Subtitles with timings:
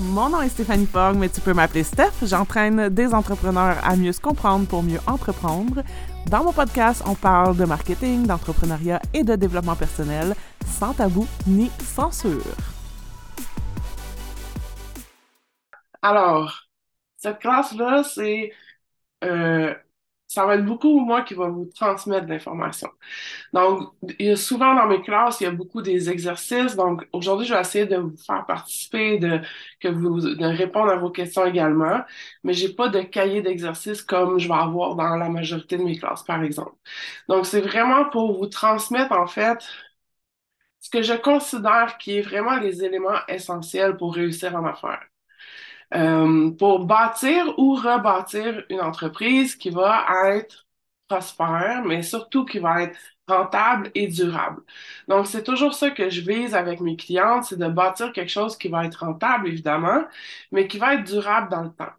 [0.00, 2.12] mon nom est Stéphanie Fogg, mais tu peux m'appeler Steph.
[2.22, 5.82] J'entraîne des entrepreneurs à mieux se comprendre pour mieux entreprendre.
[6.26, 10.34] Dans mon podcast, on parle de marketing, d'entrepreneuriat et de développement personnel,
[10.66, 12.42] sans tabou ni censure.
[16.02, 16.66] Alors,
[17.16, 18.52] cette classe-là, c'est
[19.24, 19.74] euh,
[20.28, 22.88] ça va être beaucoup moi qui va vous transmettre l'information.
[23.52, 26.76] Donc, il y a souvent dans mes classes, il y a beaucoup des exercices.
[26.76, 29.40] Donc, aujourd'hui, je vais essayer de vous faire participer, de
[29.80, 32.02] que vous de répondre à vos questions également.
[32.44, 35.98] Mais j'ai pas de cahier d'exercices comme je vais avoir dans la majorité de mes
[35.98, 36.74] classes, par exemple.
[37.28, 39.58] Donc, c'est vraiment pour vous transmettre en fait
[40.80, 45.06] ce que je considère qui est vraiment les éléments essentiels pour réussir en affaires.
[45.94, 50.04] Euh, pour bâtir ou rebâtir une entreprise qui va
[50.34, 50.66] être
[51.08, 54.62] prospère, mais surtout qui va être rentable et durable.
[55.08, 58.56] Donc, c'est toujours ça que je vise avec mes clientes, c'est de bâtir quelque chose
[58.58, 60.04] qui va être rentable, évidemment,
[60.52, 61.92] mais qui va être durable dans le temps.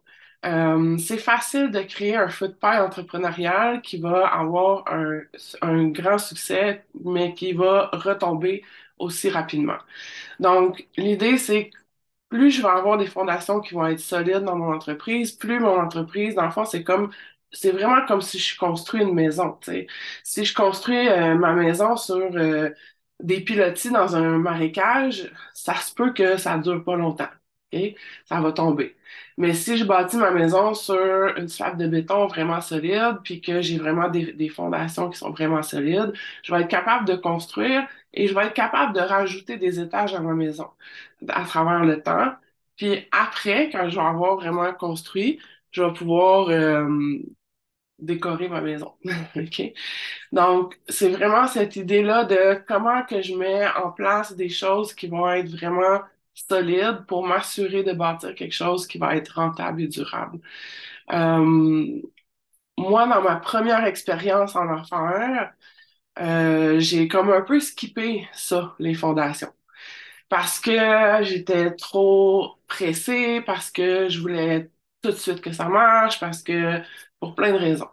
[0.46, 2.28] Euh, c'est facile de créer un
[2.60, 5.22] paille entrepreneurial qui va avoir un,
[5.62, 8.64] un grand succès, mais qui va retomber
[9.00, 9.78] aussi rapidement.
[10.40, 11.72] Donc, l'idée, c'est
[12.30, 15.80] plus je vais avoir des fondations qui vont être solides dans mon entreprise, plus mon
[15.80, 17.12] entreprise, dans le fond, c'est comme
[17.52, 19.58] c'est vraiment comme si je construis une maison.
[19.62, 19.88] sais.
[20.24, 22.70] Si je construis euh, ma maison sur euh,
[23.22, 27.30] des pilotis dans un marécage, ça se peut que ça dure pas longtemps.
[27.72, 27.96] Okay?
[28.26, 28.96] Ça va tomber.
[29.38, 30.98] Mais si je bâtis ma maison sur
[31.38, 35.64] une slab de béton vraiment solide, puis que j'ai vraiment des, fondations qui sont vraiment
[35.64, 39.80] solides, je vais être capable de construire et je vais être capable de rajouter des
[39.80, 40.70] étages à ma maison
[41.30, 42.34] à travers le temps.
[42.78, 45.40] Puis après, quand je vais avoir vraiment construit,
[45.72, 46.88] je vais pouvoir euh,
[48.00, 48.94] décorer ma maison.
[49.36, 49.62] OK?
[50.32, 55.08] Donc, c'est vraiment cette idée-là de comment que je mets en place des choses qui
[55.08, 56.02] vont être vraiment
[56.36, 60.40] solides pour m'assurer de bâtir quelque chose qui va être rentable et durable.
[61.14, 62.02] Euh,
[62.78, 65.54] moi, dans ma première expérience en affaires,
[66.22, 69.54] euh, j'ai comme un peu skippé ça, les fondations.
[70.30, 70.72] Parce que
[71.24, 76.82] j'étais trop pressée, parce que je voulais tout de suite que ça marche, parce que
[77.20, 77.90] pour plein de raisons.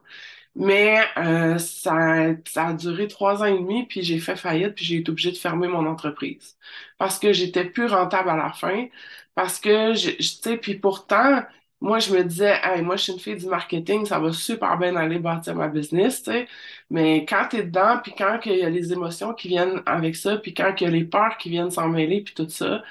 [0.57, 4.85] Mais euh, ça, ça a duré trois ans et demi, puis j'ai fait faillite, puis
[4.85, 6.57] j'ai été obligée de fermer mon entreprise.
[6.99, 8.87] Parce que j'étais plus rentable à la fin,
[9.35, 11.43] parce que, tu sais, puis pourtant,
[11.85, 14.79] moi, je me disais, hey, moi, je suis une fille du marketing, ça va super
[14.79, 16.49] bien aller bâtir ma business, tu sais.
[16.91, 20.17] Mais quand tu es dedans, puis quand il y a les émotions qui viennent avec
[20.17, 22.83] ça, puis quand il y a les peurs qui viennent s'en mêler, puis tout ça,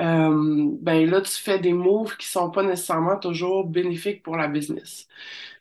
[0.00, 4.48] euh, ben là, tu fais des moves qui sont pas nécessairement toujours bénéfiques pour la
[4.48, 5.08] business.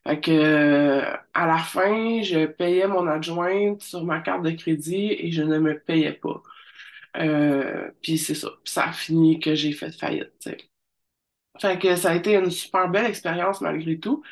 [0.05, 5.11] Fait que, euh, à la fin, je payais mon adjointe sur ma carte de crédit
[5.13, 6.41] et je ne me payais pas.
[7.17, 8.49] Euh, puis c'est ça.
[8.65, 10.31] Ça a fini que j'ai fait faillite.
[11.61, 14.23] Fait que ça a été une super belle expérience malgré tout.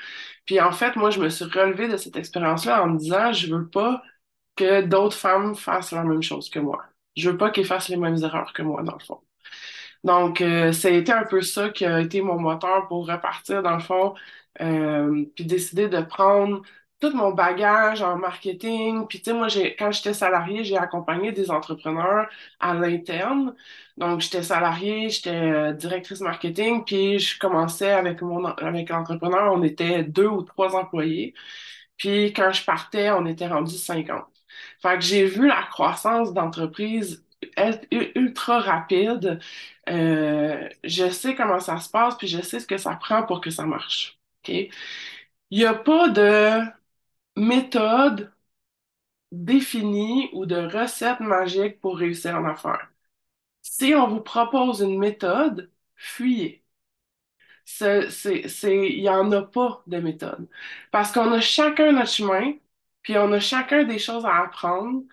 [0.45, 3.53] Puis en fait, moi, je me suis relevée de cette expérience-là en me disant, je
[3.55, 4.03] veux pas
[4.55, 6.85] que d'autres femmes fassent la même chose que moi.
[7.17, 9.21] Je veux pas qu'elles fassent les mêmes erreurs que moi, dans le fond.
[10.03, 13.63] Donc, euh, ça a été un peu ça qui a été mon moteur pour repartir,
[13.63, 14.15] dans le fond,
[14.61, 16.61] euh, puis décider de prendre
[17.01, 19.07] tout mon bagage en marketing.
[19.07, 22.29] Puis, tu sais, moi, j'ai, quand j'étais salariée, j'ai accompagné des entrepreneurs
[22.59, 23.55] à l'interne.
[23.97, 29.63] Donc, j'étais salariée, j'étais euh, directrice marketing, puis je commençais avec mon avec l'entrepreneur, on
[29.63, 31.33] était deux ou trois employés.
[31.97, 34.25] Puis, quand je partais, on était rendu 50.
[34.81, 37.25] Fait que j'ai vu la croissance d'entreprise
[37.91, 39.39] ultra rapide.
[39.89, 43.41] Euh, je sais comment ça se passe, puis je sais ce que ça prend pour
[43.41, 44.19] que ça marche.
[44.43, 44.49] OK?
[45.51, 46.61] Il n'y a pas de
[47.35, 48.31] méthode
[49.33, 52.89] définie ou de recette magique pour réussir en affaires.
[53.63, 56.63] Si on vous propose une méthode, fuyez.
[57.81, 60.47] Il n'y en a pas de méthode.
[60.91, 62.53] Parce qu'on a chacun notre chemin,
[63.01, 65.03] puis on a chacun des choses à apprendre,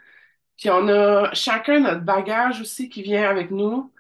[0.59, 3.93] puis on a chacun notre bagage aussi qui vient avec nous,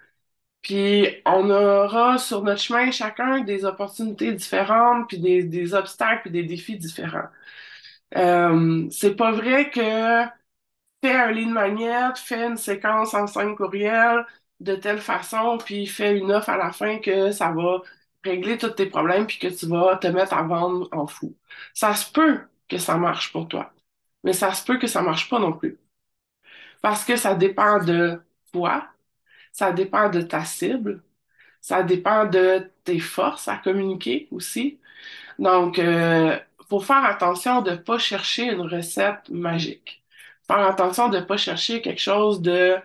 [0.63, 6.33] puis on aura sur notre chemin chacun des opportunités différentes, puis des, des obstacles, puis
[6.33, 7.29] des défis différents.
[8.17, 9.81] Euh, c'est pas vrai que
[11.03, 14.27] fais un lead magnet, fais une séquence en cinq courriels
[14.61, 17.83] de telle façon, puis fais une offre à la fin que ça va
[18.25, 21.37] régler tous tes problèmes, puis que tu vas te mettre à vendre en fou.
[21.75, 23.73] Ça se peut que ça marche pour toi,
[24.25, 25.79] mais ça se peut que ça marche pas non plus.
[26.83, 28.21] Parce que ça dépend de
[28.53, 28.89] toi,
[29.53, 31.03] ça dépend de ta cible,
[31.61, 34.81] ça dépend de tes forces à communiquer aussi.
[35.39, 36.39] Donc, euh,
[36.69, 40.03] faut faire attention de pas chercher une recette magique.
[40.47, 42.77] Faire attention de pas chercher quelque chose de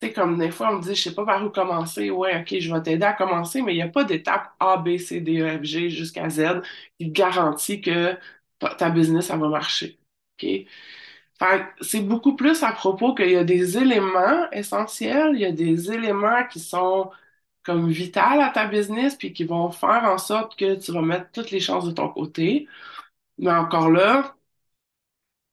[0.00, 2.10] Tu sais, comme des fois, on me dit, je sais pas par où commencer.
[2.10, 4.98] Ouais, OK, je vais t'aider à commencer, mais il n'y a pas d'étape A, B,
[4.98, 6.62] C, D, E, F, G jusqu'à Z
[6.98, 8.16] qui garantit que
[8.78, 9.98] ta business, ça va marcher.
[10.42, 10.66] OK?
[11.80, 15.90] C'est beaucoup plus à propos qu'il y a des éléments essentiels, il y a des
[15.92, 17.10] éléments qui sont
[17.64, 21.30] comme vitaux à ta business, puis qui vont faire en sorte que tu vas mettre
[21.32, 22.68] toutes les chances de ton côté.
[23.38, 24.36] Mais encore là,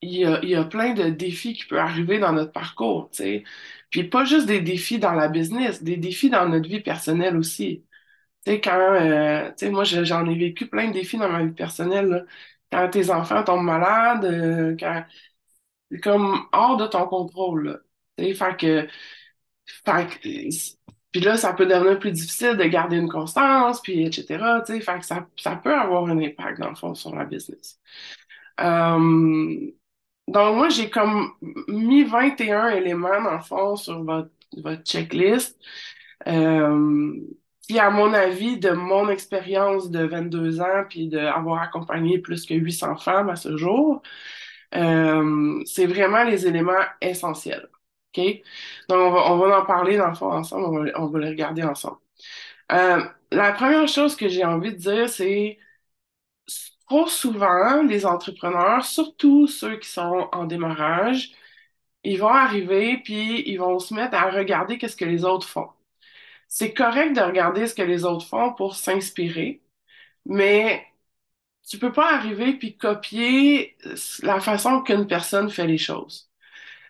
[0.01, 3.09] il y a, il y a plein de défis qui peuvent arriver dans notre parcours,
[3.11, 3.43] tu sais.
[3.89, 7.85] Puis pas juste des défis dans la business, des défis dans notre vie personnelle aussi.
[8.45, 11.29] Tu sais, quand, euh, tu sais, moi, je- j'en ai vécu plein de défis dans
[11.29, 12.23] ma vie personnelle, là.
[12.71, 15.05] Quand tes enfants tombent malades, euh, quand
[15.91, 17.79] c'est comme hors de ton contrôle, là.
[18.17, 18.87] Tu sais, fait que,
[19.85, 20.49] fait que-
[21.11, 24.61] puis là, ça peut devenir plus difficile de garder une constance, puis etc.
[24.65, 27.79] Fait que ça, ça peut avoir un impact, dans le fond, sur la business.
[28.61, 29.71] Euh,
[30.27, 31.33] donc, moi, j'ai comme
[31.67, 35.57] mis 21 éléments, dans le fond, sur votre, votre checklist.
[36.25, 42.53] Qui, à mon avis, de mon expérience de 22 ans, puis d'avoir accompagné plus que
[42.53, 44.01] 800 femmes à ce jour,
[44.75, 47.67] euh, c'est vraiment les éléments essentiels.
[48.89, 50.65] Donc, on va, on va en parler, dans le fond, ensemble.
[50.65, 51.97] On va, on va les regarder ensemble.
[52.71, 55.59] Euh, la première chose que j'ai envie de dire, c'est
[56.87, 61.31] trop souvent, les entrepreneurs, surtout ceux qui sont en démarrage,
[62.03, 65.69] ils vont arriver puis ils vont se mettre à regarder qu'est-ce que les autres font.
[66.49, 69.61] C'est correct de regarder ce que les autres font pour s'inspirer,
[70.25, 70.85] mais
[71.69, 73.77] tu peux pas arriver puis copier
[74.23, 76.30] la façon qu'une personne fait les choses.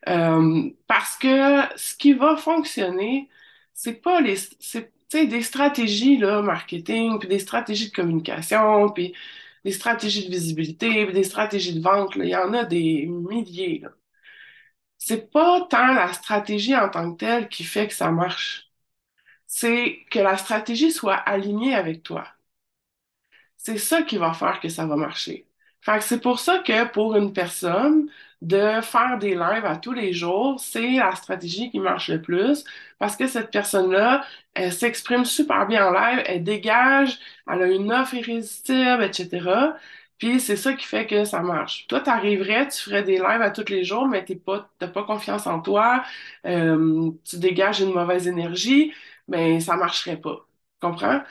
[0.10, 3.30] Euh, parce que ce qui va fonctionner,
[3.74, 9.14] c'est pas les, c'est, des stratégies, là, marketing, puis des stratégies de communication, puis
[9.66, 12.26] des stratégies de visibilité, des stratégies de vente, là.
[12.26, 13.90] Il y en a des milliers, là.
[14.98, 18.72] C'est pas tant la stratégie en tant que telle qui fait que ça marche.
[19.48, 22.28] C'est que la stratégie soit alignée avec toi.
[23.58, 25.48] C'est ça qui va faire que ça va marcher.
[25.82, 28.10] Fait que c'est pour ça que pour une personne,
[28.42, 32.64] de faire des lives à tous les jours, c'est la stratégie qui marche le plus
[33.00, 37.20] parce que cette personne-là, elle s'exprime super bien en live, elle dégage,
[37.52, 39.76] elle a une offre irrésistible, etc.
[40.18, 41.88] Puis c'est ça qui fait que ça marche.
[41.88, 45.04] Toi, t'arriverais, tu ferais des lives à tous les jours, mais t'es pas, t'as pas
[45.04, 46.04] confiance en toi,
[46.46, 48.94] euh, tu dégages une mauvaise énergie,
[49.28, 50.46] ben ça marcherait pas.
[50.80, 51.22] Comprends?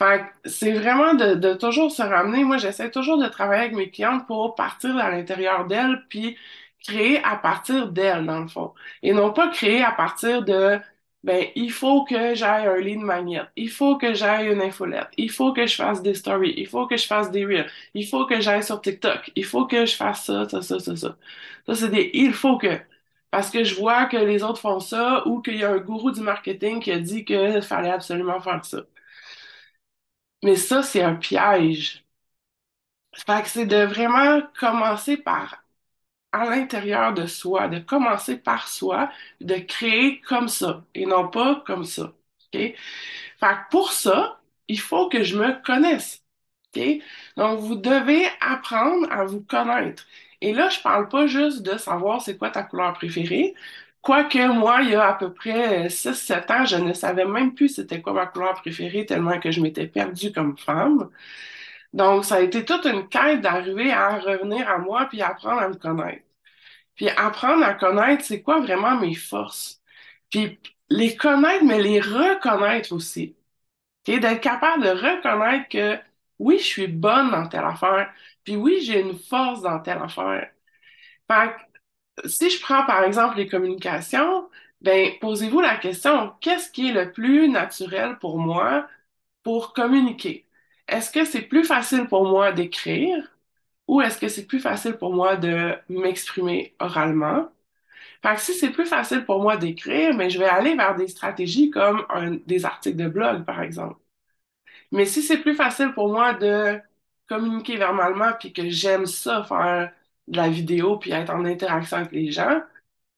[0.00, 2.44] Fait c'est vraiment de, de toujours se ramener.
[2.44, 6.38] Moi, j'essaie toujours de travailler avec mes clientes pour partir à l'intérieur d'elles, puis
[6.86, 8.72] créer à partir d'elles, dans le fond.
[9.02, 10.78] Et non pas créer à partir de,
[11.22, 15.30] ben, il faut que j'aille un lead magnet, il faut que j'aille une infolette, il
[15.30, 18.24] faut que je fasse des stories, il faut que je fasse des reels, il faut
[18.26, 21.16] que j'aille sur TikTok, il faut que je fasse ça, ça, ça, ça, ça.
[21.66, 22.68] Ça, c'est des il faut que.
[23.30, 26.10] Parce que je vois que les autres font ça ou qu'il y a un gourou
[26.10, 28.78] du marketing qui a dit qu'il fallait absolument faire ça.
[30.42, 32.04] Mais ça, c'est un piège.
[33.26, 35.62] Fait que c'est de vraiment commencer par
[36.32, 39.10] à l'intérieur de soi, de commencer par soi,
[39.40, 42.12] de créer comme ça et non pas comme ça.
[42.52, 42.74] Fait
[43.40, 46.24] que pour ça, il faut que je me connaisse.
[47.36, 50.06] Donc, vous devez apprendre à vous connaître.
[50.40, 53.54] Et là, je parle pas juste de savoir c'est quoi ta couleur préférée.
[54.02, 57.68] Quoique moi, il y a à peu près 6-7 ans, je ne savais même plus
[57.68, 61.10] c'était quoi ma couleur préférée tellement que je m'étais perdue comme femme.
[61.92, 65.68] Donc, ça a été toute une quête d'arriver à revenir à moi puis apprendre à
[65.68, 66.24] me connaître.
[66.96, 69.82] Puis apprendre à connaître c'est quoi vraiment mes forces?
[70.30, 70.58] Puis
[70.90, 73.36] les connaître, mais les reconnaître aussi.
[74.08, 74.20] OK?
[74.20, 75.98] D'être capable de reconnaître que
[76.38, 78.12] oui, je suis bonne dans telle affaire,
[78.44, 80.50] puis oui, j'ai une force dans telle affaire.
[81.30, 81.56] Fait
[82.26, 84.48] si je prends par exemple les communications,
[84.80, 88.88] ben posez-vous la question, qu'est-ce qui est le plus naturel pour moi
[89.42, 90.46] pour communiquer?
[90.88, 93.36] Est-ce que c'est plus facile pour moi d'écrire
[93.88, 97.50] ou est-ce que c'est plus facile pour moi de m'exprimer oralement?
[98.22, 101.08] Fait que si c'est plus facile pour moi d'écrire, mais je vais aller vers des
[101.08, 102.06] stratégies comme
[102.46, 104.00] des articles de blog, par exemple.
[104.92, 106.80] Mais si c'est plus facile pour moi de
[107.28, 109.92] communiquer verbalement puis que j'aime ça, faire
[110.30, 112.62] de la vidéo puis être en interaction avec les gens,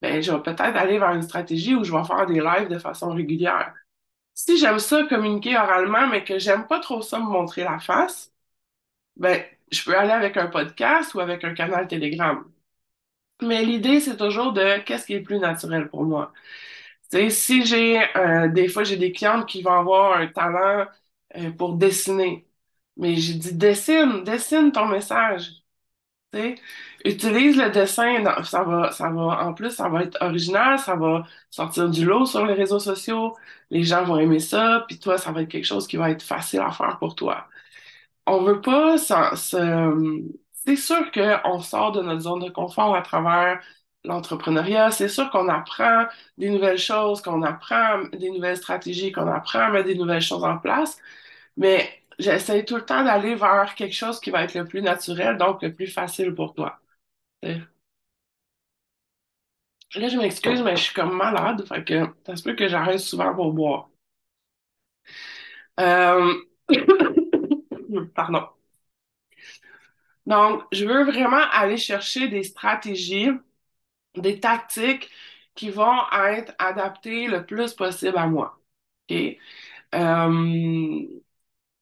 [0.02, 2.78] ben, je vais peut-être aller vers une stratégie où je vais faire des lives de
[2.78, 3.74] façon régulière.
[4.34, 8.32] Si j'aime ça communiquer oralement, mais que j'aime pas trop ça me montrer la face,
[9.16, 12.44] ben, je peux aller avec un podcast ou avec un canal Telegram.
[13.42, 16.32] Mais l'idée, c'est toujours de qu'est-ce qui est plus naturel pour moi.
[17.30, 20.86] Si j'ai euh, des fois j'ai des clientes qui vont avoir un talent
[21.36, 22.46] euh, pour dessiner,
[22.96, 25.62] mais j'ai dit dessine, dessine ton message.
[27.04, 31.24] Utilise le dessin, ça va, ça va, en plus, ça va être original, ça va
[31.50, 33.36] sortir du lot sur les réseaux sociaux,
[33.70, 36.22] les gens vont aimer ça, puis toi, ça va être quelque chose qui va être
[36.22, 37.48] facile à faire pour toi.
[38.26, 38.96] On veut pas.
[38.98, 43.60] C'est sûr qu'on sort de notre zone de confort à travers
[44.04, 44.90] l'entrepreneuriat.
[44.92, 46.06] C'est sûr qu'on apprend
[46.38, 50.44] des nouvelles choses, qu'on apprend des nouvelles stratégies, qu'on apprend à mettre des nouvelles choses
[50.44, 50.98] en place,
[51.56, 55.38] mais j'essaie tout le temps d'aller vers quelque chose qui va être le plus naturel,
[55.38, 56.81] donc le plus facile pour toi.
[57.42, 57.58] Là,
[59.94, 63.34] je m'excuse, mais je suis comme malade, fait que ça se peut que j'arrête souvent
[63.34, 63.88] pour boire.
[65.80, 66.34] Euh,
[68.14, 68.48] pardon.
[70.26, 73.28] Donc, je veux vraiment aller chercher des stratégies,
[74.16, 75.10] des tactiques
[75.54, 78.60] qui vont être adaptées le plus possible à moi.
[79.10, 79.38] OK?
[79.94, 81.06] Euh,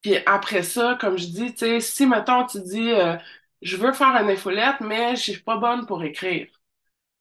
[0.02, 3.16] puis après ça, comme je dis, tu sais, si mettons tu dis euh,
[3.62, 6.48] je veux faire une infolette, mais je suis pas bonne pour écrire.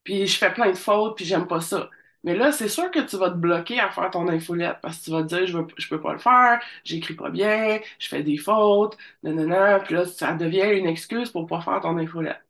[0.04, 1.90] Puis je fais plein de fautes, puis j'aime pas ça.
[2.24, 5.06] Mais là, c'est sûr que tu vas te bloquer à faire ton infolette parce que
[5.06, 8.08] tu vas te dire je veux, je peux pas le faire, j'écris pas bien, je
[8.10, 12.42] fais des fautes, nanana, puis là, ça devient une excuse pour pas faire ton infolette.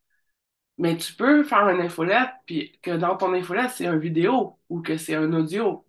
[0.77, 4.81] Mais tu peux faire une infolette, puis que dans ton infolette, c'est une vidéo ou
[4.81, 5.85] que c'est un audio.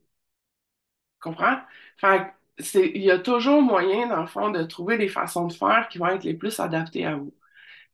[1.20, 1.58] Comprends?
[1.98, 2.32] Fait
[2.74, 5.96] il y a toujours moyen, dans le fond, de trouver des façons de faire qui
[5.98, 7.32] vont être les plus adaptées à vous.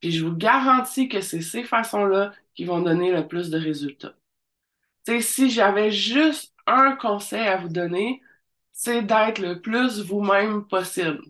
[0.01, 4.15] Puis je vous garantis que c'est ces façons-là qui vont donner le plus de résultats.
[5.21, 8.23] si j'avais juste un conseil à vous donner,
[8.73, 11.23] c'est d'être le plus vous-même possible.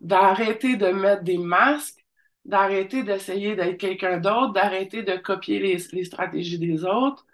[0.00, 2.04] D'arrêter de mettre des masques,
[2.44, 7.26] d'arrêter d'essayer d'être quelqu'un d'autre, d'arrêter de copier les, les stratégies des autres,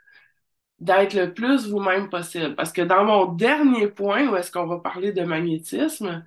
[0.80, 2.56] d'être le plus vous-même possible.
[2.56, 6.26] Parce que dans mon dernier point, où est-ce qu'on va parler de magnétisme,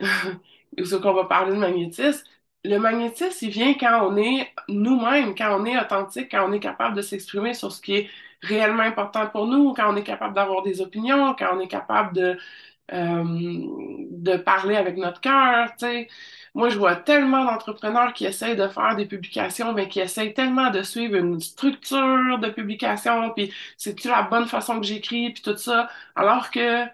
[0.02, 2.24] où est-ce qu'on va parler de magnétisme,
[2.64, 6.60] le magnétisme, il vient quand on est nous-mêmes, quand on est authentique, quand on est
[6.60, 8.10] capable de s'exprimer sur ce qui est
[8.42, 12.14] réellement important pour nous, quand on est capable d'avoir des opinions, quand on est capable
[12.14, 12.38] de,
[12.92, 13.24] euh,
[14.10, 15.70] de parler avec notre cœur.
[16.54, 20.70] Moi, je vois tellement d'entrepreneurs qui essayent de faire des publications, mais qui essayent tellement
[20.70, 25.56] de suivre une structure de publication, puis c'est-tu la bonne façon que j'écris, puis tout
[25.56, 26.84] ça, alors que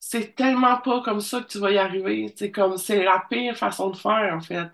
[0.00, 2.32] c'est tellement pas comme ça que tu vas y arriver.
[2.36, 4.68] C'est comme, c'est la pire façon de faire, en fait.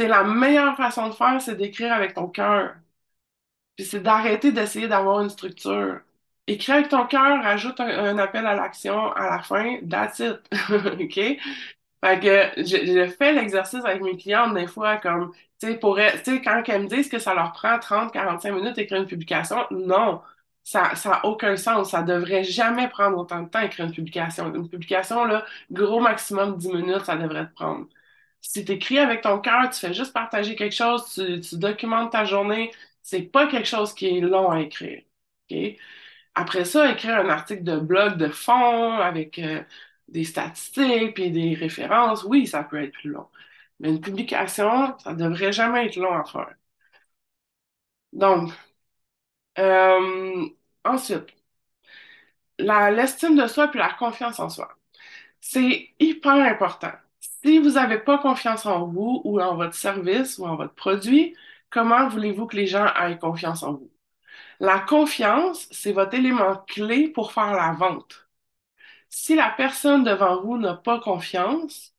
[0.00, 2.74] C'est la meilleure façon de faire, c'est d'écrire avec ton cœur.
[3.76, 6.00] Puis c'est d'arrêter d'essayer d'avoir une structure.
[6.46, 10.40] Écrire avec ton cœur, rajoute un, appel à l'action à la fin, that's it.
[10.70, 11.14] OK?
[11.14, 15.78] Fait que je, fais l'exercice avec mes clientes des fois comme, tu sais,
[16.42, 20.22] quand elles me disent que ça leur prend 30, 45 minutes d'écrire une publication, non,
[20.64, 21.90] ça n'a aucun sens.
[21.90, 24.54] Ça devrait jamais prendre autant de temps d'écrire une publication.
[24.54, 27.86] Une publication, là, gros maximum 10 minutes, ça devrait te prendre.
[28.40, 32.24] Si tu écris avec ton cœur, tu fais juste partager quelque chose, tu, documentes ta
[32.24, 35.02] journée, c'est pas quelque chose qui est long à écrire.
[36.34, 39.62] Après ça, écrire un article de blog de fond avec euh,
[40.08, 43.28] des statistiques et des références, oui, ça peut être plus long.
[43.80, 46.54] Mais une publication, ça devrait jamais être long à faire.
[48.12, 48.52] Donc,
[49.58, 50.48] euh,
[50.84, 51.34] ensuite,
[52.58, 54.76] l'estime de soi puis la confiance en soi.
[55.40, 56.92] C'est hyper important.
[57.42, 61.36] Si vous n'avez pas confiance en vous ou en votre service ou en votre produit,
[61.70, 63.90] comment voulez-vous que les gens aient confiance en vous?
[64.60, 68.28] La confiance, c'est votre élément clé pour faire la vente
[69.10, 71.94] si la personne devant vous n'a pas confiance,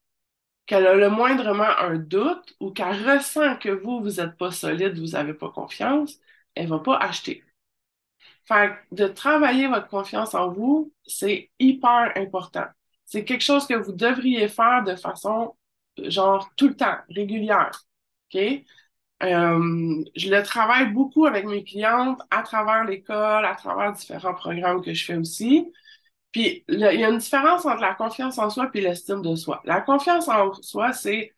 [0.66, 5.00] qu'elle a le moindrement un doute ou qu'elle ressent que vous, vous n'êtes pas solide,
[5.00, 6.20] vous n'avez pas confiance,
[6.56, 7.44] elle va pas acheter.
[8.46, 12.68] Fait de travailler votre confiance en vous, c'est hyper important.
[13.12, 15.58] C'est quelque chose que vous devriez faire de façon,
[15.98, 17.84] genre, tout le temps, régulière.
[18.34, 18.42] OK?
[19.24, 24.82] Euh, je le travaille beaucoup avec mes clientes à travers l'école, à travers différents programmes
[24.84, 25.72] que je fais aussi.
[26.32, 29.62] Puis il y a une différence entre la confiance en soi et l'estime de soi.
[29.66, 31.34] La confiance en soi, c'est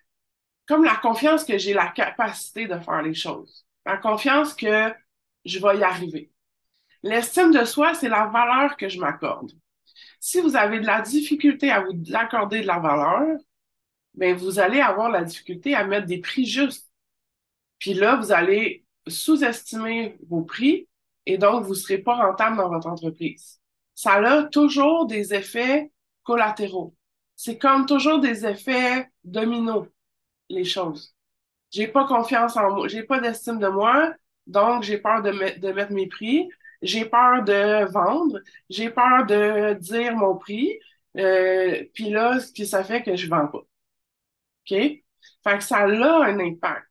[0.67, 3.65] comme la confiance que j'ai la capacité de faire les choses.
[3.85, 4.93] La confiance que
[5.45, 6.31] je vais y arriver.
[7.03, 9.51] L'estime de soi, c'est la valeur que je m'accorde.
[10.19, 13.37] Si vous avez de la difficulté à vous accorder de la valeur,
[14.15, 16.91] ben vous allez avoir la difficulté à mettre des prix justes.
[17.79, 20.87] Puis là, vous allez sous-estimer vos prix
[21.25, 23.59] et donc vous ne serez pas rentable dans votre entreprise
[23.95, 25.91] ça a toujours des effets
[26.23, 26.95] collatéraux.
[27.35, 29.87] C'est comme toujours des effets dominos,
[30.49, 31.15] les choses.
[31.71, 34.13] J'ai pas confiance en moi, j'ai pas d'estime de moi,
[34.47, 36.49] donc j'ai peur de mettre mes prix,
[36.83, 40.79] j'ai peur de vendre, j'ai peur de dire mon prix,
[41.17, 43.59] euh, puis là, qui ça fait que je vends pas.
[43.59, 43.67] OK?
[44.69, 46.89] Fait que ça a un impact.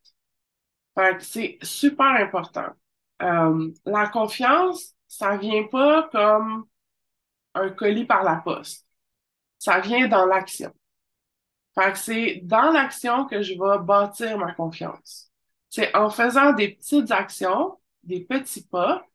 [0.94, 2.68] Fait que c'est super important.
[3.22, 6.66] Euh, la confiance, ça vient pas comme
[7.54, 8.86] un colis par la poste.
[9.58, 10.72] Ça vient dans l'action.
[11.74, 15.30] Fait que c'est dans l'action que je vais bâtir ma confiance.
[15.70, 19.06] C'est en faisant des petites actions, des petits pas.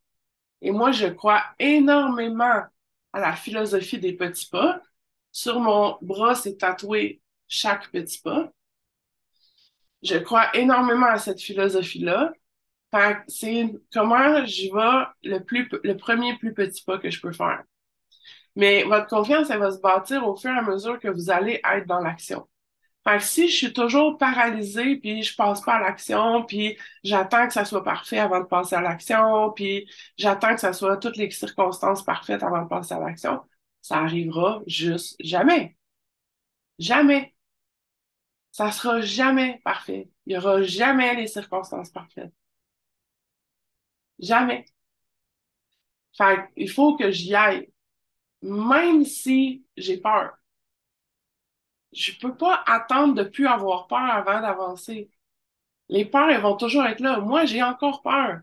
[0.61, 2.63] Et moi, je crois énormément
[3.13, 4.81] à la philosophie des petits pas.
[5.31, 8.51] Sur mon bras, c'est tatoué chaque petit pas.
[10.03, 12.33] Je crois énormément à cette philosophie-là.
[13.27, 17.63] C'est comment je vais le plus, le premier plus petit pas que je peux faire.
[18.55, 21.61] Mais votre confiance, elle va se bâtir au fur et à mesure que vous allez
[21.63, 22.47] être dans l'action.
[23.07, 27.47] Fait que si je suis toujours paralysée, puis je passe pas à l'action, puis j'attends
[27.47, 31.15] que ça soit parfait avant de passer à l'action, puis j'attends que ça soit toutes
[31.15, 33.41] les circonstances parfaites avant de passer à l'action,
[33.81, 35.77] ça arrivera juste jamais.
[36.79, 37.33] Jamais.
[38.51, 40.09] Ça sera jamais parfait.
[40.25, 42.33] Il y aura jamais les circonstances parfaites.
[44.19, 44.65] Jamais.
[46.17, 47.69] Fait il faut que j'y aille.
[48.41, 50.37] Même si j'ai peur.
[51.93, 55.09] Je peux pas attendre de plus avoir peur avant d'avancer.
[55.89, 57.19] Les peurs, elles vont toujours être là.
[57.19, 58.41] Moi, j'ai encore peur.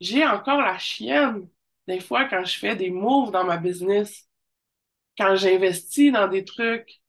[0.00, 1.48] J'ai encore la chienne.
[1.88, 4.28] Des fois, quand je fais des moves dans ma business,
[5.18, 7.00] quand j'investis dans des trucs,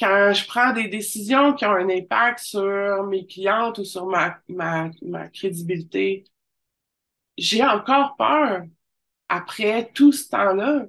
[0.00, 4.38] quand je prends des décisions qui ont un impact sur mes clientes ou sur ma,
[4.48, 6.24] ma, ma crédibilité,
[7.38, 8.62] j'ai encore peur
[9.28, 10.86] après tout ce temps-là.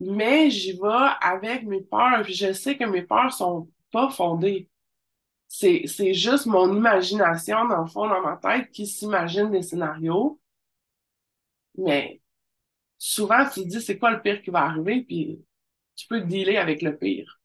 [0.00, 4.68] Mais j'y vais avec mes peurs, puis je sais que mes peurs sont pas fondées.
[5.48, 10.40] C'est, c'est juste mon imagination, dans le fond, dans ma tête, qui s'imagine des scénarios.
[11.76, 12.20] Mais
[12.98, 15.44] souvent, tu te dis, c'est quoi le pire qui va arriver, puis
[15.96, 17.40] tu peux dealer avec le pire.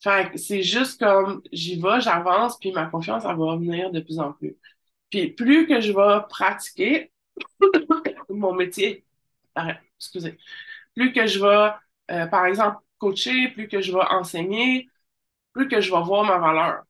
[0.00, 4.18] Fait c'est juste comme, j'y vais, j'avance, puis ma confiance, elle va venir de plus
[4.18, 4.56] en plus.
[5.10, 7.12] Puis plus que je vais pratiquer
[8.28, 9.04] mon métier,
[9.98, 10.38] excusez,
[10.94, 11.70] plus que je vais,
[12.14, 14.88] euh, par exemple, coacher, plus que je vais enseigner,
[15.52, 16.82] plus que je vais voir ma valeur.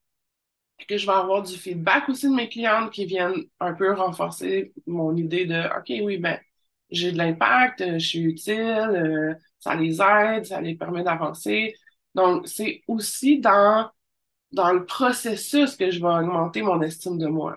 [0.88, 4.72] Que je vais avoir du feedback aussi de mes clientes qui viennent un peu renforcer
[4.86, 6.38] mon idée de OK, oui, ben,
[6.90, 11.74] j'ai de l'impact, je suis utile, euh, ça les aide, ça les permet d'avancer.
[12.14, 13.90] Donc, c'est aussi dans,
[14.52, 17.56] dans le processus que je vais augmenter mon estime de moi.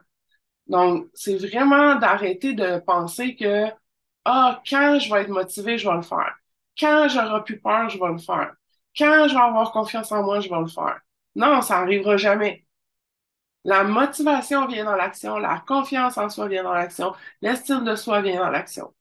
[0.67, 3.67] Donc, c'est vraiment d'arrêter de penser que,
[4.25, 6.35] ah, quand je vais être motivé, je vais le faire.
[6.79, 8.55] Quand j'aurai plus peur, je vais le faire.
[8.97, 10.99] Quand je vais avoir confiance en moi, je vais le faire.
[11.35, 12.65] Non, ça arrivera jamais.
[13.65, 18.21] La motivation vient dans l'action, la confiance en soi vient dans l'action, l'estime de soi
[18.21, 18.93] vient dans l'action.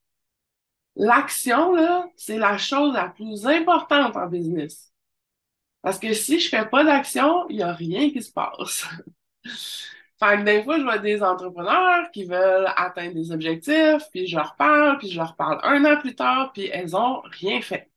[0.96, 4.92] L'action, là, c'est la chose la plus importante en business.
[5.82, 8.86] Parce que si je fais pas d'action, il y a rien qui se passe.
[10.20, 14.36] Fait que des fois, je vois des entrepreneurs qui veulent atteindre des objectifs, puis je
[14.36, 17.90] leur parle, puis je leur parle un an plus tard, puis elles ont rien fait.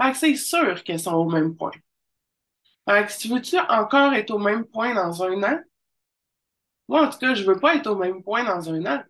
[0.00, 1.72] Fait que c'est sûr qu'elles sont au même point.
[2.88, 5.60] Fait que si tu veux-tu encore être au même point dans un an?
[6.88, 9.02] Moi, en tout cas, je veux pas être au même point dans un an.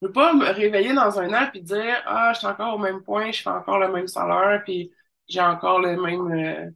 [0.00, 2.78] Je veux pas me réveiller dans un an puis dire, ah, je suis encore au
[2.78, 4.92] même point, je fais encore le même salaire, puis
[5.28, 6.70] j'ai encore euh,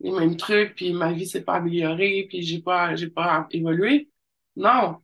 [0.00, 4.10] les mêmes trucs, puis ma vie s'est pas améliorée, puis j'ai pas, pas évolué.
[4.56, 5.02] Non.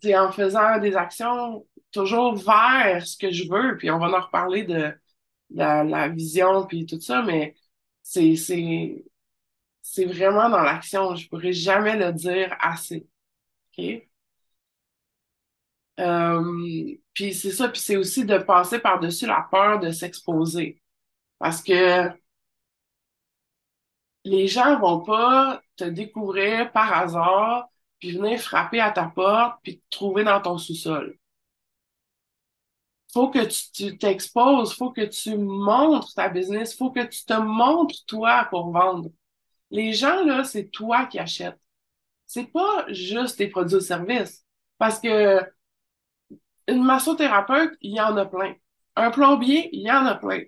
[0.00, 4.20] C'est en faisant des actions toujours vers ce que je veux, puis on va en
[4.20, 4.94] reparler de,
[5.50, 7.54] la, vision puis tout ça, mais
[8.02, 9.04] c'est, c'est,
[9.82, 11.14] c'est vraiment dans l'action.
[11.16, 13.06] Je pourrais jamais le dire assez.
[13.78, 14.08] OK?
[16.00, 20.82] Euh, puis c'est ça, puis c'est aussi de passer par-dessus la peur de s'exposer.
[21.38, 22.10] Parce que
[24.24, 27.68] les gens vont pas te découvrir par hasard,
[27.98, 31.18] puis venir frapper à ta porte, puis te trouver dans ton sous-sol.
[33.12, 38.04] Faut que tu t'exposes, faut que tu montres ta business, faut que tu te montres
[38.06, 39.10] toi pour vendre.
[39.70, 41.58] Les gens, là, c'est toi qui achètes.
[42.26, 44.44] C'est pas juste tes produits ou services.
[44.78, 45.40] Parce que
[46.68, 48.54] une massothérapeute, il y en a plein.
[48.96, 50.42] Un plombier, il y en a plein.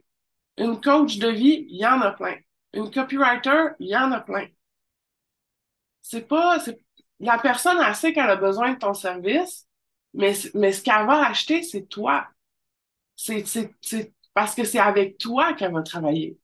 [0.56, 2.36] Une coach de vie, il y en a plein.
[2.72, 4.46] Une copywriter, il y en a plein.
[6.06, 6.58] C'est pas,
[7.18, 9.66] la personne, elle sait qu'elle a besoin de ton service,
[10.12, 12.28] mais, ce qu'elle va acheter, c'est toi.
[13.16, 16.38] C'est, c'est, parce que c'est avec toi qu'elle va travailler.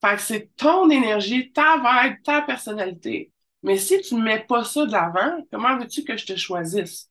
[0.00, 3.32] Fait que c'est ton énergie, ta vibe, ta personnalité.
[3.64, 7.10] Mais si tu ne mets pas ça de l'avant, comment veux-tu que je te choisisse?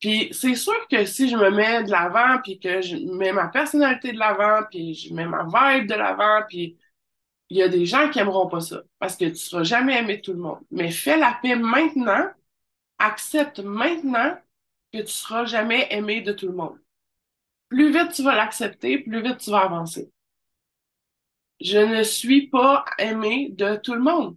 [0.00, 3.46] Puis c'est sûr que si je me mets de l'avant, puis que je mets ma
[3.46, 6.76] personnalité de l'avant, puis je mets ma vibe de l'avant, puis
[7.50, 10.18] il y a des gens qui aimeront pas ça parce que tu seras jamais aimé
[10.18, 10.60] de tout le monde.
[10.70, 12.30] Mais fais la paix maintenant,
[12.98, 14.38] accepte maintenant
[14.92, 16.78] que tu seras jamais aimé de tout le monde.
[17.68, 20.10] Plus vite tu vas l'accepter, plus vite tu vas avancer.
[21.60, 24.36] Je ne suis pas aimé de tout le monde.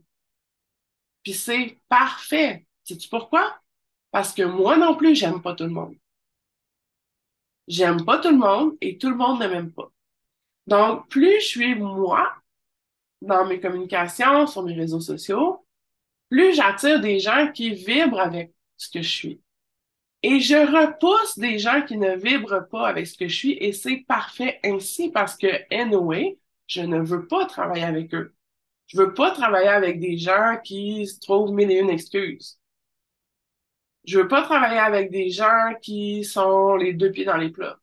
[1.23, 2.65] Puis c'est parfait.
[2.83, 3.57] Sais-tu pourquoi?
[4.11, 5.95] Parce que moi non plus, j'aime pas tout le monde.
[7.67, 9.89] J'aime pas tout le monde et tout le monde ne m'aime pas.
[10.67, 12.42] Donc, plus je suis moi
[13.23, 15.65] dans mes communications, sur mes réseaux sociaux,
[16.29, 19.41] plus j'attire des gens qui vibrent avec ce que je suis.
[20.23, 23.73] Et je repousse des gens qui ne vibrent pas avec ce que je suis et
[23.73, 28.33] c'est parfait ainsi parce que, anyway, je ne veux pas travailler avec eux.
[28.87, 32.59] Je veux pas travailler avec des gens qui se trouvent mille et une excuses.
[34.05, 37.79] Je veux pas travailler avec des gens qui sont les deux pieds dans les plats.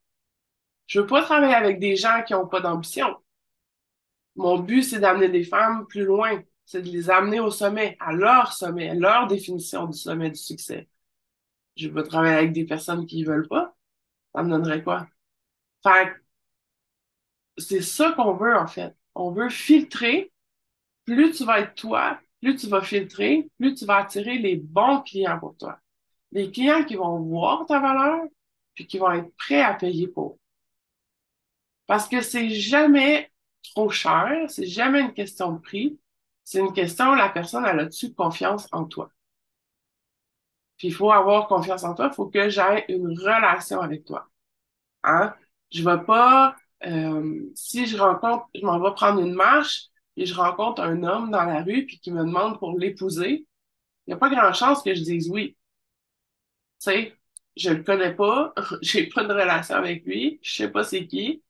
[0.86, 3.16] Je veux pas travailler avec des gens qui ont pas d'ambition.
[4.36, 6.42] Mon but, c'est d'amener des femmes plus loin.
[6.64, 10.38] C'est de les amener au sommet, à leur sommet, à leur définition du sommet du
[10.38, 10.88] succès.
[11.76, 13.76] Je veux travailler avec des personnes qui veulent pas.
[14.34, 15.08] Ça me donnerait quoi?
[15.82, 16.14] Fait
[17.58, 18.94] c'est ça qu'on veut, en fait.
[19.14, 20.32] On veut filtrer.
[21.04, 25.00] Plus tu vas être toi, plus tu vas filtrer, plus tu vas attirer les bons
[25.00, 25.78] clients pour toi.
[26.32, 28.20] Les clients qui vont voir ta valeur,
[28.74, 30.38] puis qui vont être prêts à payer pour.
[31.86, 33.30] Parce que c'est jamais
[33.62, 35.98] trop cher, c'est jamais une question de prix,
[36.44, 39.10] c'est une question, la personne, elle a-tu confiance en toi?
[40.78, 44.28] Puis il faut avoir confiance en toi, il faut que j'aie une relation avec toi.
[45.04, 45.34] Hein?
[45.72, 50.34] Je vais pas, euh, si je rencontre, je m'en vais prendre une marche et je
[50.34, 53.46] rencontre un homme dans la rue puis qui me demande pour l'épouser,
[54.06, 55.56] il n'y a pas grand chance que je dise oui.
[56.80, 57.16] Tu sais,
[57.56, 61.42] je le connais pas, j'ai pas de relation avec lui, je sais pas c'est qui.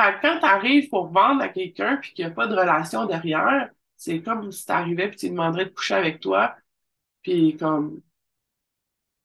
[0.00, 3.06] Fait que quand t'arrives pour vendre à quelqu'un puis qu'il n'y a pas de relation
[3.06, 6.56] derrière, c'est comme si t'arrivais puis tu demanderais de coucher avec toi,
[7.22, 8.00] puis comme,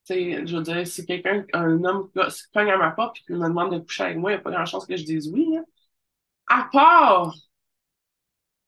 [0.06, 2.10] tu sais, je veux dire, si quelqu'un, un homme
[2.54, 4.44] cogne à ma porte puis qu'il me demande de coucher avec moi, il n'y a
[4.44, 5.58] pas grand chance que je dise oui.
[5.58, 5.64] Hein.
[6.48, 7.34] À part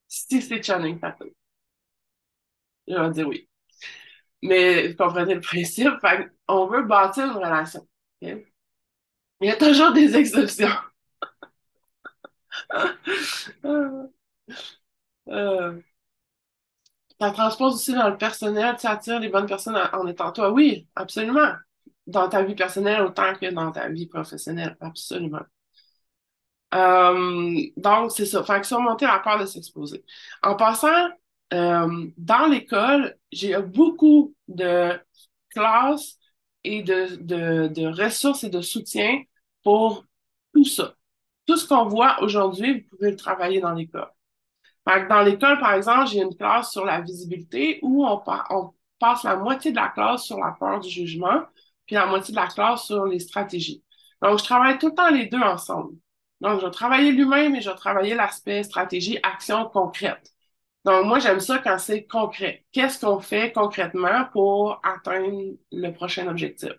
[0.07, 1.29] si c'est Channing Tatum.
[2.87, 3.49] Je vais dire oui.
[4.41, 7.87] Mais vous comprenez le principe, fait on veut bâtir une relation.
[8.21, 8.43] Il
[9.41, 10.69] y a toujours des exceptions.
[15.29, 15.81] Euh,
[17.19, 20.51] ça transpose aussi dans le personnel, tu attires les bonnes personnes en, étant toi.
[20.51, 21.53] Oui, absolument.
[22.07, 25.41] Dans ta vie personnelle autant que dans ta vie professionnelle, absolument.
[26.73, 28.43] Euh, donc, c'est ça.
[28.43, 30.03] Fait que surmonter la peur de s'exposer.
[30.43, 31.09] En passant,
[31.53, 34.99] euh, dans l'école, j'ai beaucoup de
[35.49, 36.17] classes
[36.63, 39.21] et de, de, de ressources et de soutien
[39.63, 40.05] pour
[40.53, 40.95] tout ça.
[41.45, 44.10] Tout ce qu'on voit aujourd'hui, vous pouvez le travailler dans l'école.
[44.86, 48.21] Dans l'école, par exemple, j'ai une classe sur la visibilité où on,
[48.99, 51.43] passe la moitié de la classe sur la peur du jugement,
[51.86, 53.84] puis la moitié de la classe sur les stratégies.
[54.21, 55.95] Donc, je travaille tout le temps les deux ensemble.
[56.41, 60.31] Donc, je vais travailler l'humain, mais je vais travailler l'aspect stratégie, action concrète.
[60.86, 62.65] Donc, moi, j'aime ça quand c'est concret.
[62.71, 66.71] Qu'est-ce qu'on fait concrètement pour atteindre le prochain objectif?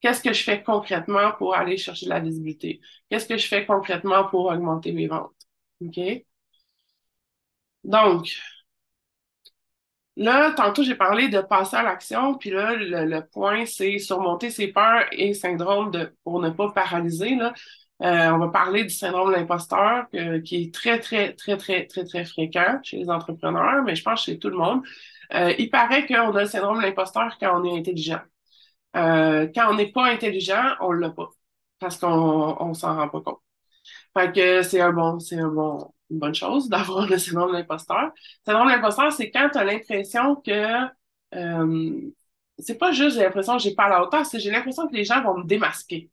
[0.00, 2.80] Qu'est-ce que je fais concrètement pour aller chercher de la visibilité?
[3.10, 5.32] Qu'est-ce que je fais concrètement pour augmenter mes ventes?
[5.80, 5.98] OK?
[7.84, 8.28] Donc,
[10.16, 14.68] là, tantôt, j'ai parlé de passer à l'action, puis là, le, point, c'est surmonter ses
[14.68, 17.52] peurs et syndrome de, pour ne pas paralyser, là.
[18.02, 20.06] Euh, on va parler du syndrome de l'imposteur,
[20.44, 24.24] qui est très, très, très, très, très, très fréquent chez les entrepreneurs, mais je pense
[24.24, 24.82] chez tout le monde.
[25.34, 28.20] Euh, il paraît qu'on a le syndrome de l'imposteur quand on est intelligent.
[28.96, 31.30] Euh, quand on n'est pas intelligent, on l'a pas,
[31.78, 33.40] parce qu'on on, s'en rend pas compte.
[34.16, 37.58] Fait que c'est un bon, c'est un bon, une bonne chose d'avoir le syndrome de
[37.58, 38.12] l'imposteur.
[38.46, 40.86] Le syndrome de l'imposteur, c'est quand tu as l'impression que
[41.34, 42.00] euh,
[42.58, 45.04] c'est pas juste j'ai l'impression que j'ai pas la hauteur, c'est j'ai l'impression que les
[45.04, 46.10] gens vont me démasquer.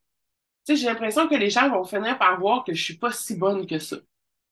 [0.68, 3.66] J'ai l'impression que les gens vont finir par voir que je suis pas si bonne
[3.66, 3.96] que ça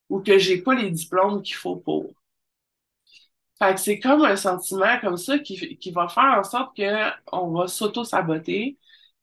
[0.09, 2.13] ou que j'ai pas les diplômes qu'il faut pour.
[3.63, 7.11] Fait que c'est comme un sentiment comme ça qui, qui va faire en sorte que
[7.33, 8.77] on va s'auto-saboter,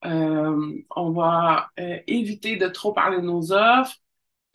[0.06, 3.98] euh, on va euh, éviter de trop parler de nos offres,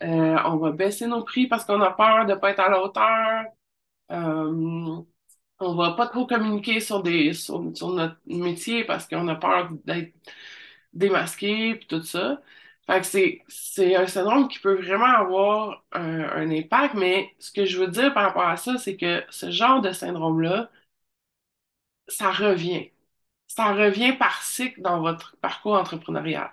[0.02, 2.82] euh, on va baisser nos prix parce qu'on a peur de pas être à la
[2.82, 3.44] hauteur.
[4.12, 5.02] Euh,
[5.60, 10.14] on va pas trop communiquer sur des sur, notre métier parce qu'on a peur d'être
[10.92, 12.40] démasqué et tout ça.
[12.86, 13.06] Fait que
[13.48, 17.88] c'est, un syndrome qui peut vraiment avoir un, un, impact, mais ce que je veux
[17.88, 20.70] dire par rapport à ça, c'est que ce genre de syndrome-là,
[22.08, 22.90] ça revient.
[23.48, 26.50] Ça revient par cycle dans votre parcours entrepreneurial.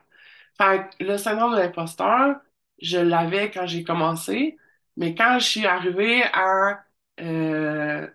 [0.57, 2.37] Fait que le syndrome de l'imposteur,
[2.81, 4.57] je l'avais quand j'ai commencé.
[4.97, 6.85] Mais quand je suis arrivée à
[7.21, 8.07] euh,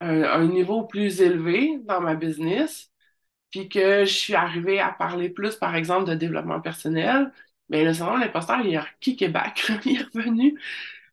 [0.00, 2.90] un, un niveau plus élevé dans ma business,
[3.50, 7.32] puis que je suis arrivée à parler plus, par exemple, de développement personnel,
[7.70, 10.60] mais le syndrome de l'imposteur, il a kické back, il est revenu.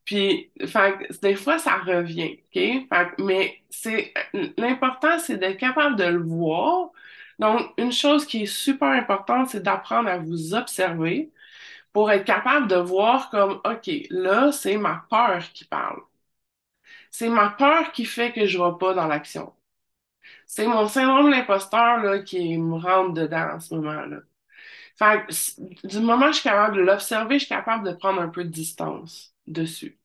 [0.06, 2.88] Puis, fait, des fois, ça revient, OK?
[2.90, 4.14] Fait, mais c'est
[4.58, 6.92] l'important, c'est d'être capable de le voir.
[7.40, 11.32] Donc, une chose qui est super importante, c'est d'apprendre à vous observer
[11.94, 16.02] pour être capable de voir comme, OK, là, c'est ma peur qui parle.
[17.12, 19.54] C'est ma peur qui fait que je ne vais pas dans l'action.
[20.48, 24.20] C'est mon syndrome de l'imposteur là, qui me rentre dedans en ce moment-là.
[24.98, 28.22] Fait que, du moment où je suis capable de l'observer, je suis capable de prendre
[28.22, 30.00] un peu de distance dessus.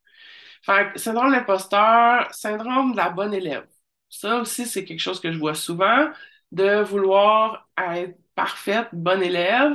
[0.63, 3.67] Fait que syndrome de l'imposteur, syndrome de la bonne élève.
[4.11, 6.11] Ça aussi, c'est quelque chose que je vois souvent,
[6.53, 9.73] de vouloir être parfaite, bonne élève.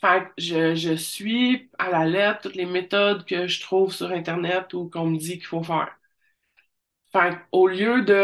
[0.00, 4.10] Fait que je, je suis à la lettre toutes les méthodes que je trouve sur
[4.12, 5.94] Internet ou qu'on me dit qu'il faut faire.
[7.12, 8.14] Fait au lieu de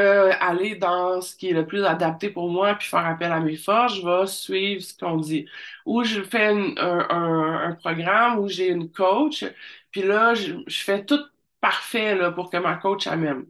[0.40, 3.56] aller dans ce qui est le plus adapté pour moi puis faire appel à mes
[3.56, 5.46] forces, je vais suivre ce qu'on dit.
[5.86, 9.44] Ou je fais un, un- programme où j'ai une coach,
[9.90, 11.18] puis là, je, je fais tout
[11.60, 13.46] parfait là, pour que ma coach elle m'aime.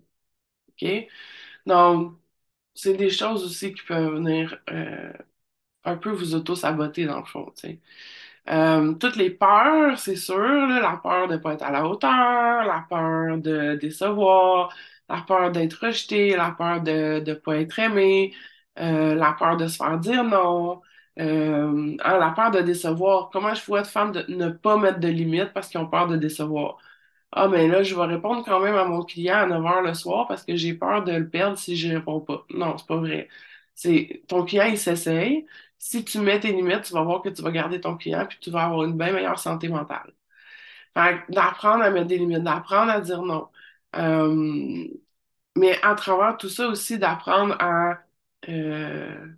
[0.71, 0.87] OK?
[1.67, 2.19] Donc,
[2.75, 5.13] c'est des choses aussi qui peuvent venir euh,
[5.85, 7.81] un peu vous auto-saboter dans le fond, sais.
[8.51, 12.65] Euh, toutes les peurs, c'est sûr, la peur de ne pas être à la hauteur,
[12.65, 14.75] la peur de décevoir,
[15.09, 18.35] la peur d'être rejeté, la peur de ne pas être aimé,
[18.79, 20.83] euh, la peur de se faire dire non,
[21.19, 23.31] euh, hein, la peur de décevoir.
[23.31, 26.07] Comment je vois de femmes de ne pas mettre de limites parce qu'ils ont peur
[26.09, 26.79] de décevoir?
[27.33, 29.95] Ah, mais là, je vais répondre quand même à mon client à 9 heures le
[29.95, 32.45] soir parce que j'ai peur de le perdre si je réponds pas.
[32.51, 33.29] Non, c'est pas vrai.
[33.75, 35.47] C'est ton client, il s'essaye.
[35.79, 38.39] Si tu mets tes limites, tu vas voir que tu vas garder ton client puis
[38.41, 40.13] tu vas avoir une bien meilleure santé mentale.
[40.95, 43.49] Fait d'apprendre à mettre des limites, d'apprendre à dire non.
[43.95, 44.89] Euh,
[45.57, 48.01] mais à travers tout ça aussi, d'apprendre à,
[48.49, 49.29] euh,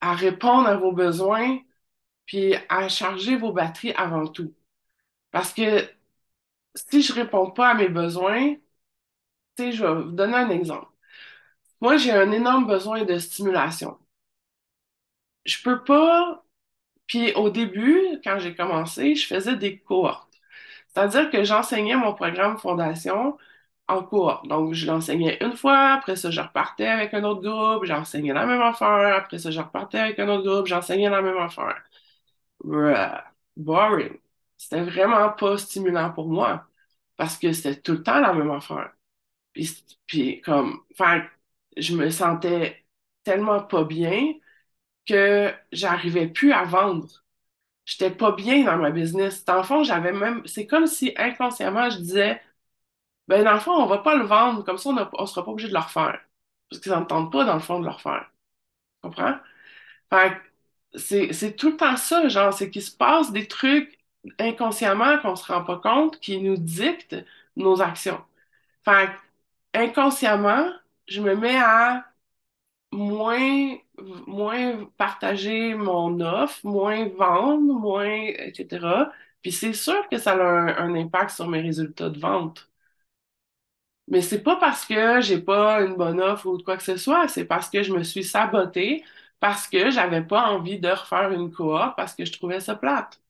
[0.00, 1.58] à répondre à vos besoins
[2.26, 4.54] puis à charger vos batteries avant tout.
[5.32, 5.88] Parce que
[6.74, 8.54] si je réponds pas à mes besoins,
[9.56, 10.88] tu sais, je vais vous donner un exemple.
[11.80, 13.98] Moi, j'ai un énorme besoin de stimulation.
[15.46, 16.44] Je peux pas,
[17.06, 20.23] puis au début, quand j'ai commencé, je faisais des cohortes.
[20.94, 23.36] C'est-à-dire que j'enseignais mon programme Fondation
[23.88, 24.46] en cohorte.
[24.48, 28.46] Donc, je l'enseignais une fois, après ça, je repartais avec un autre groupe, j'enseignais la
[28.46, 31.82] même affaire, après ça, je repartais avec un autre groupe, j'enseignais la même affaire.
[33.56, 34.18] Boring.
[34.56, 36.66] C'était vraiment pas stimulant pour moi,
[37.16, 38.92] parce que c'était tout le temps la même affaire.
[39.54, 39.70] Puis,
[40.06, 41.24] puis comme, fait,
[41.78, 42.86] je me sentais
[43.24, 44.34] tellement pas bien
[45.06, 47.23] que j'arrivais plus à vendre.
[47.84, 49.44] J'étais pas bien dans ma business.
[49.44, 52.40] Dans le fond, j'avais même, c'est comme si inconsciemment je disais,
[53.28, 55.50] ben dans le fond, on va pas le vendre, comme ça on, on sera pas
[55.52, 56.20] obligé de le refaire.
[56.70, 58.30] Parce qu'ils n'entendent pas dans le fond de le refaire.
[59.02, 59.36] Tu comprends?
[60.10, 60.36] Fait
[60.94, 63.98] c'est, tout le temps ça, genre, c'est qu'il se passe des trucs
[64.38, 67.16] inconsciemment qu'on se rend pas compte qui nous dictent
[67.56, 68.22] nos actions.
[68.84, 69.10] Fait
[69.74, 70.68] inconsciemment,
[71.08, 72.06] je me mets à
[72.92, 73.76] moins,
[74.26, 79.12] moins partager mon offre, moins vendre, moins, etc.
[79.42, 82.70] Puis c'est sûr que ça a un, impact sur mes résultats de vente.
[84.08, 87.26] Mais c'est pas parce que j'ai pas une bonne offre ou quoi que ce soit,
[87.28, 89.02] c'est parce que je me suis sabotée,
[89.40, 93.20] parce que j'avais pas envie de refaire une coop, parce que je trouvais ça plate.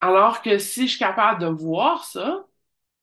[0.00, 2.46] Alors que si je suis capable de voir ça,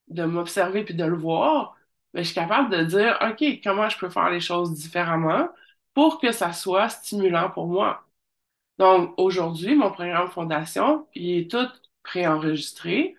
[0.09, 1.77] de m'observer puis de le voir,
[2.13, 5.49] ben, je suis capable de dire, OK, comment je peux faire les choses différemment?
[5.95, 8.05] Pour que ça soit stimulant pour moi.
[8.77, 11.67] Donc, aujourd'hui, mon programme Fondation, il est tout
[12.03, 13.15] préenregistré,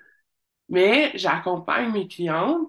[0.69, 2.69] mais j'accompagne mes clientes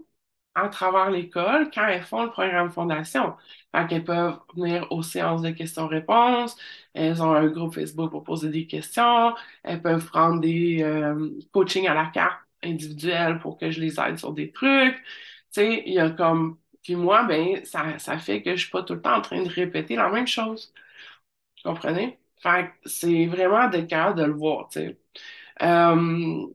[0.56, 3.36] à travers l'école quand elles font le programme Fondation.
[3.76, 6.58] Fait qu'elles peuvent venir aux séances de questions-réponses,
[6.94, 11.88] elles ont un groupe Facebook pour poser des questions, elles peuvent prendre des euh, coachings
[11.88, 14.96] à la carte individuels pour que je les aide sur des trucs.
[14.98, 15.04] Tu
[15.62, 16.58] sais, il y a comme...
[16.88, 19.44] Puis moi, ben, ça, ça fait que je suis pas tout le temps en train
[19.44, 20.74] de répéter la même chose.
[21.64, 22.20] Vous comprenez?
[22.42, 24.70] Fait que c'est vraiment d'être capable de le voir.
[25.64, 26.48] Euh,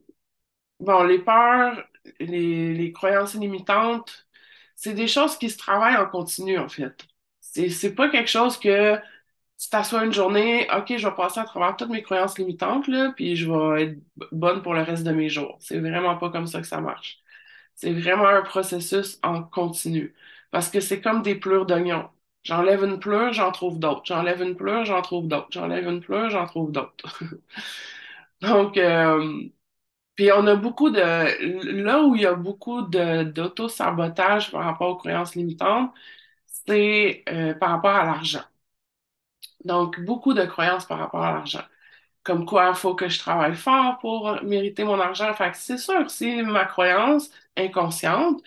[0.79, 1.83] Bon, les peurs,
[2.19, 4.27] les, les croyances limitantes,
[4.75, 7.07] c'est des choses qui se travaillent en continu, en fait.
[7.41, 8.97] C'est, c'est pas quelque chose que
[9.59, 13.13] tu t'assois une journée, OK, je vais passer à travers toutes mes croyances limitantes, là,
[13.15, 13.99] puis je vais être
[14.33, 15.57] bonne pour le reste de mes jours.
[15.61, 17.22] C'est vraiment pas comme ça que ça marche.
[17.75, 20.15] C'est vraiment un processus en continu.
[20.51, 22.09] Parce que c'est comme des pleurs d'oignon.
[22.43, 24.03] J'enlève une pleure, j'en trouve d'autres.
[24.05, 25.47] J'enlève une pleure, j'en trouve d'autres.
[25.51, 27.23] J'enlève une pleure, j'en trouve d'autres.
[28.41, 29.43] Donc, euh,
[30.15, 30.99] Puis on a beaucoup de...
[31.83, 35.93] Là où il y a beaucoup d'auto-sabotage par rapport aux croyances limitantes,
[36.67, 38.43] c'est euh, par rapport à l'argent.
[39.65, 41.63] Donc, beaucoup de croyances par rapport à l'argent.
[42.23, 45.33] Comme quoi, il faut que je travaille fort pour mériter mon argent.
[45.33, 48.41] Fait c'est sûr, c'est ma croyance inconsciente.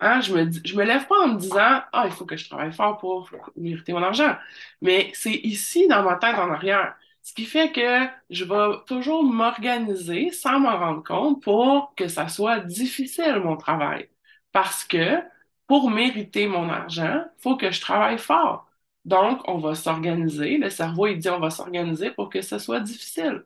[0.00, 2.48] Hein, je me, je me lève pas en me disant, ah, il faut que je
[2.48, 4.36] travaille fort pour mériter mon argent.
[4.82, 6.96] Mais c'est ici, dans ma tête en arrière.
[7.22, 12.28] Ce qui fait que je vais toujours m'organiser sans m'en rendre compte pour que ça
[12.28, 14.08] soit difficile, mon travail.
[14.52, 15.20] Parce que
[15.66, 18.65] pour mériter mon argent, il faut que je travaille fort.
[19.06, 20.58] Donc, on va s'organiser.
[20.58, 23.44] Le cerveau, il dit, on va s'organiser pour que ce soit difficile.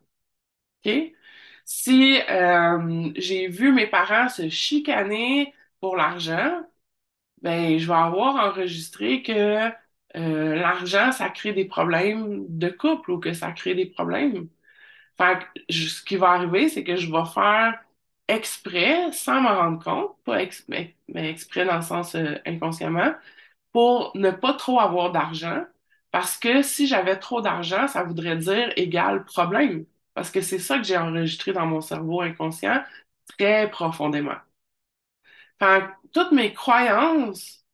[0.87, 0.93] OK?
[1.65, 6.63] Si euh, j'ai vu mes parents se chicaner pour l'argent,
[7.43, 9.33] ben, je vais avoir enregistré que
[10.17, 14.49] euh, l'argent, ça crée des problèmes de couple ou que ça crée des problèmes.
[15.19, 17.81] Fait que ce qui va arriver, c'est que je vais faire
[18.29, 23.13] exprès, sans m'en rendre compte, pas mais, exprès dans le sens euh, inconsciemment,
[23.73, 25.65] pour ne pas trop avoir d'argent.
[26.11, 29.87] Parce que si j'avais trop d'argent, ça voudrait dire égal problème.
[30.15, 32.83] Parce que c'est ça que j'ai enregistré dans mon cerveau inconscient
[33.29, 34.37] très profondément.
[35.59, 37.65] Fait toutes mes croyances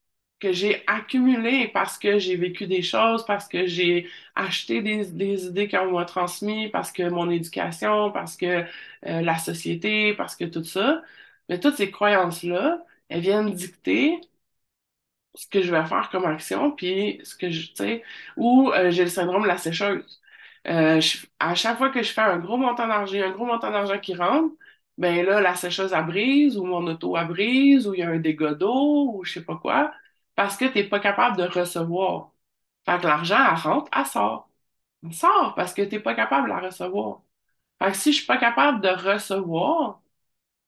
[0.41, 5.69] que j'ai accumulées parce que j'ai vécu des choses, parce que j'ai acheté des, idées
[5.69, 8.65] qu'on m'a transmises, parce que mon éducation, parce que
[9.07, 11.03] euh, la société, parce que tout ça,
[11.49, 14.21] mais toutes ces croyances-là, elles viennent dicter
[15.37, 18.05] ce que je vais faire comme action, puis ce que je, tu sais,
[18.37, 20.23] ou euh, j'ai le syndrome de la sécheuse.
[20.69, 21.01] Euh,
[21.41, 24.15] à chaque fois que je fais un gros montant d'argent, un gros montant d'argent qui
[24.15, 24.55] rentre,
[24.99, 28.09] ben là, la sécheuse a brise, ou mon auto a brise, ou il y a
[28.11, 29.93] un dégât d'eau, ou je sais pas quoi,
[30.35, 32.33] parce que tu n'es pas capable de recevoir.
[32.87, 34.51] Fait que l'argent, elle rentre, elle sort.
[35.05, 37.23] Elle sort parce que tu n'es pas capable de la recevoir.
[37.81, 40.03] Fait que si je suis pas capable de recevoir,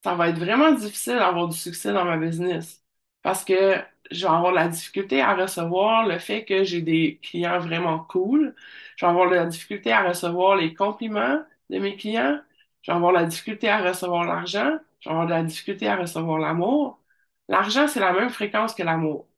[0.04, 2.85] ça va être vraiment difficile d'avoir du succès dans ma business.
[3.22, 3.76] Parce que
[4.11, 8.54] je vais avoir la difficulté à recevoir le fait que j'ai des clients vraiment cool.
[8.96, 12.40] Je vais avoir la difficulté à recevoir les compliments de mes clients.
[12.83, 14.78] Je vais avoir la difficulté à recevoir l'argent.
[15.00, 17.00] Je vais avoir la difficulté à recevoir l'amour.
[17.48, 19.28] L'argent, c'est la même fréquence que l'amour.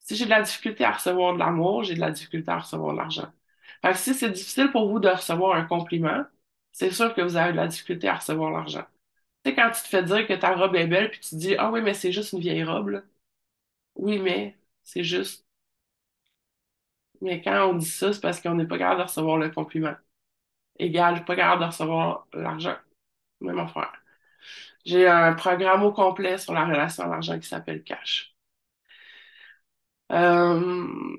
[0.00, 2.92] Si j'ai de la difficulté à recevoir de l'amour, j'ai de la difficulté à recevoir
[2.92, 3.32] de l'argent.
[3.82, 6.24] Fait que si c'est difficile pour vous de recevoir un compliment,
[6.72, 8.84] c'est sûr que vous avez de la difficulté à recevoir l'argent.
[9.44, 11.36] Tu sais, quand tu te fais dire que ta robe est belle, puis tu te
[11.36, 13.02] dis, ah oui, mais c'est juste une vieille robe, là.
[13.96, 15.44] Oui, mais c'est juste.
[17.20, 19.94] Mais quand on dit ça, c'est parce qu'on n'est pas capable de recevoir le compliment.
[20.78, 22.76] Égal, je pas capable de recevoir l'argent.
[23.40, 23.92] Même affaire.
[24.84, 28.34] J'ai un programme au complet sur la relation à l'argent qui s'appelle Cash.
[30.12, 31.16] Euh,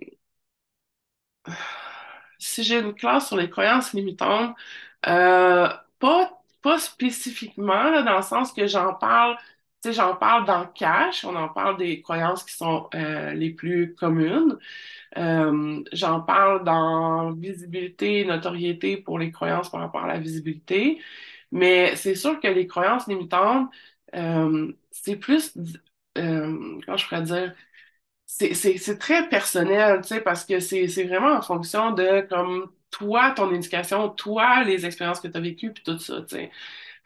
[2.40, 4.56] si j'ai une classe sur les croyances limitantes,
[5.08, 9.38] euh, pas, spécifiquement, dans le sens que j'en parle,
[9.94, 14.58] j'en parle dans Cash, on en parle des croyances qui sont euh, les plus communes.
[15.94, 21.02] j'en parle dans visibilité notoriété pour les croyances par rapport à la visibilité.
[21.52, 23.70] Mais c'est sûr que les croyances limitantes,
[24.92, 25.54] c'est plus,
[26.16, 27.54] comment je pourrais dire,
[28.26, 33.54] c'est très personnel, tu sais, parce que c'est vraiment en fonction de comme toi, ton
[33.54, 36.52] éducation, toi, les expériences que tu as vécues, puis tout ça, tu sais.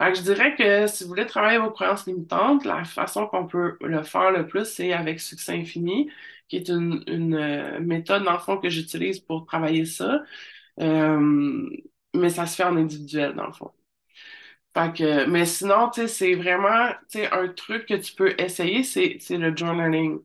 [0.02, 3.48] Fait que je dirais que si vous voulez travailler vos croyances limitantes, la façon qu'on
[3.48, 6.10] peut le faire le plus, c'est avec Succès Infini,
[6.48, 10.24] qui est une, une euh, méthode, dans le fond, que j'utilise pour travailler ça.
[10.80, 11.70] Euh,
[12.16, 13.72] mais ça se fait en individuel, dans le fond.
[14.76, 16.92] Fait que, mais sinon, c'est vraiment,
[17.32, 20.20] un truc que tu peux essayer, c'est le journaling.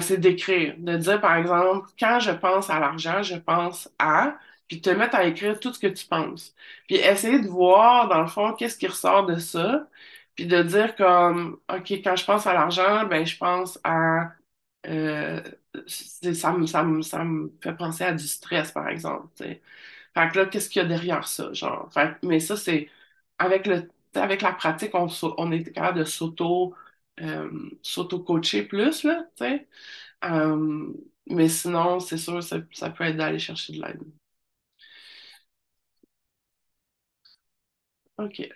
[0.00, 4.80] C'est d'écrire, de dire, par exemple, quand je pense à l'argent, je pense à, puis
[4.80, 6.54] te mettre à écrire tout ce que tu penses.
[6.86, 9.88] Puis essayer de voir, dans le fond, qu'est-ce qui ressort de ça,
[10.34, 14.32] puis de dire comme, OK, quand je pense à l'argent, ben je pense à...
[14.86, 15.42] Euh,
[16.34, 19.28] ça me, ça me, ça me fait penser à du stress, par exemple.
[19.34, 19.62] T'sais.
[20.14, 21.52] Fait que là, qu'est-ce qu'il y a derrière ça?
[21.52, 22.90] Genre, fait, mais ça, c'est
[23.38, 26.74] avec le avec la pratique, on, est capable de s'auto
[27.20, 29.68] euh, s'auto-coacher plus, là, tu sais.
[30.24, 30.92] Euh,
[31.28, 34.02] mais sinon, c'est sûr, ça, ça peut être d'aller chercher de l'aide.
[38.18, 38.48] OK.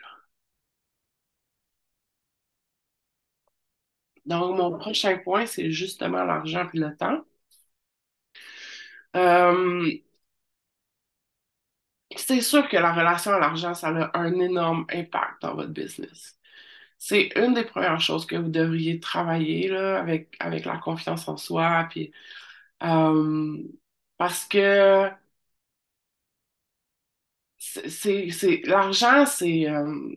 [4.27, 7.25] Donc, mon prochain point, c'est justement l'argent et le temps.
[9.17, 9.93] Euh,
[12.17, 16.39] c'est sûr que la relation à l'argent, ça a un énorme impact dans votre business
[17.05, 21.89] c'est une des premières choses que vous devriez travailler avec, la confiance en soi.
[22.85, 23.59] Euh,
[24.19, 25.11] parce que
[27.89, 30.15] c'est, l'argent, c'est, euh,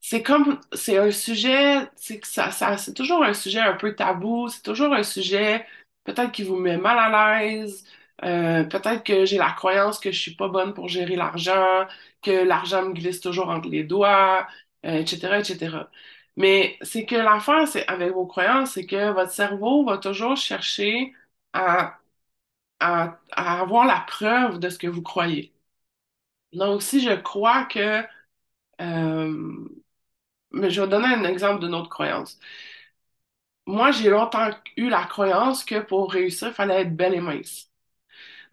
[0.00, 4.48] c'est comme, c'est un sujet, c'est ça, ça, c'est toujours un sujet un peu tabou,
[4.48, 5.64] c'est toujours un sujet
[6.04, 7.84] peut-être qui vous met mal à l'aise,
[8.24, 11.86] euh, peut-être que j'ai la croyance que je suis pas bonne pour gérer l'argent,
[12.22, 14.46] que l'argent me glisse toujours entre les doigts,
[14.86, 15.90] euh, etc., etc.
[16.36, 21.12] Mais c'est que l'affaire, c'est avec vos croyances, c'est que votre cerveau va toujours chercher
[21.52, 21.98] à,
[22.80, 25.52] à avoir la preuve de ce que vous croyez.
[26.52, 28.02] Donc, si je crois que
[28.80, 29.66] euh,
[30.52, 32.38] mais je vais donner un exemple d'une autre croyance.
[33.66, 37.70] Moi, j'ai longtemps eu la croyance que pour réussir, il fallait être belle et mince.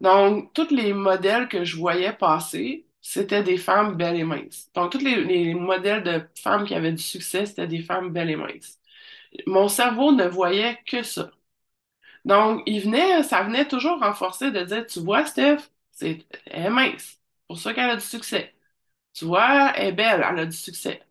[0.02, 4.72] Donc, tous les modèles que je voyais passer, c'était des femmes belles et minces.
[4.76, 8.32] Donc, tous les, les modèles de femmes qui avaient du succès, c'était des femmes belles
[8.32, 8.80] et minces.
[9.48, 11.32] Mon cerveau ne voyait que ça.
[12.26, 15.60] Donc, il venait, ça venait toujours renforcer de dire, tu vois, Steph,
[15.92, 17.19] c'est, elle est mince.
[17.50, 18.56] Pour ça qu'elle a du succès.
[19.14, 21.02] Tu vois, elle est belle, elle a du succès.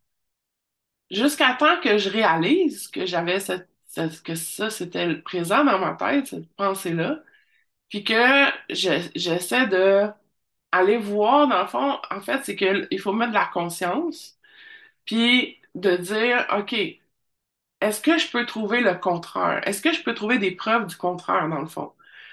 [1.11, 3.69] Jusqu'à temps que je réalise que j'avais cette,
[4.25, 7.23] que ça, c'était présent dans ma tête, cette pensée-là,
[7.91, 8.15] puis que
[8.71, 10.09] je- j'essaie de
[10.73, 14.39] aller voir, dans le fond, en fait, c'est qu'il faut mettre de la conscience,
[15.07, 16.75] puis de dire, OK,
[17.81, 19.67] est-ce que je peux trouver le contraire?
[19.67, 21.93] Est-ce que je peux trouver des preuves du contraire, dans le fond?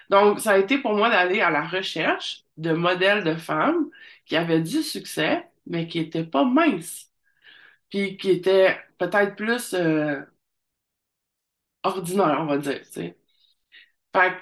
[0.09, 3.89] Donc, ça a été pour moi d'aller à la recherche de modèles de femmes
[4.25, 7.11] qui avaient du succès, mais qui n'étaient pas minces,
[7.89, 10.21] puis qui étaient peut-être plus euh,
[11.83, 12.81] ordinaire, on va dire.
[14.13, 14.35] Fait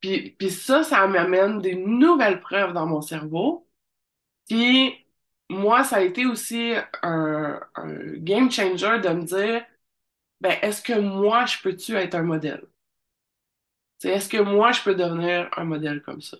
[0.00, 3.66] puis, puis ça, ça m'amène des nouvelles preuves dans mon cerveau.
[4.48, 4.94] Puis
[5.50, 9.64] moi, ça a été aussi un, un game changer de me dire,
[10.40, 12.62] ben, est-ce que moi, je peux-tu être un modèle?
[13.98, 16.36] Sais, est-ce que moi, je peux devenir un modèle comme ça?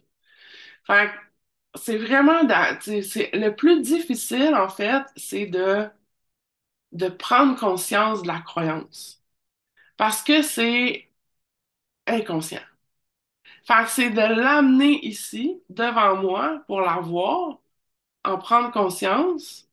[0.87, 1.11] Fait
[1.77, 5.89] c'est vraiment, d'a- tu sais, c'est le plus difficile, en fait, c'est de,
[6.93, 9.23] de prendre conscience de la croyance.
[9.97, 11.11] Parce que c'est
[12.07, 12.63] inconscient.
[13.65, 17.59] Fait que c'est de l'amener ici, devant moi, pour la voir,
[18.25, 19.69] en prendre conscience.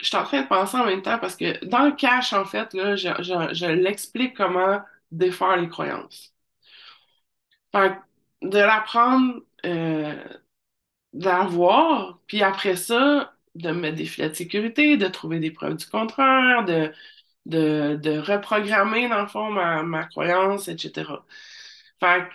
[0.00, 2.44] Je suis en train de penser en même temps parce que dans le cash, en
[2.44, 4.80] fait, là, je, je, je l'explique comment
[5.10, 6.34] défaire les croyances.
[7.72, 7.96] Fait
[8.42, 10.14] que de l'apprendre, euh,
[11.14, 15.50] de la voir, puis après ça, de mettre des filets de sécurité, de trouver des
[15.50, 16.92] preuves du contraire, de,
[17.46, 21.26] de, de reprogrammer, dans le fond, ma, ma croyance, etc.
[22.00, 22.28] Fait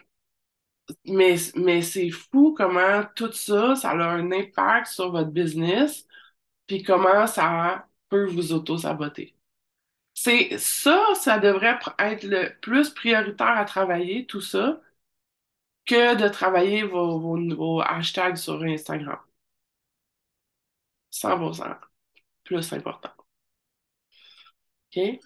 [1.06, 6.06] Mais, mais c'est fou comment tout ça, ça a un impact sur votre business,
[6.68, 9.36] puis comment ça peut vous auto-saboter.
[10.16, 14.82] C'est ça, ça devrait être le plus prioritaire à travailler, tout ça,
[15.86, 19.20] que de travailler vos, vos, vos hashtags sur Instagram.
[21.10, 21.78] 100%
[22.44, 23.12] plus important.
[24.92, 25.20] OK?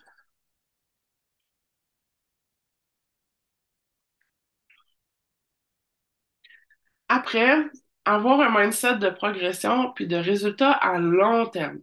[7.09, 7.65] Après,
[8.05, 11.79] avoir un mindset de progression puis de résultats à long terme.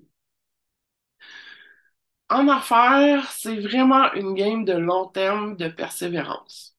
[2.28, 6.76] En affaires, c'est vraiment une game de long terme de persévérance.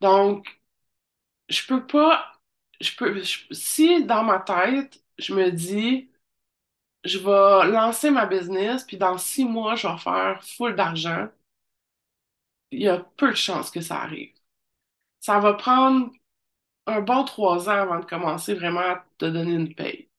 [0.00, 0.46] Donc,
[1.48, 2.32] je peux pas,
[2.80, 6.10] je peux, si dans ma tête, je me dis,
[7.04, 11.28] je vais lancer ma business, puis dans six mois, je vais faire full d'argent,
[12.72, 14.32] il y a peu de chances que ça arrive.
[15.20, 16.12] Ça va prendre
[16.88, 20.09] un bon trois ans avant de commencer vraiment à te donner une paye.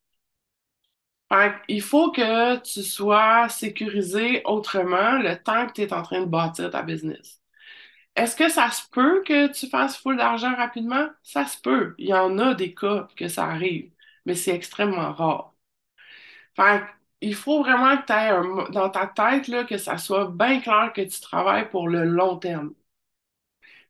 [1.70, 6.26] Il faut que tu sois sécurisé autrement le temps que tu es en train de
[6.26, 7.42] bâtir ta business.
[8.16, 11.08] Est-ce que ça se peut que tu fasses full d'argent rapidement?
[11.24, 11.96] Ça se peut.
[12.00, 13.92] Il y en a des cas que ça arrive,
[14.26, 15.54] mais c'est extrêmement rare.
[16.56, 16.84] Fait
[17.24, 20.92] il faut vraiment que tu aies dans ta tête là, que ça soit bien clair
[20.94, 22.74] que tu travailles pour le long terme.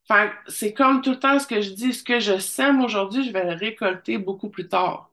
[0.07, 3.23] Fait c'est comme tout le temps ce que je dis, ce que je sème aujourd'hui,
[3.25, 5.11] je vais le récolter beaucoup plus tard.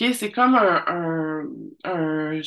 [0.00, 0.14] OK?
[0.14, 1.46] C'est comme un, un,
[1.84, 2.40] un,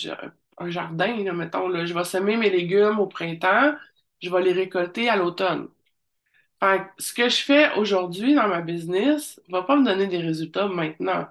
[0.58, 1.86] un jardin, là, mettons, là.
[1.86, 3.76] Je vais semer mes légumes au printemps,
[4.22, 5.70] je vais les récolter à l'automne.
[6.98, 11.28] Ce que je fais aujourd'hui dans ma business va pas me donner des résultats maintenant.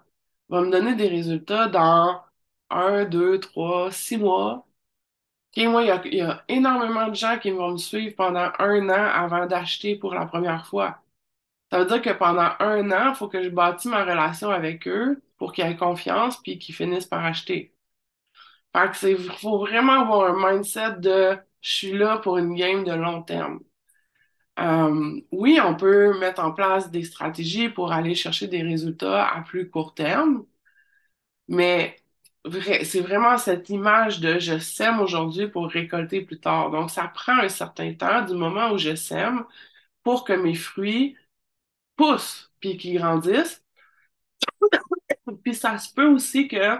[0.48, 2.22] Va me donner des résultats dans
[2.70, 4.66] un, deux, trois, six mois.
[5.56, 8.88] OK, moi, il y y a énormément de gens qui vont me suivre pendant un
[8.90, 11.02] an avant d'acheter pour la première fois.
[11.72, 14.88] Ça veut dire que pendant un an, il faut que je bâtisse ma relation avec
[14.88, 17.74] eux pour qu'ils aient confiance puis qu'ils finissent par acheter.
[18.76, 22.84] Fait que c'est, faut vraiment avoir un mindset de je suis là pour une game
[22.84, 23.60] de long terme.
[24.58, 29.42] Euh, oui, on peut mettre en place des stratégies pour aller chercher des résultats à
[29.42, 30.46] plus court terme,
[31.48, 31.96] mais
[32.84, 36.70] c'est vraiment cette image de je sème aujourd'hui pour récolter plus tard.
[36.70, 39.44] Donc, ça prend un certain temps du moment où je sème
[40.04, 41.16] pour que mes fruits
[41.96, 43.64] poussent puis qu'ils grandissent.
[45.42, 46.78] Puis ça se peut aussi que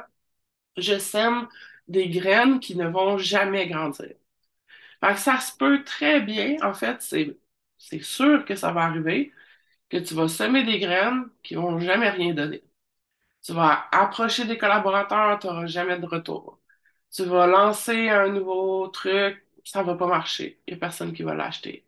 [0.78, 1.48] je sème
[1.88, 4.14] des graines qui ne vont jamais grandir.
[5.16, 7.36] Ça se peut très bien, en fait, c'est,
[8.02, 9.32] sûr que ça va arriver,
[9.90, 12.64] que tu vas semer des graines qui vont jamais rien donner.
[13.42, 16.60] Tu vas approcher des collaborateurs, tu n'auras jamais de retour.
[17.12, 20.60] Tu vas lancer un nouveau truc, ça va pas marcher.
[20.66, 21.86] Il n'y a personne qui va l'acheter.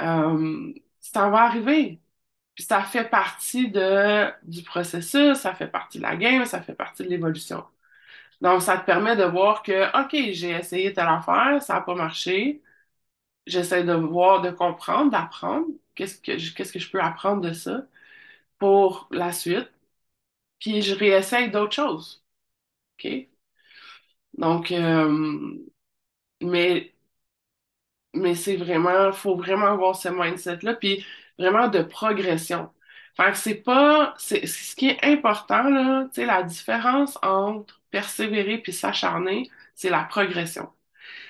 [0.00, 2.00] Euh, ça va arriver.
[2.54, 6.74] Puis ça fait partie de, du processus, ça fait partie de la game, ça fait
[6.74, 7.64] partie de l'évolution.
[8.40, 11.94] Donc, ça te permet de voir que, OK, j'ai essayé telle affaire, ça n'a pas
[11.94, 12.62] marché.
[13.46, 15.66] J'essaie de voir, de comprendre, d'apprendre.
[15.94, 17.86] Qu'est-ce que, qu'est-ce que je peux apprendre de ça
[18.58, 19.70] pour la suite?
[20.60, 22.24] Puis je réessaye d'autres choses.
[22.98, 23.28] OK?
[24.38, 25.58] Donc, euh,
[26.42, 26.94] mais,
[28.14, 31.04] mais c'est vraiment, faut vraiment avoir ce mindset-là, puis
[31.38, 32.70] vraiment de progression.
[33.16, 37.80] Fait que c'est pas, c'est, ce qui est important, là, tu sais, la différence entre
[37.90, 40.68] persévérer puis s'acharner, c'est la progression.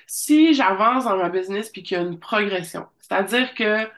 [0.06, 3.88] Si j'avance dans ma business puis qu'il y a une progression, c'est-à-dire que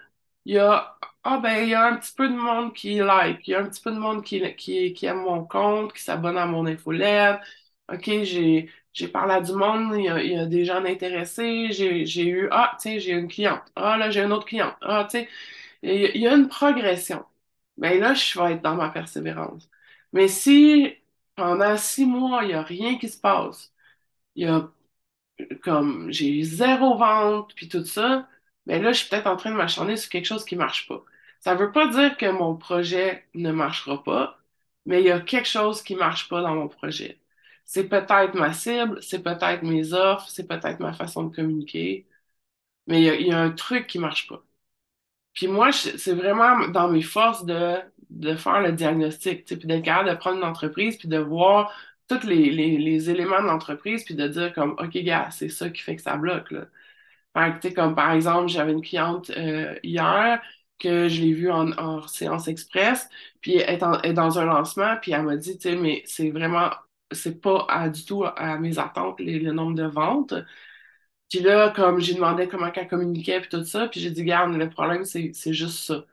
[0.44, 3.46] il y a ah ben il y a un petit peu de monde qui like,
[3.48, 6.02] il y a un petit peu de monde qui qui, qui aime mon compte, qui
[6.02, 7.40] s'abonne à mon infolette.
[7.92, 10.84] OK, j'ai j'ai parlé à du monde, il y a, il y a des gens
[10.84, 13.62] intéressés, j'ai j'ai eu ah tiens, j'ai une cliente.
[13.76, 14.74] Ah là, j'ai une autre cliente.
[14.82, 15.28] Ah tu sais,
[15.82, 17.24] il y, a une progression.
[17.76, 19.68] Ben là, je vais être dans ma persévérance.
[20.12, 20.94] Mais si
[21.36, 23.72] pendant six mois, il y a rien qui se passe,
[24.36, 24.70] il y a
[25.62, 28.28] comme j'ai eu zéro vente puis tout ça,
[28.66, 31.02] mais là, je suis peut-être en train de m'acharner sur quelque chose qui marche pas.
[31.40, 34.38] Ça veut pas dire que mon projet ne marchera pas,
[34.86, 37.20] mais il y a quelque chose qui marche pas dans mon projet.
[37.64, 42.06] C'est peut-être ma cible, c'est peut-être mes offres, c'est peut-être ma façon de communiquer,
[42.88, 44.45] mais il y a, il y a un truc qui marche pas.
[45.36, 47.76] Puis moi, c'est vraiment dans mes forces de,
[48.10, 51.72] de faire le diagnostic, puis d'être capable de prendre une entreprise, puis de voir
[52.08, 55.70] tous les, les, les éléments de l'entreprise, puis de dire comme, OK, gars, c'est ça
[55.70, 56.66] qui fait que ça bloque, là.
[57.36, 60.42] Fait que, comme par exemple, j'avais une cliente euh, hier
[60.78, 63.08] que je l'ai vue en, en séance express,
[63.40, 66.02] puis elle est, elle est dans un lancement, puis elle m'a dit, tu sais, mais
[66.06, 66.70] c'est vraiment,
[67.12, 70.34] c'est pas à- du tout à mes attentes, les- le nombre de ventes.
[71.30, 74.54] Puis là, comme j'ai demandé comment elle communiquait puis tout ça, puis j'ai dit, garde,
[74.54, 76.04] le problème, c'est, juste ça.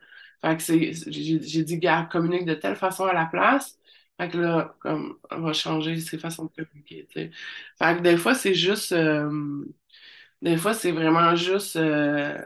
[0.41, 3.77] Fait que c'est, j'ai, dit, garde, communique de telle façon à la place.
[4.19, 7.31] Fait que là, comme, on va changer ses façons de communiquer, tu sais.
[7.77, 9.65] Fait que des fois, c'est juste, euh,
[10.41, 12.37] des fois, c'est vraiment juste euh,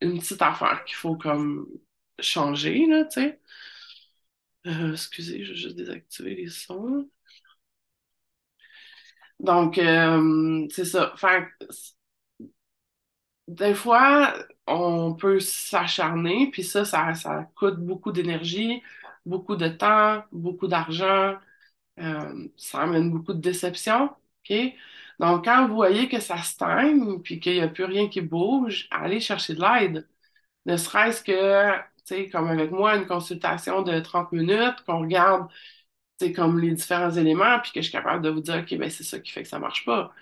[0.00, 1.66] une petite affaire qu'il faut comme
[2.20, 3.40] changer, là, tu sais.
[4.66, 7.08] Euh, excusez, je vais juste désactiver les sons.
[9.40, 9.76] Donc,
[10.70, 11.14] c'est ça.
[11.16, 11.44] Fait
[13.48, 14.34] Des fois,
[14.66, 18.82] on peut s'acharner, puis ça, ça, ça coûte beaucoup d'énergie,
[19.26, 21.36] beaucoup de temps, beaucoup d'argent,
[22.00, 24.10] euh, ça amène beaucoup de déception?
[25.20, 28.88] Donc, quand vous voyez que ça stagne, puis qu'il n'y a plus rien qui bouge,
[28.90, 30.08] allez chercher de l'aide.
[30.66, 35.48] Ne serait-ce que, comme avec moi, une consultation de 30 minutes, qu'on regarde,
[36.36, 39.04] comme les différents éléments, puis que je suis capable de vous dire, OK, ben c'est
[39.04, 40.12] ça qui fait que ça marche pas.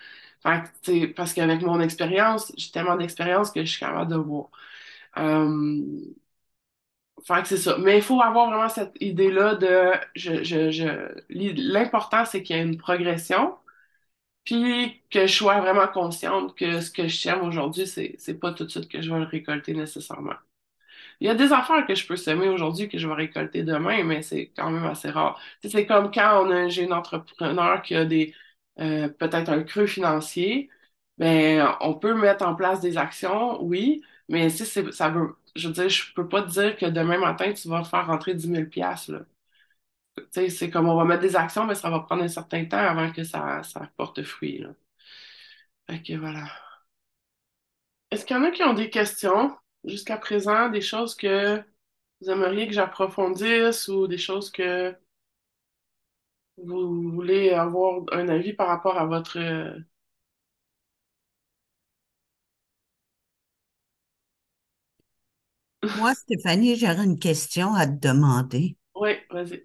[0.47, 4.51] Fait parce qu'avec mon expérience, j'ai tellement d'expérience que je suis capable de voir.
[5.19, 5.83] Euh,
[7.27, 7.77] fait que c'est ça.
[7.79, 11.13] Mais il faut avoir vraiment cette idée-là de je,
[11.73, 13.57] l'important, c'est qu'il y ait une progression,
[14.45, 18.53] puis que je sois vraiment consciente que ce que je sème aujourd'hui, c'est, c'est pas
[18.53, 20.35] tout de suite que je vais le récolter nécessairement.
[21.21, 24.05] Il y a des affaires que je peux semer aujourd'hui que je vais récolter demain,
[24.05, 25.41] mais c'est quand même assez rare.
[25.65, 28.35] C'est comme quand on j'ai une entrepreneur qui a des
[28.81, 30.71] euh, peut-être un creux financier,
[31.19, 35.69] ben on peut mettre en place des actions, oui, mais si c'est ça veut je
[35.69, 38.49] veux dire, je peux pas te dire que demain matin, tu vas faire rentrer dix
[38.49, 39.21] mille piastres, là.
[40.17, 42.65] Tu sais, c'est comme on va mettre des actions, mais ça va prendre un certain
[42.67, 44.71] temps avant que ça, ça porte fruit, là.
[45.89, 46.47] Fait que voilà.
[48.11, 49.57] Est-ce qu'il y en a qui ont des questions?
[49.85, 51.63] Jusqu'à présent, des choses que
[52.21, 54.97] vous aimeriez que j'approfondisse ou des choses que
[56.59, 59.39] vous voulez avoir un avis par rapport à votre...
[59.39, 59.79] euh,
[65.95, 68.77] Moi, Stéphanie, j'aurais une question à te demander.
[68.95, 69.63] Oui, vas-y.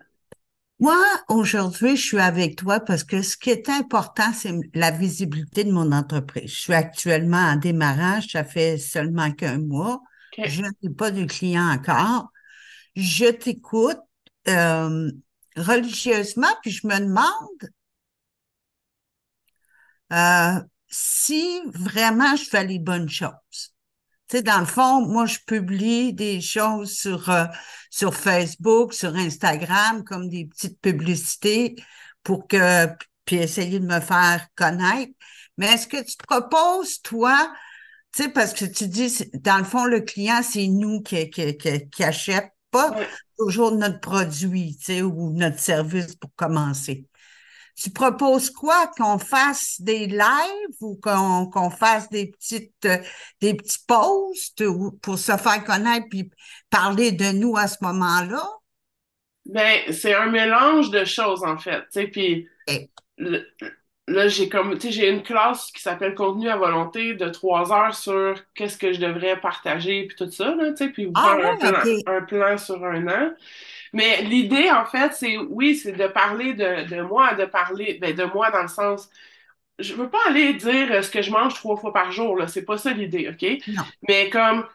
[0.79, 0.97] Moi,
[1.29, 5.71] aujourd'hui, je suis avec toi parce que ce qui est important, c'est la visibilité de
[5.71, 6.49] mon entreprise.
[6.51, 10.01] Je suis actuellement en démarrage, ça fait seulement qu'un mois.
[10.43, 12.31] Je n'ai pas de client encore.
[12.95, 13.99] Je t'écoute
[14.49, 15.11] euh,
[15.55, 17.71] religieusement, puis je me demande,
[20.13, 23.73] euh, si vraiment je fais les bonnes choses.
[24.27, 27.45] Tu sais, dans le fond, moi, je publie des choses sur, euh,
[27.89, 31.75] sur Facebook, sur Instagram, comme des petites publicités
[32.23, 32.87] pour que,
[33.25, 35.11] puis essayer de me faire connaître.
[35.57, 37.53] Mais est-ce que tu te proposes, toi,
[38.13, 41.57] tu sais, parce que tu dis, dans le fond, le client, c'est nous qui, qui,
[41.57, 42.95] qui, qui achète, pas
[43.45, 47.05] toujours notre produit, ou notre service pour commencer.
[47.75, 48.91] Tu proposes quoi?
[48.97, 52.97] Qu'on fasse des lives ou qu'on fasse des petites euh,
[53.39, 54.63] des petits posts
[55.01, 56.29] pour se faire connaître puis
[56.69, 58.47] parler de nous à ce moment-là?
[59.45, 61.83] Ben, c'est un mélange de choses, en fait.
[64.11, 67.71] Là, j'ai comme, tu sais, j'ai une classe qui s'appelle Contenu à volonté de trois
[67.73, 71.37] heures sur qu'est-ce que je devrais partager, puis tout ça, là, tu sais, puis Ah
[71.41, 73.33] faire plan, un plan sur un an.
[73.93, 78.15] Mais l'idée, en fait, c'est, oui, c'est de parler de, de moi, de parler, ben,
[78.15, 79.09] de moi dans le sens,
[79.79, 82.47] je veux pas aller dire euh, ce que je mange trois fois par jour, là,
[82.47, 83.63] c'est pas ça l'idée, OK?
[83.67, 83.83] Non.
[84.07, 84.65] Mais comme,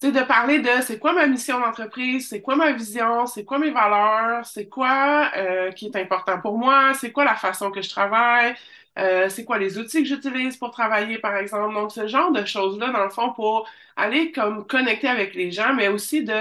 [0.00, 3.44] tu sais, de parler de c'est quoi ma mission d'entreprise, c'est quoi ma vision, c'est
[3.44, 7.70] quoi mes valeurs, c'est quoi euh, qui est important pour moi, c'est quoi la façon
[7.70, 8.54] que je travaille,
[8.98, 11.74] euh, c'est quoi les outils que j'utilise pour travailler, par exemple?
[11.74, 15.74] Donc, ce genre de choses-là, dans le fond, pour aller comme connecter avec les gens,
[15.74, 16.32] mais aussi de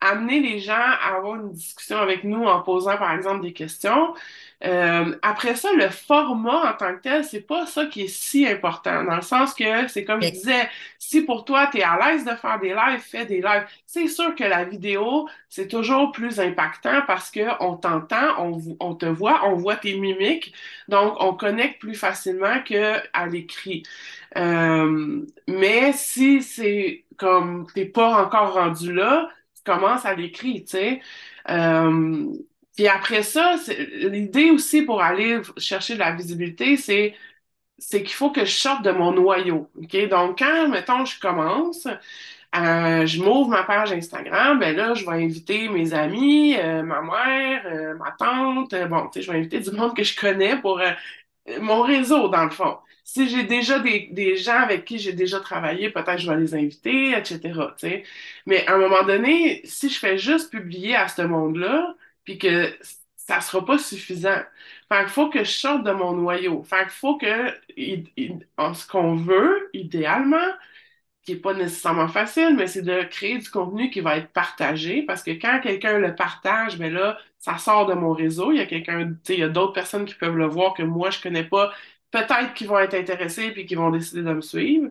[0.00, 4.14] amener les gens à avoir une discussion avec nous en posant, par exemple, des questions.
[4.62, 8.46] Euh, après ça, le format en tant que tel, c'est pas ça qui est si
[8.46, 11.98] important, dans le sens que c'est comme je disais, si pour toi, tu es à
[11.98, 13.64] l'aise de faire des lives, fais des lives.
[13.86, 18.94] C'est sûr que la vidéo, c'est toujours plus impactant parce que on t'entend, on, on
[18.94, 20.52] te voit, on voit tes mimiques,
[20.88, 23.82] donc on connecte plus facilement que à l'écrit.
[24.36, 29.28] Euh, mais si c'est comme t'es pas encore rendu là,
[29.64, 31.00] commences à l'écrit, tu sais.
[31.50, 32.26] Euh,
[32.76, 37.14] puis après ça, l'idée aussi pour aller chercher de la visibilité, c'est
[37.78, 39.70] c'est qu'il faut que je sorte de mon noyau.
[39.76, 40.08] OK?
[40.08, 41.86] Donc, quand, mettons, je commence,
[42.56, 47.02] euh, je m'ouvre ma page Instagram, ben là, je vais inviter mes amis, euh, ma
[47.02, 50.80] mère, ma tante, bon, tu sais, je vais inviter du monde que je connais pour
[51.60, 52.78] mon réseau, dans le fond.
[53.04, 56.54] Si j'ai déjà des, des gens avec qui j'ai déjà travaillé, peut-être je vais les
[56.54, 58.04] inviter, etc., tu sais.
[58.46, 61.94] Mais à un moment donné, si je fais juste publier à ce monde-là,
[62.24, 62.72] puis que
[63.16, 64.40] ça sera pas suffisant.
[64.88, 66.62] Fait qu'il faut que je sorte de mon noyau.
[66.64, 67.26] Fait qu'il faut que,
[67.76, 70.36] ce qu'on veut, idéalement,
[71.22, 75.02] qui est pas nécessairement facile, mais c'est de créer du contenu qui va être partagé
[75.02, 78.52] parce que quand quelqu'un le partage, ben là, ça sort de mon réseau.
[78.52, 81.10] Il y a quelqu'un, il y a d'autres personnes qui peuvent le voir que moi,
[81.10, 81.72] je connais pas,
[82.10, 84.90] peut-être qui vont être intéressés puis qui vont décider de me suivre.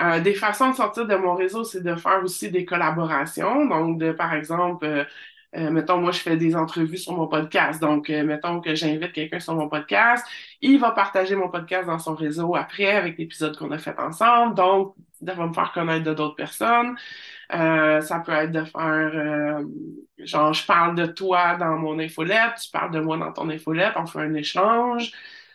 [0.00, 3.66] Euh, des façons de sortir de mon réseau, c'est de faire aussi des collaborations.
[3.66, 5.04] Donc, de, par exemple, euh,
[5.56, 7.80] euh, mettons, moi, je fais des entrevues sur mon podcast.
[7.80, 10.26] Donc, euh, mettons que j'invite quelqu'un sur mon podcast.
[10.60, 14.54] Il va partager mon podcast dans son réseau après avec l'épisode qu'on a fait ensemble.
[14.56, 14.94] Donc,
[15.24, 16.96] ça va me faire connaître d'autres personnes.
[17.52, 18.80] Euh, ça peut être de faire,
[19.14, 19.64] euh,
[20.18, 23.92] genre, je parle de toi dans mon infolette, tu parles de moi dans ton infolette,
[23.96, 25.12] on fait un échange.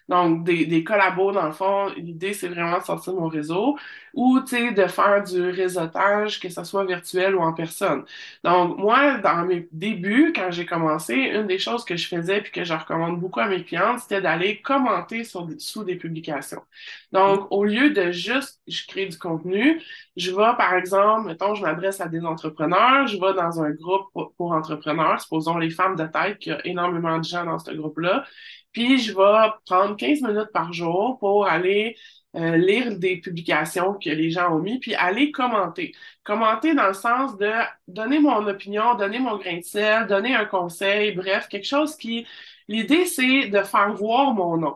[0.09, 3.77] Donc, des, des collabos, dans le fond, l'idée, c'est vraiment de sortir mon réseau
[4.13, 8.03] ou, tu sais, de faire du réseautage, que ce soit virtuel ou en personne.
[8.43, 12.51] Donc, moi, dans mes débuts, quand j'ai commencé, une des choses que je faisais puis
[12.51, 16.63] que je recommande beaucoup à mes clientes, c'était d'aller commenter sur, sous des publications.
[17.11, 19.81] Donc, au lieu de juste, je crée du contenu,
[20.15, 24.11] je vais, par exemple, mettons, je m'adresse à des entrepreneurs, je vais dans un groupe
[24.13, 27.59] pour, pour entrepreneurs, supposons les femmes de tête, qu'il y a énormément de gens dans
[27.59, 28.25] ce groupe-là,
[28.71, 31.95] puis je vais prendre 15 minutes par jour pour aller
[32.35, 35.95] euh, lire des publications que les gens ont mis, puis aller commenter.
[36.23, 37.51] Commenter dans le sens de
[37.87, 42.27] donner mon opinion, donner mon grain de sel, donner un conseil, bref, quelque chose qui...
[42.67, 44.75] L'idée, c'est de faire voir mon nom.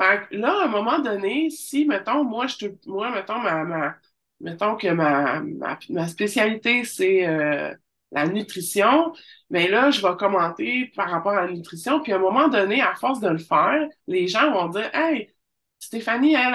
[0.00, 3.64] Fait que là, à un moment donné, si, mettons, moi, je te, moi, mettons, ma,
[3.64, 3.96] ma,
[4.40, 7.74] mettons que ma, ma, ma spécialité, c'est euh,
[8.12, 9.12] la nutrition,
[9.50, 12.80] mais là, je vais commenter par rapport à la nutrition, puis à un moment donné,
[12.80, 15.34] à force de le faire, les gens vont dire, Hey,
[15.78, 16.54] Stéphanie, elle,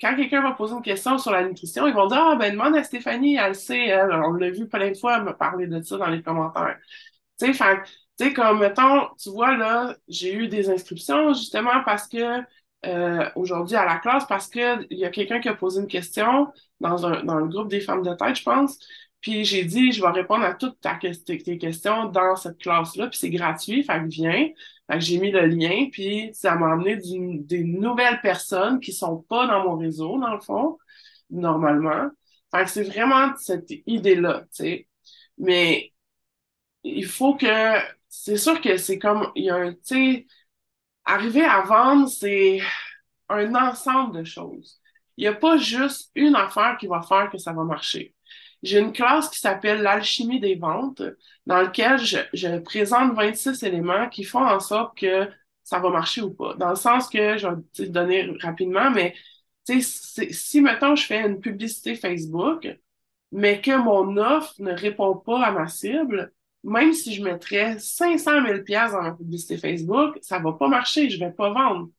[0.00, 2.76] quand quelqu'un va poser une question sur la nutrition, ils vont dire, Ah, ben, demande
[2.76, 5.96] à Stéphanie, elle sait, elle, on l'a vu plein de fois me parler de ça
[5.98, 6.78] dans les commentaires.
[7.40, 12.40] Tu sais, comme, mettons, tu vois, là, j'ai eu des inscriptions justement parce que,
[12.86, 15.86] euh, aujourd'hui à la classe, parce que il y a quelqu'un qui a posé une
[15.88, 16.48] question
[16.80, 18.78] dans un, dans le groupe des femmes de tête, je pense.
[19.20, 23.30] Puis j'ai dit, je vais répondre à toutes tes, questions dans cette classe-là, puis c'est
[23.30, 24.48] gratuit, fait que viens.
[24.88, 29.18] Fait que j'ai mis le lien, puis ça m'a amené des nouvelles personnes qui sont
[29.28, 30.78] pas dans mon réseau, dans le fond,
[31.30, 32.08] normalement.
[32.54, 34.88] Fait que c'est vraiment cette idée-là, tu sais.
[35.38, 35.92] Mais
[36.84, 37.46] il faut que,
[38.08, 40.26] c'est sûr que c'est comme, il y a un, tu sais,
[41.04, 42.60] arriver à vendre, c'est,
[43.28, 44.80] un ensemble de choses.
[45.16, 48.14] Il n'y a pas juste une affaire qui va faire que ça va marcher.
[48.62, 51.02] J'ai une classe qui s'appelle l'alchimie des ventes,
[51.46, 55.28] dans laquelle je, je, présente 26 éléments qui font en sorte que
[55.62, 56.54] ça va marcher ou pas.
[56.54, 59.14] Dans le sens que, je vais te donner rapidement, mais
[59.80, 62.68] si, mettons, je fais une publicité Facebook,
[63.32, 66.32] mais que mon offre ne répond pas à ma cible,
[66.62, 68.58] même si je mettrais 500 000
[68.92, 71.90] dans ma publicité Facebook, ça va pas marcher, je vais pas vendre.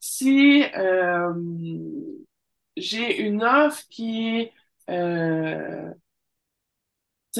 [0.00, 1.32] Si euh,
[2.76, 4.50] j'ai une offre qui
[4.90, 5.83] euh,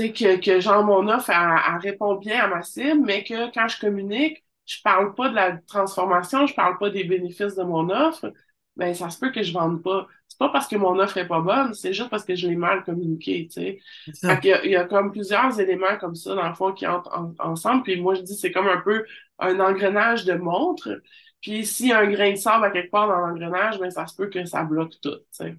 [0.02, 3.78] que, que genre mon offre elle, répond bien à ma cible, mais que quand je
[3.80, 8.32] communique, je parle pas de la transformation, je parle pas des bénéfices de mon offre,
[8.76, 10.06] ben ça se peut que je vende pas.
[10.28, 12.56] C'est pas parce que mon offre est pas bonne, c'est juste parce que je l'ai
[12.56, 13.78] mal communiqué, tu sais.
[14.22, 16.86] il, y a, il y a comme plusieurs éléments comme ça, dans le fond, qui
[16.86, 17.82] entrent ensemble.
[17.84, 19.04] Puis moi, je dis c'est comme un peu
[19.38, 21.00] un engrenage de montre.
[21.40, 24.06] Puis s'il y a un grain de sable à quelque part dans l'engrenage, ben ça
[24.06, 25.56] se peut que ça bloque tout, tu sais.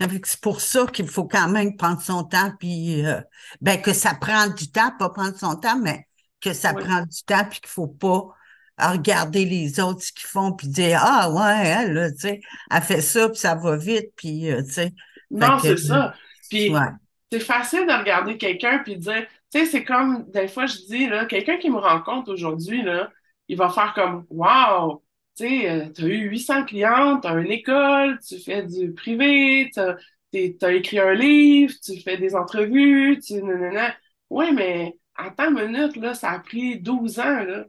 [0.00, 3.20] C'est pour ça qu'il faut quand même prendre son temps, puis euh,
[3.60, 6.06] ben que ça prend du temps, pas prendre son temps, mais
[6.40, 8.28] que ça prend du temps, puis qu'il faut pas
[8.78, 12.40] regarder les autres ce qu'ils font, puis dire ah ouais, elle, tu sais,
[12.70, 14.94] elle fait ça, puis ça va vite, puis euh, tu sais.
[15.30, 16.14] Non, c'est ça.
[16.48, 16.72] Puis
[17.30, 21.08] c'est facile de regarder quelqu'un puis dire, tu sais, c'est comme des fois je dis
[21.08, 23.10] là, quelqu'un qui me rencontre aujourd'hui là,
[23.48, 25.02] il va faire comme wow,
[25.40, 28.92] tu sais, euh, tu as eu 800 clientes, tu as une école, tu fais du
[28.92, 33.42] privé, tu as, écrit un livre, tu fais des entrevues, tu...
[33.42, 33.94] Nanana.
[34.28, 37.64] Oui, mais attends une minute, là, ça a pris 12 ans, là.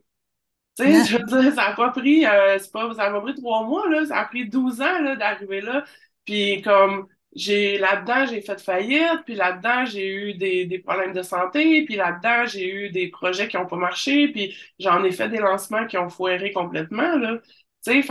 [0.77, 3.35] Tu sais, je veux dire, ça a pas pris, euh, pas, ça a pas pris
[3.35, 5.85] trois mois, là, ça a pris 12 ans, là, d'arriver là.
[6.25, 11.21] Puis comme, j'ai là-dedans, j'ai fait faillite, puis là-dedans, j'ai eu des, des problèmes de
[11.23, 15.29] santé, puis là-dedans, j'ai eu des projets qui ont pas marché, puis j'en ai fait
[15.29, 17.37] des lancements qui ont foiré complètement, là.
[17.85, 18.07] Tu sais,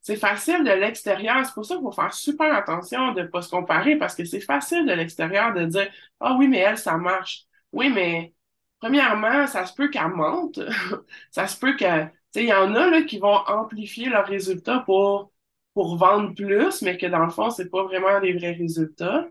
[0.00, 1.44] c'est facile de l'extérieur.
[1.46, 4.40] C'est pour ça qu'il faut faire super attention de pas se comparer, parce que c'est
[4.40, 5.88] facile de l'extérieur de dire,
[6.20, 7.44] ah oui, mais elle, ça marche.
[7.72, 8.34] Oui, mais
[8.80, 10.60] premièrement, ça se peut qu'elle monte.
[11.30, 14.26] ça se peut que, tu sais, il y en a, là, qui vont amplifier leurs
[14.26, 15.31] résultats pour
[15.74, 19.26] pour vendre plus, mais que dans le fond, c'est pas vraiment des vrais résultats.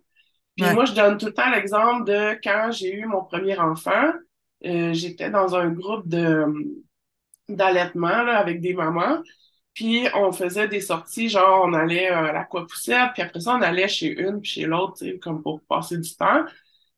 [0.58, 4.12] Puis moi, je donne tout le temps l'exemple de quand j'ai eu mon premier enfant,
[4.66, 6.46] euh, j'étais dans un groupe de
[7.50, 9.22] d'allaitement avec des mamans.
[9.74, 13.88] Puis on faisait des sorties, genre on allait à l'aquapoussette, puis après ça, on allait
[13.88, 16.46] chez une, puis chez l'autre, comme pour passer du temps.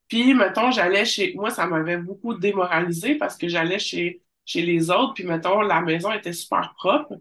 [0.08, 1.34] Puis, mettons, j'allais chez...
[1.36, 5.82] Moi, ça m'avait beaucoup démoralisé parce que j'allais chez, chez les autres, puis mettons, la
[5.82, 7.16] maison était super propre.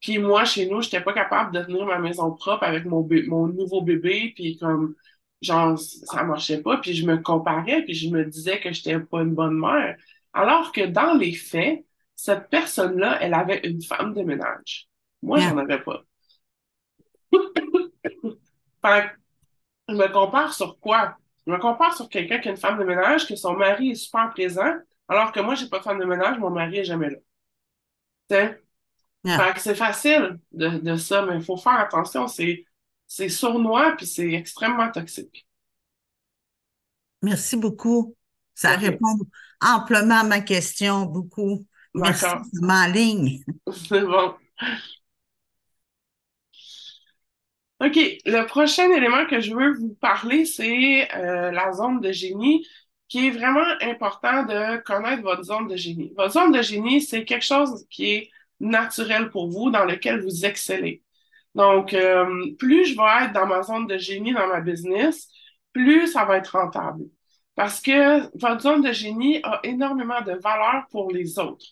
[0.00, 3.48] Puis moi, chez nous, j'étais pas capable de tenir ma maison propre avec mon, mon
[3.48, 4.94] nouveau bébé, puis comme,
[5.42, 9.22] genre, ça marchait pas, puis je me comparais, puis je me disais que j'étais pas
[9.22, 9.96] une bonne mère.
[10.32, 11.84] Alors que dans les faits,
[12.16, 14.88] cette personne-là, elle avait une femme de ménage.
[15.22, 16.04] Moi, j'en avais pas.
[18.82, 19.10] fait
[19.88, 21.16] je me compare sur quoi?
[21.46, 23.94] Je me compare sur quelqu'un qui a une femme de ménage, que son mari est
[23.96, 24.74] super présent,
[25.08, 27.18] alors que moi, j'ai pas de femme de ménage, mon mari est jamais là.
[28.28, 28.62] T'sais?
[29.56, 32.26] C'est facile de, ça, mais il faut faire attention.
[32.26, 32.64] C'est,
[33.06, 35.46] c'est sournois puis c'est extrêmement toxique.
[37.22, 38.14] Merci beaucoup.
[38.54, 39.18] Ça répond
[39.60, 41.66] amplement à ma question, beaucoup.
[41.94, 42.26] Merci,
[42.60, 43.42] ma ligne.
[43.72, 44.34] C'est bon.
[47.80, 47.96] OK.
[48.24, 52.66] Le prochain élément que je veux vous parler, c'est euh, la zone de génie,
[53.08, 56.12] qui est vraiment important de connaître votre zone de génie.
[56.16, 60.44] Votre zone de génie, c'est quelque chose qui est naturel pour vous, dans lequel vous
[60.44, 61.02] excellez.
[61.54, 65.28] Donc, euh, plus je vais être dans ma zone de génie dans ma business,
[65.72, 67.04] plus ça va être rentable.
[67.54, 71.66] Parce que votre zone de génie a énormément de valeur pour les autres.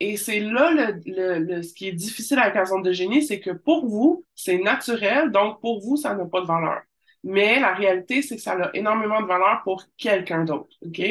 [0.00, 3.40] Et c'est là le, le, ce qui est difficile avec la zone de génie, c'est
[3.40, 6.82] que pour vous, c'est naturel, donc pour vous, ça n'a pas de valeur.
[7.24, 10.76] Mais la réalité, c'est que ça a énormément de valeur pour quelqu'un d'autre.
[10.86, 11.02] OK?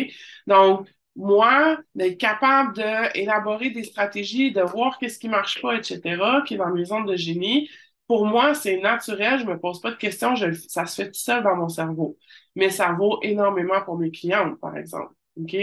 [0.47, 0.87] Donc,
[1.17, 6.57] moi, d'être capable d'élaborer des stratégies, de voir qu'est-ce qui marche pas, etc., qui est
[6.57, 7.69] dans mes zones de génie,
[8.07, 10.35] pour moi, c'est naturel, je me pose pas de questions,
[10.67, 12.17] ça se fait tout seul dans mon cerveau.
[12.55, 15.13] Mais ça vaut énormément pour mes clientes, par exemple.
[15.41, 15.55] OK?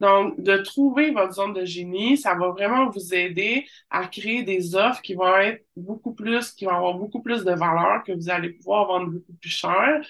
[0.00, 4.74] Donc, de trouver votre zone de génie, ça va vraiment vous aider à créer des
[4.74, 8.30] offres qui vont être beaucoup plus, qui vont avoir beaucoup plus de valeur, que vous
[8.30, 10.00] allez pouvoir vendre beaucoup plus cher,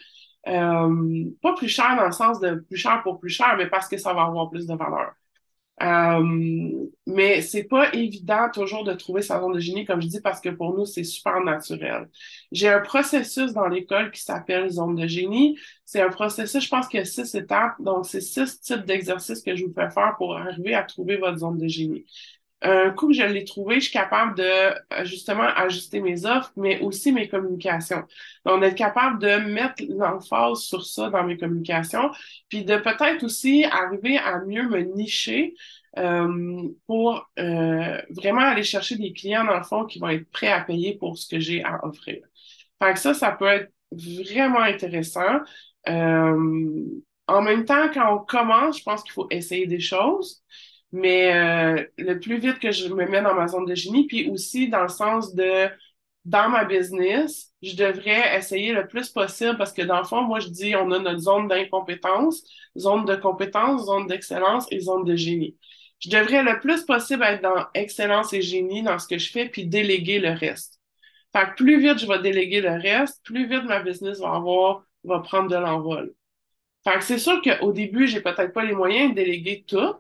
[0.49, 3.89] euh, pas plus cher dans le sens de plus cher pour plus cher, mais parce
[3.89, 5.13] que ça va avoir plus de valeur.
[5.83, 10.21] Euh, mais c'est pas évident toujours de trouver sa zone de génie, comme je dis,
[10.21, 12.09] parce que pour nous, c'est super naturel.
[12.53, 15.59] J'ai un processus dans l'école qui s'appelle zone de génie.
[15.85, 19.43] C'est un processus, je pense qu'il y a six étapes, donc c'est six types d'exercices
[19.43, 22.05] que je vous fais faire pour arriver à trouver votre zone de génie.
[22.63, 26.53] Un coup que je l'ai trouvé, je suis capable de euh, justement ajuster mes offres,
[26.57, 28.05] mais aussi mes communications.
[28.47, 32.11] Donc, d'être capable de mettre l'emphase sur ça dans mes communications,
[32.49, 35.55] puis de peut-être aussi arriver à mieux me nicher
[35.99, 40.53] euh, pour euh, vraiment aller chercher des clients, dans le fond, qui vont être prêts
[40.53, 42.23] à payer pour ce que j'ai à offrir.
[42.83, 45.41] Fait que ça, ça peut être vraiment intéressant.
[45.89, 46.85] Euh,
[47.27, 50.43] en même temps, quand on commence, je pense qu'il faut essayer des choses,
[50.93, 54.31] mais euh, le plus vite que je me mets dans ma zone de génie, puis
[54.31, 55.69] aussi dans le sens de
[56.25, 60.39] dans ma business, je devrais essayer le plus possible parce que dans le fond, moi,
[60.39, 62.45] je dis on a notre zone d'incompétence,
[62.79, 65.57] zone de compétence, zone d'excellence et zone de génie.
[65.99, 69.49] Je devrais le plus possible être dans excellence et génie dans ce que je fais,
[69.49, 70.81] puis déléguer le reste.
[71.33, 74.85] Fait que plus vite je vais déléguer le reste, plus vite ma business va avoir,
[75.05, 76.15] va prendre de l'envol.
[76.85, 79.95] Fait que c'est sûr qu'au début, j'ai peut-être pas les moyens de déléguer tout,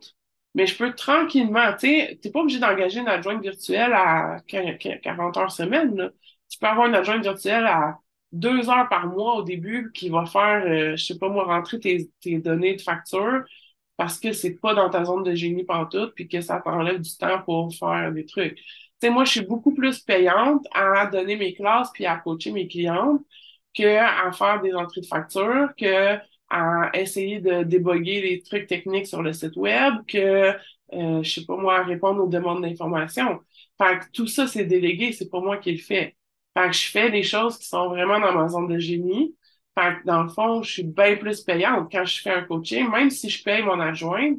[0.54, 5.36] mais je peux tranquillement, tu sais, t'es pas obligé d'engager une adjointe virtuelle à 40
[5.36, 6.10] heures semaine, là.
[6.50, 7.98] Tu peux avoir une adjointe virtuelle à
[8.32, 11.80] deux heures par mois au début qui va faire, euh, je sais pas moi, rentrer
[11.80, 13.42] tes, tes données de facture
[13.96, 17.16] parce que c'est pas dans ta zone de génie pantoute puis que ça t'enlève du
[17.16, 18.56] temps pour faire des trucs.
[18.56, 18.64] Tu
[19.02, 22.68] sais, moi, je suis beaucoup plus payante à donner mes classes puis à coacher mes
[22.68, 23.22] clientes
[23.74, 26.18] que à faire des entrées de facture, que
[26.52, 30.52] à essayer de déboguer les trucs techniques sur le site web, que,
[30.92, 33.40] euh, je sais pas moi, à répondre aux demandes d'information.
[33.78, 36.16] Fait que tout ça, c'est délégué, c'est pas moi qui le fais.
[36.56, 39.34] Fait que je fais des choses qui sont vraiment dans ma zone de génie.
[39.78, 42.90] Fait que dans le fond, je suis bien plus payante quand je fais un coaching,
[42.90, 44.34] même si je paye mon adjoint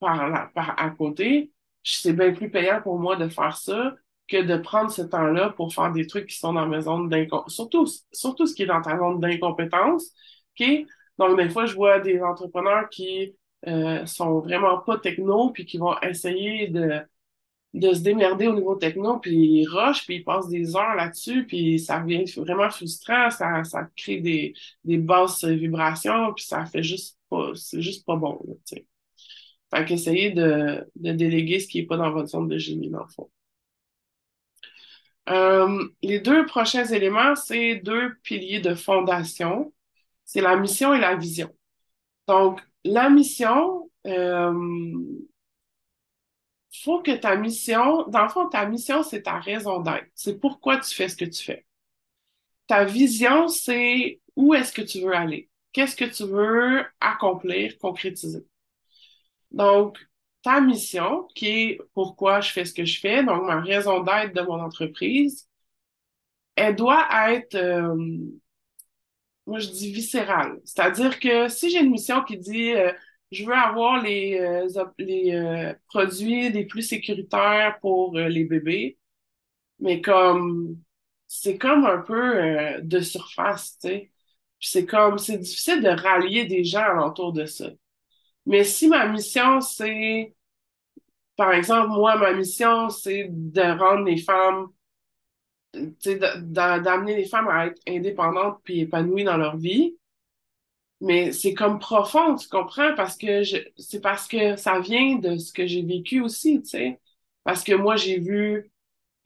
[0.00, 3.94] par, par à côté, c'est bien plus payant pour moi de faire ça
[4.28, 7.54] que de prendre ce temps-là pour faire des trucs qui sont dans ma zone d'incompétence.
[7.54, 10.12] Surtout, surtout ce qui est dans ta zone d'incompétence.
[10.60, 10.86] OK?
[11.18, 13.36] Donc, des fois, je vois des entrepreneurs qui
[13.66, 17.00] euh, sont vraiment pas techno, puis qui vont essayer de,
[17.74, 21.46] de se démerder au niveau techno, puis ils rushent, puis ils passent des heures là-dessus,
[21.46, 24.54] puis ça devient vraiment frustrant, ça, ça crée des,
[24.84, 28.86] des basses vibrations, puis ça fait juste pas, c'est juste pas bon, tu sais.
[29.74, 33.02] Fait qu'essayer de, de déléguer ce qui est pas dans votre zone de génie, dans
[33.02, 33.30] le fond.
[35.30, 39.72] Euh, les deux prochains éléments, c'est deux piliers de fondation
[40.24, 41.50] c'est la mission et la vision.
[42.26, 44.52] Donc, la mission, euh,
[46.82, 50.06] faut que ta mission, dans le fond, ta mission, c'est ta raison d'être.
[50.14, 51.66] C'est pourquoi tu fais ce que tu fais.
[52.66, 55.50] Ta vision, c'est où est-ce que tu veux aller?
[55.72, 58.44] Qu'est-ce que tu veux accomplir, concrétiser?
[59.50, 59.98] Donc,
[60.42, 64.34] ta mission, qui est pourquoi je fais ce que je fais, donc ma raison d'être
[64.34, 65.48] de mon entreprise,
[66.56, 67.96] elle doit être euh,
[69.46, 70.60] moi je dis viscéral.
[70.64, 72.92] C'est-à-dire que si j'ai une mission qui dit euh,
[73.30, 74.68] je veux avoir les, euh,
[74.98, 78.98] les euh, produits les plus sécuritaires pour les bébés,
[79.80, 80.78] mais comme
[81.28, 84.12] c'est comme un peu de surface, tu sais.
[84.60, 87.70] c'est comme c'est difficile de rallier des gens alentour de ça.
[88.46, 90.34] Mais si ma mission c'est
[91.36, 94.68] par exemple, moi, ma mission, c'est de rendre les femmes
[95.74, 99.96] d'amener les femmes à être indépendantes puis épanouies dans leur vie.
[101.00, 102.94] Mais c'est comme profond, tu comprends?
[102.94, 103.42] Parce que
[103.76, 107.00] c'est parce que ça vient de ce que j'ai vécu aussi, tu sais.
[107.44, 108.70] Parce que moi, j'ai vu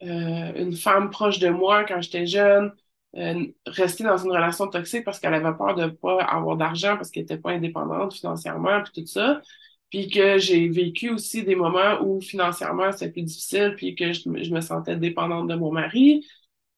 [0.03, 2.73] euh, une femme proche de moi quand j'étais jeune
[3.15, 7.09] euh, rester dans une relation toxique parce qu'elle avait peur de pas avoir d'argent parce
[7.09, 9.41] qu'elle était pas indépendante financièrement puis tout ça.
[9.89, 14.29] Puis que j'ai vécu aussi des moments où financièrement c'était plus difficile puis que je
[14.29, 16.25] me sentais dépendante de mon mari.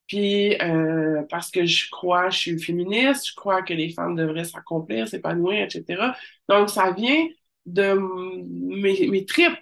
[0.06, 4.44] Puis euh, parce que je crois, je suis féministe, je crois que les femmes devraient
[4.44, 6.14] s'accomplir, s'épanouir, etc.
[6.48, 7.26] Donc, ça vient
[7.66, 9.56] de mes, tripes,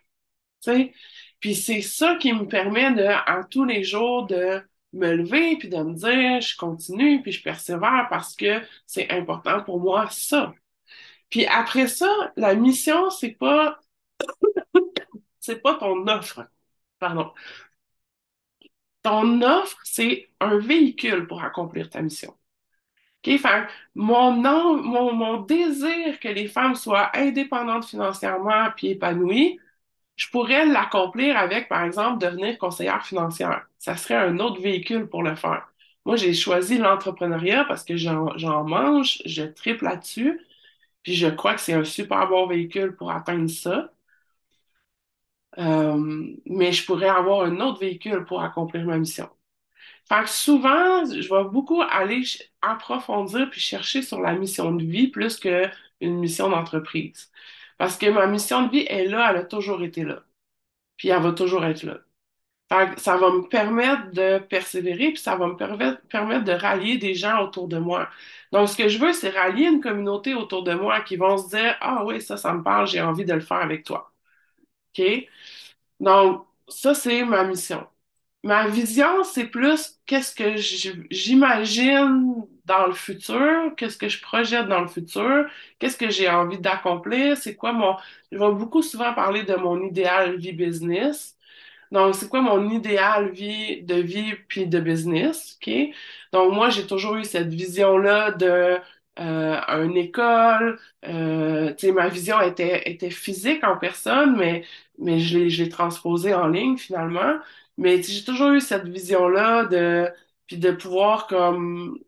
[0.62, 0.94] tu sais.
[1.40, 4.62] Puis c'est ça qui me permet de, en tous les jours, de
[4.92, 9.62] me lever, puis de me dire, je continue, puis je persévère parce que c'est important
[9.62, 10.54] pour moi, ça.
[11.30, 13.80] Puis après ça, la mission, c'est pas,
[15.40, 16.48] c'est pas ton offre.
[16.98, 17.32] Pardon.
[19.02, 22.34] Ton offre, c'est un véhicule pour accomplir ta mission.
[23.26, 23.38] OK?
[23.38, 29.58] Fait, mon, mon, mon désir que les femmes soient indépendantes financièrement puis épanouies,
[30.16, 33.66] je pourrais l'accomplir avec, par exemple, devenir conseillère financière.
[33.78, 35.72] Ça serait un autre véhicule pour le faire.
[36.06, 40.40] Moi, j'ai choisi l'entrepreneuriat parce que j'en mange, je triple là-dessus,
[41.02, 43.92] puis je crois que c'est un super bon véhicule pour atteindre ça.
[45.58, 49.28] Euh, mais je pourrais avoir un autre véhicule pour accomplir ma mission.
[50.08, 52.22] Fait que souvent, je vais beaucoup aller
[52.62, 55.70] approfondir puis chercher sur la mission de vie plus qu'une
[56.20, 57.30] mission d'entreprise.
[57.78, 60.22] Parce que ma mission de vie est là, elle a toujours été là.
[60.96, 61.98] puis elle va toujours être là.
[62.72, 66.52] Fait que ça va me permettre de persévérer, puis ça va me permettre, permettre de
[66.52, 68.08] rallier des gens autour de moi.
[68.52, 71.48] Donc, ce que je veux, c'est rallier une communauté autour de moi qui vont se
[71.50, 74.09] dire, ah oui, ça, ça me parle, j'ai envie de le faire avec toi.
[74.98, 75.28] OK?
[76.00, 77.86] Donc, ça, c'est ma mission.
[78.44, 80.56] Ma vision, c'est plus qu'est-ce que
[81.10, 85.46] j'imagine dans le futur, qu'est-ce que je projette dans le futur,
[85.78, 87.96] qu'est-ce que j'ai envie d'accomplir, c'est quoi mon...
[88.32, 91.36] Je vais beaucoup souvent parler de mon idéal vie business.
[91.92, 95.72] Donc, c'est quoi mon idéal vie de vie puis de business, OK?
[96.32, 98.78] Donc, moi, j'ai toujours eu cette vision-là de
[99.18, 100.78] euh, une école.
[101.06, 104.64] Euh, ma vision était, était physique en personne, mais,
[104.98, 107.38] mais je l'ai, je l'ai transposée en ligne finalement.
[107.76, 110.08] Mais j'ai toujours eu cette vision-là de,
[110.46, 111.98] puis de pouvoir comme,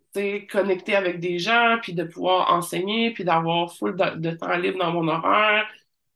[0.50, 4.92] connecter avec des gens, puis de pouvoir enseigner, puis d'avoir full de, temps libre dans
[4.92, 5.66] mon horaire,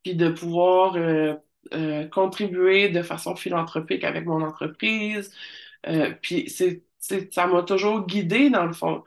[0.03, 1.35] puis de pouvoir euh,
[1.75, 5.35] euh, contribuer de façon philanthropique avec mon entreprise.
[5.87, 6.85] Euh, puis c'est,
[7.33, 9.05] ça m'a toujours guidé dans le fond.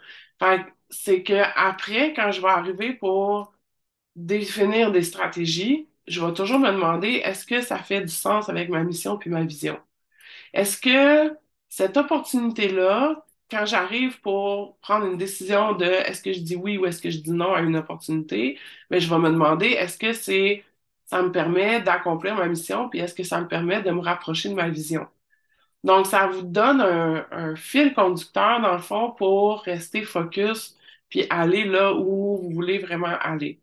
[0.90, 3.54] C'est que après, quand je vais arriver pour
[4.16, 8.70] définir des stratégies, je vais toujours me demander est-ce que ça fait du sens avec
[8.70, 9.80] ma mission puis ma vision?
[10.54, 11.36] Est-ce que
[11.70, 16.86] cette opportunité-là, quand j'arrive pour prendre une décision de est-ce que je dis oui ou
[16.86, 18.60] est-ce que je dis non à une opportunité,
[18.90, 20.64] mais ben, je vais me demander est-ce que c'est
[21.06, 24.50] ça me permet d'accomplir ma mission, puis est-ce que ça me permet de me rapprocher
[24.50, 25.08] de ma vision?
[25.84, 30.78] Donc, ça vous donne un, fil conducteur, dans le fond, pour rester focus,
[31.10, 33.60] puis aller là où vous voulez vraiment aller.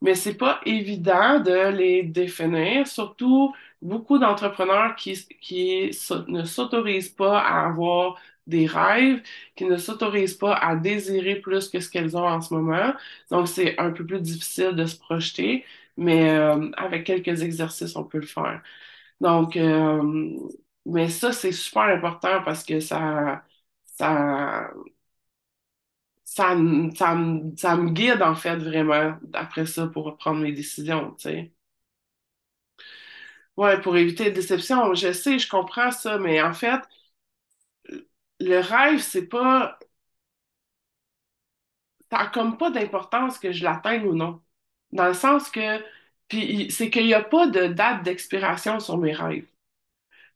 [0.00, 5.90] Mais c'est pas évident de les définir, surtout beaucoup d'entrepreneurs qui, qui
[6.28, 9.22] ne s'autorisent pas à avoir des rêves,
[9.56, 12.94] qui ne s'autorisent pas à désirer plus que ce qu'elles ont en ce moment.
[13.30, 15.64] Donc, c'est un peu plus difficile de se projeter
[16.00, 18.62] mais euh, avec quelques exercices, on peut le faire.
[19.20, 20.38] Donc, euh,
[20.86, 23.44] mais ça, c'est super important parce que ça,
[23.84, 24.70] ça,
[26.28, 26.56] ça,
[26.96, 27.16] ça,
[27.56, 31.52] ça, me guide, en fait, vraiment, après ça, pour prendre mes décisions, tu sais.
[33.58, 34.94] Ouais, pour éviter les déceptions.
[34.94, 36.80] Je sais, je comprends ça, mais en fait,
[38.40, 39.78] le rêve, c'est pas.
[42.10, 44.42] Ça n'a comme pas d'importance que je l'atteigne ou non.
[44.92, 45.82] Dans le sens que,
[46.28, 49.46] puis c'est qu'il n'y a pas de date d'expiration sur mes rêves.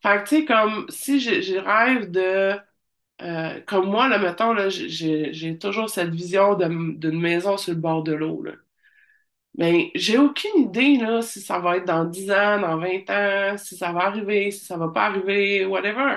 [0.03, 2.59] Fait que, tu sais, comme si je, rêve de.
[3.23, 8.03] Euh, comme moi, là, mettons, là, j'ai toujours cette vision d'une maison sur le bord
[8.03, 8.43] de l'eau.
[9.59, 13.59] Mais j'ai aucune idée, là, si ça va être dans 10 ans, dans 20 ans,
[13.59, 16.17] si ça va arriver, si ça va pas arriver, whatever.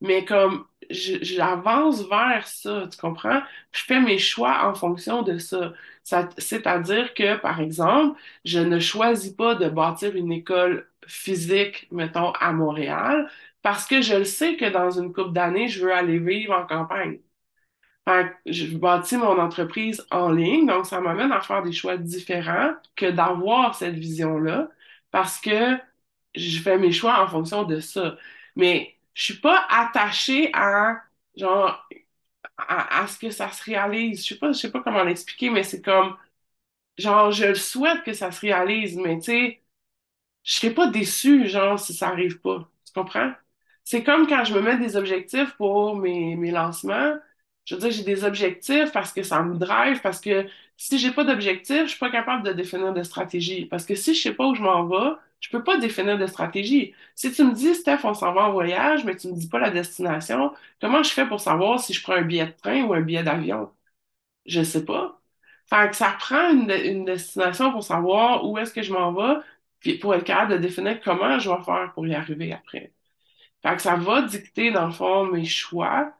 [0.00, 3.40] Mais comme, j'avance vers ça, tu comprends?
[3.72, 5.72] Je fais mes choix en fonction de ça.
[6.04, 12.30] ça C'est-à-dire que, par exemple, je ne choisis pas de bâtir une école physique, mettons,
[12.32, 13.28] à Montréal,
[13.66, 16.64] parce que je le sais que dans une couple d'années, je veux aller vivre en
[16.68, 17.18] campagne.
[18.46, 23.10] Je bâtis mon entreprise en ligne, donc ça m'amène à faire des choix différents que
[23.10, 24.70] d'avoir cette vision-là,
[25.10, 25.76] parce que
[26.34, 28.16] je fais mes choix en fonction de ça.
[28.54, 31.02] Mais je suis pas attachée à
[31.36, 31.88] genre
[32.58, 34.22] à, ce que ça se réalise.
[34.24, 36.16] Je sais pas, je sais pas comment l'expliquer, mais c'est comme
[36.98, 39.62] genre je le souhaite que ça se réalise, mais tu sais,
[40.44, 42.70] je serais pas déçue, genre, si ça arrive pas.
[42.86, 43.32] Tu comprends?
[43.86, 47.16] C'est comme quand je me mets des objectifs pour mes, mes lancements.
[47.66, 51.12] Je veux dire, j'ai des objectifs parce que ça me drive, parce que si j'ai
[51.12, 53.66] pas d'objectif, je suis pas capable de définir de stratégie.
[53.66, 56.26] Parce que si je sais pas où je m'en vais, je peux pas définir de
[56.26, 56.94] stratégie.
[57.14, 59.58] Si tu me dis, Steph, on s'en va en voyage, mais tu me dis pas
[59.60, 62.94] la destination, comment je fais pour savoir si je prends un billet de train ou
[62.94, 63.72] un billet d'avion?
[64.46, 65.20] Je sais pas.
[65.70, 69.40] Fait que ça prend une, destination pour savoir où est-ce que je m'en vais,
[69.80, 72.94] puis pour être capable de définir comment je vais faire pour y arriver après.
[73.78, 76.12] Ça va dicter, dans le fond, mes choix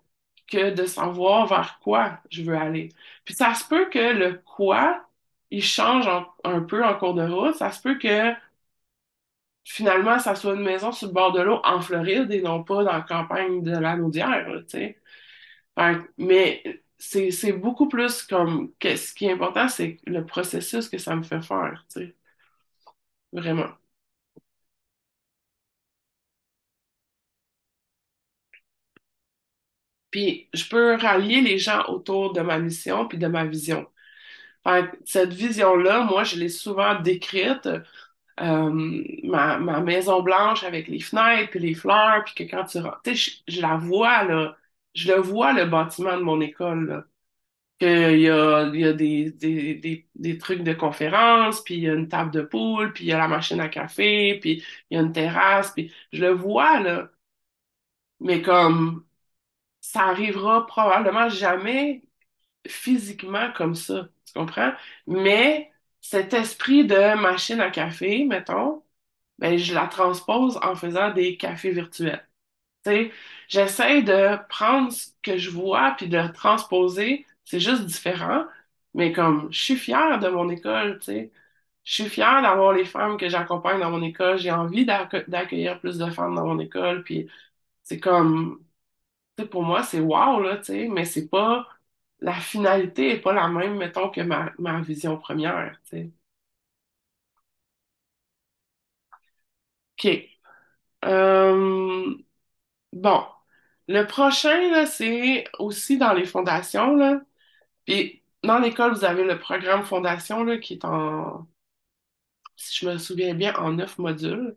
[0.48, 2.90] que de savoir vers quoi je veux aller.
[3.24, 5.04] Puis ça se peut que le quoi,
[5.50, 6.08] il change
[6.44, 7.54] un peu en cours de route.
[7.56, 8.32] Ça se peut que
[9.64, 12.84] finalement, ça soit une maison sur le bord de l'eau en Floride et non pas
[12.84, 15.00] dans la campagne de la Naudière, tu sais.
[16.18, 16.62] Mais
[16.98, 21.42] c'est beaucoup plus comme ce qui est important, c'est le processus que ça me fait
[21.42, 22.16] faire, tu sais.
[23.32, 23.76] Vraiment.
[30.16, 33.86] Puis je peux rallier les gens autour de ma mission puis de ma vision.
[35.04, 37.68] cette vision-là, moi, je l'ai souvent décrite
[38.40, 42.78] euh, ma, ma, maison blanche avec les fenêtres puis les fleurs, puis que quand tu
[42.78, 44.56] rentres, je, je, la vois, là,
[44.94, 47.04] je le vois, le bâtiment de mon école, là.
[47.78, 52.42] qu'il y a, des, des trucs de conférence, puis il y a une table de
[52.42, 55.72] poule, puis il y a la machine à café, puis il y a une terrasse,
[55.72, 57.10] puis je le vois, là.
[58.20, 59.05] Mais comme,
[59.92, 62.02] ça arrivera probablement jamais
[62.68, 64.72] physiquement comme ça, tu comprends?
[65.06, 68.84] Mais cet esprit de machine à café, mettons,
[69.38, 72.26] ben, je la transpose en faisant des cafés virtuels.
[73.48, 77.26] J'essaie de prendre ce que je vois puis de le transposer.
[77.44, 78.44] C'est juste différent,
[78.94, 81.32] mais comme je suis fière de mon école, tu sais.
[81.84, 84.38] Je suis fière d'avoir les femmes que j'accompagne dans mon école.
[84.38, 87.04] J'ai envie d'accueillir plus de femmes dans mon école.
[87.04, 87.30] Puis
[87.84, 88.64] c'est comme,
[89.44, 91.68] pour moi, c'est wow, là, tu sais, mais c'est pas,
[92.20, 96.10] la finalité est pas la même, mettons, que ma, ma vision première, tu sais.
[99.98, 100.28] OK.
[101.04, 102.14] Euh,
[102.92, 103.24] bon.
[103.88, 107.20] Le prochain, là, c'est aussi dans les fondations, là.
[107.86, 111.46] Puis dans l'école, vous avez le programme Fondation, là, qui est en,
[112.56, 114.56] si je me souviens bien, en neuf modules,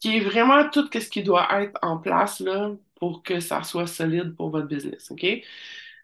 [0.00, 3.88] qui est vraiment tout ce qui doit être en place, là, pour que ça soit
[3.88, 5.26] solide pour votre business, OK?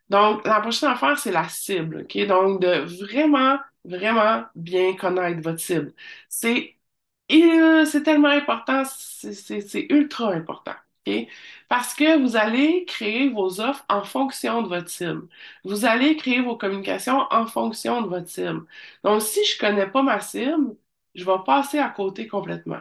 [0.08, 2.18] Donc, la prochaine affaire, c'est la cible, OK?
[2.26, 2.68] Donc, de
[3.06, 5.94] vraiment, vraiment bien connaître votre cible.
[6.28, 6.74] C'est
[7.30, 10.74] c'est tellement important, c'est ultra important.
[11.68, 15.28] Parce que vous allez créer vos offres en fonction de votre cible.
[15.64, 18.66] Vous allez créer vos communications en fonction de votre cible.
[19.04, 20.76] Donc, si je ne connais pas ma cible,
[21.14, 22.80] je vais passer à côté complètement.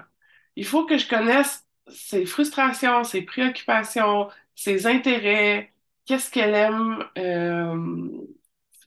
[0.55, 5.73] Il faut que je connaisse ses frustrations, ses préoccupations, ses intérêts,
[6.05, 8.09] qu'est-ce qu'elle aime, euh,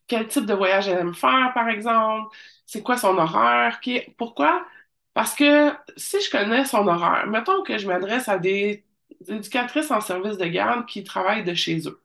[0.06, 2.34] quel type de voyage elle aime faire, par exemple,
[2.66, 3.80] c'est quoi son horaire,
[4.16, 4.66] pourquoi?
[5.14, 8.84] Parce que si je connais son horaire, mettons que je m'adresse à des
[9.28, 12.00] éducatrices en service de garde qui travaillent de chez eux.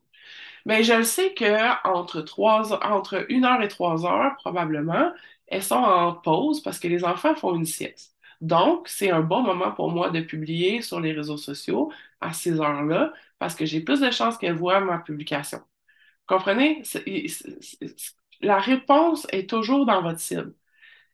[0.65, 5.11] Mais je le sais que entre trois, entre une heure et trois heures, probablement,
[5.47, 8.12] elles sont en pause parce que les enfants font une sieste.
[8.41, 12.59] Donc, c'est un bon moment pour moi de publier sur les réseaux sociaux à ces
[12.59, 15.61] heures-là parce que j'ai plus de chances qu'elles voient ma publication.
[16.27, 16.83] Comprenez?
[18.41, 20.53] La réponse est toujours dans votre cible.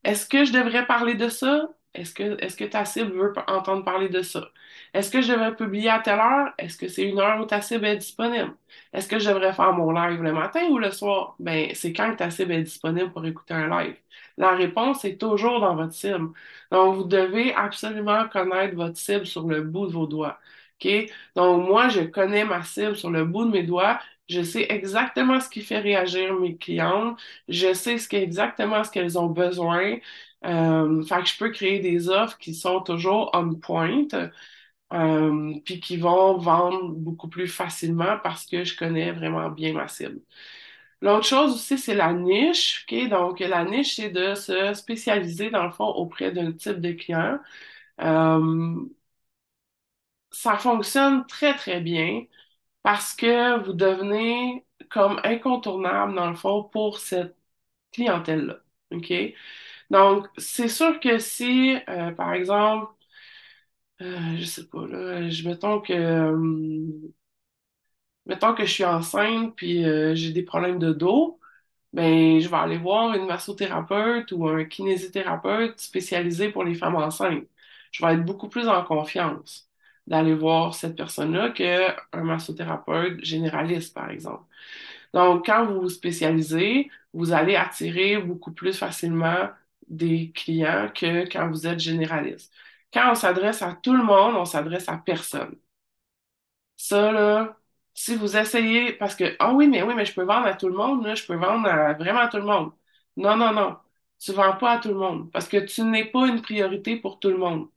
[0.04, 1.70] Est-ce que je devrais parler de ça?
[1.96, 4.50] Est-ce que, est-ce que ta cible veut entendre parler de ça?
[4.94, 6.54] Est-ce que je devrais publier à telle heure?
[6.60, 8.56] Est-ce que c'est une heure où ta cible est disponible?
[8.94, 11.36] Est-ce que je devrais faire mon live le matin ou le soir?
[11.40, 13.96] Ben, c'est quand ta cible est disponible pour écouter un live.
[14.38, 16.30] La réponse est toujours dans votre cible.
[16.72, 20.40] Donc, vous devez absolument connaître votre cible sur le bout de vos doigts.
[20.84, 20.90] OK?
[21.36, 24.00] Donc, moi, je connais ma cible sur le bout de mes doigts.
[24.30, 27.20] Je sais exactement ce qui fait réagir mes clientes.
[27.48, 29.98] Je sais exactement ce qu'elles ont besoin.
[30.46, 34.08] Euh, fait que je peux créer des offres qui sont toujours on point,
[34.94, 39.88] euh, puis qui vont vendre beaucoup plus facilement parce que je connais vraiment bien ma
[39.88, 40.22] cible.
[41.02, 42.86] L'autre chose aussi, c'est la niche.
[43.10, 47.40] Donc, la niche, c'est de se spécialiser, dans le fond, auprès d'un type de client.
[48.02, 48.76] Euh,
[50.32, 52.26] ça fonctionne très, très bien
[52.84, 57.38] parce que vous devenez comme incontournable, dans le fond, pour cette
[57.94, 58.58] clientèle-là.
[58.92, 59.14] OK?
[59.90, 62.94] Donc, c'est sûr que si, euh, par exemple,
[64.02, 67.12] euh, je sais pas, là, je mettons que, euh,
[68.26, 71.40] mettons que je suis enceinte puis euh, j'ai des problèmes de dos,
[71.94, 77.46] ben, je vais aller voir une massothérapeute ou un kinésithérapeute spécialisé pour les femmes enceintes.
[77.92, 79.70] Je vais être beaucoup plus en confiance
[80.08, 84.44] d'aller voir cette personne-là qu'un massothérapeute généraliste, par exemple.
[85.14, 89.50] Donc, quand vous vous spécialisez, vous allez attirer beaucoup plus facilement
[89.90, 92.54] des clients que quand vous êtes généraliste.
[92.94, 95.56] Quand on s'adresse à tout le monde, on s'adresse à personne.
[96.78, 97.60] Ça, là,
[97.94, 100.68] si vous essayez, parce que, ah oui, mais oui, mais je peux vendre à tout
[100.70, 102.72] le monde, là, je peux vendre à, vraiment à tout le monde.
[103.18, 103.78] Non, non, non.
[104.20, 107.20] Tu vends pas à tout le monde parce que tu n'es pas une priorité pour
[107.20, 107.70] tout le monde.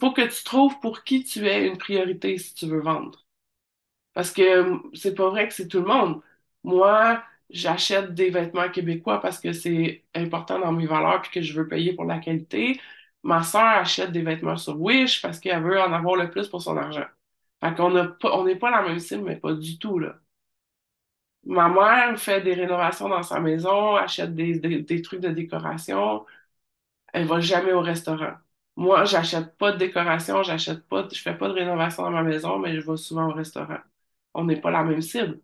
[0.00, 3.26] Faut que tu trouves pour qui tu es une priorité si tu veux vendre.
[4.14, 6.22] Parce que c'est pas vrai que c'est tout le monde.
[6.64, 11.54] Moi, j'achète des vêtements québécois parce que c'est important dans mes valeurs puis que je
[11.54, 12.80] veux payer pour la qualité.
[13.22, 16.62] Ma sœur achète des vêtements sur Wish parce qu'elle veut en avoir le plus pour
[16.62, 17.06] son argent.
[17.60, 17.92] Fait qu'on
[18.24, 20.00] on n'est pas la même cible, mais pas du tout.
[21.44, 26.26] Ma mère fait des rénovations dans sa maison, achète des, trucs de décoration.
[27.12, 28.34] Elle va jamais au restaurant.
[28.76, 32.58] Moi, j'achète pas de décoration, j'achète pas, je fais pas de rénovation dans ma maison,
[32.58, 33.78] mais je vais souvent au restaurant.
[34.34, 35.40] On n'est pas la même cible.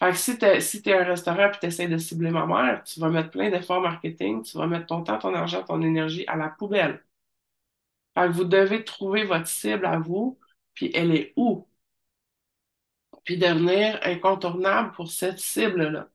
[0.00, 2.82] Fait que si tu si es un restaurant et tu essaies de cibler ma mère,
[2.84, 6.24] tu vas mettre plein d'efforts marketing, tu vas mettre ton temps, ton argent, ton énergie
[6.28, 7.02] à la poubelle.
[8.14, 10.38] Fait que vous devez trouver votre cible à vous,
[10.74, 11.66] puis elle est où?
[13.22, 16.08] Puis devenir incontournable pour cette cible-là.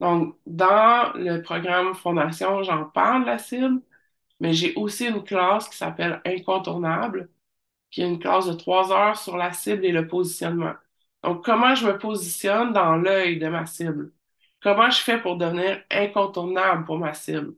[0.00, 3.80] Donc, dans le programme Fondation, j'en parle de la cible,
[4.40, 7.30] mais j'ai aussi une classe qui s'appelle Incontournable,
[7.90, 10.74] qui est une classe de trois heures sur la cible et le positionnement.
[11.24, 14.12] Donc, comment je me positionne dans l'œil de ma cible?
[14.62, 17.54] Comment je fais pour devenir incontournable pour ma cible?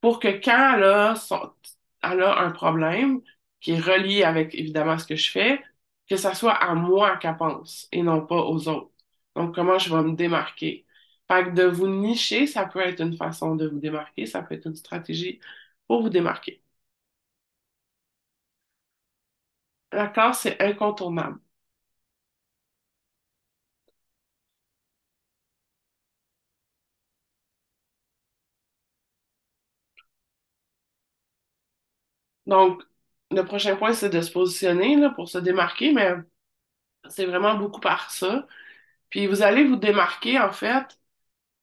[0.00, 3.22] Pour que quand elle a, un problème
[3.60, 5.62] qui est relié avec évidemment ce que je fais,
[6.08, 8.92] que ça soit à moi qu'elle pense et non pas aux autres.
[9.36, 10.86] Donc, comment je vais me démarquer?
[11.28, 14.54] Fait que de vous nicher, ça peut être une façon de vous démarquer, ça peut
[14.56, 15.40] être une stratégie
[15.88, 16.62] pour vous démarquer.
[19.92, 21.38] La classe, c'est incontournable.
[32.46, 32.82] Donc,
[33.30, 36.14] le prochain point, c'est de se positionner là, pour se démarquer, mais
[37.08, 38.46] c'est vraiment beaucoup par ça.
[39.10, 40.98] Puis vous allez vous démarquer, en fait,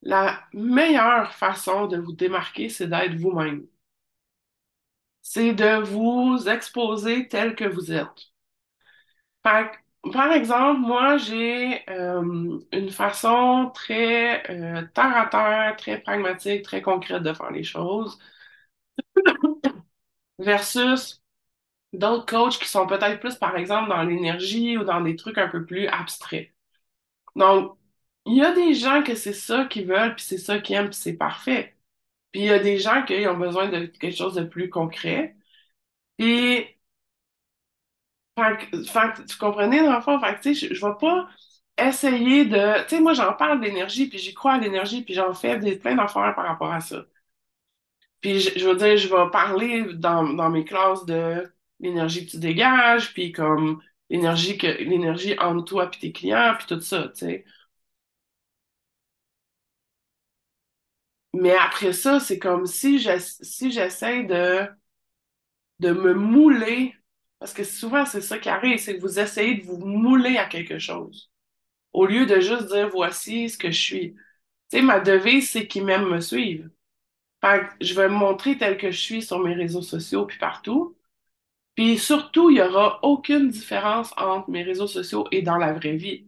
[0.03, 3.67] la meilleure façon de vous démarquer, c'est d'être vous-même.
[5.23, 8.31] C'est de vous exposer tel que vous êtes.
[10.13, 16.81] par exemple, moi, j'ai euh, une façon très euh, terre à terre, très pragmatique, très
[16.81, 18.17] concrète de faire les choses,
[20.41, 21.21] versus
[21.93, 25.49] d'autres coachs qui sont peut-être plus, par exemple, dans l'énergie ou dans des trucs un
[25.49, 26.53] peu plus abstraits.
[27.35, 27.77] Donc,
[28.25, 30.89] il y a des gens que c'est ça qu'ils veulent, puis c'est ça qu'ils aiment,
[30.89, 31.77] puis c'est parfait.
[32.31, 35.37] Puis il y a des gens qui ont besoin de quelque chose de plus concret.
[36.17, 36.67] Puis,
[39.27, 40.19] tu comprenais, dans le fond?
[40.43, 41.27] Je, je vais pas
[41.77, 42.83] essayer de...
[42.83, 45.77] Tu sais, moi, j'en parle d'énergie, puis j'y crois à l'énergie, puis j'en fais des,
[45.77, 47.05] plein d'affaires par rapport à ça.
[48.21, 52.37] Puis, je, veux dire, je vais parler dans, dans mes classes de l'énergie que tu
[52.39, 57.19] dégages, puis comme l'énergie que l'énergie entre toi puis tes clients, puis tout ça, tu
[57.25, 57.45] sais.
[61.33, 62.99] Mais après ça, c'est comme si
[63.41, 64.67] si j'essaie de,
[65.79, 66.95] de me mouler,
[67.39, 70.45] parce que souvent c'est ça qui arrive, c'est que vous essayez de vous mouler à
[70.45, 71.31] quelque chose,
[71.93, 74.13] au lieu de juste dire voici ce que je suis.
[74.71, 76.69] Tu sais, ma devise, c'est qu'ils m'aiment me suivre.
[77.41, 77.47] Que
[77.81, 80.95] je vais me montrer tel que je suis sur mes réseaux sociaux puis partout.
[81.75, 85.97] Puis surtout, il n'y aura aucune différence entre mes réseaux sociaux et dans la vraie
[85.97, 86.27] vie.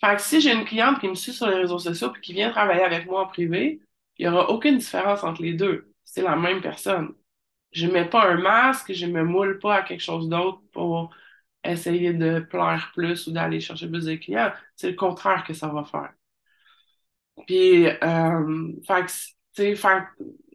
[0.00, 2.32] Fait que si j'ai une cliente qui me suit sur les réseaux sociaux puis qui
[2.32, 3.80] vient travailler avec moi en privé,
[4.18, 5.92] il n'y aura aucune différence entre les deux.
[6.04, 7.14] C'est la même personne.
[7.72, 10.62] Je ne mets pas un masque, je ne me moule pas à quelque chose d'autre
[10.72, 11.14] pour
[11.64, 14.52] essayer de plaire plus ou d'aller chercher plus de clients.
[14.76, 16.12] C'est le contraire que ça va faire.
[17.46, 19.41] Puis, euh, fait, fait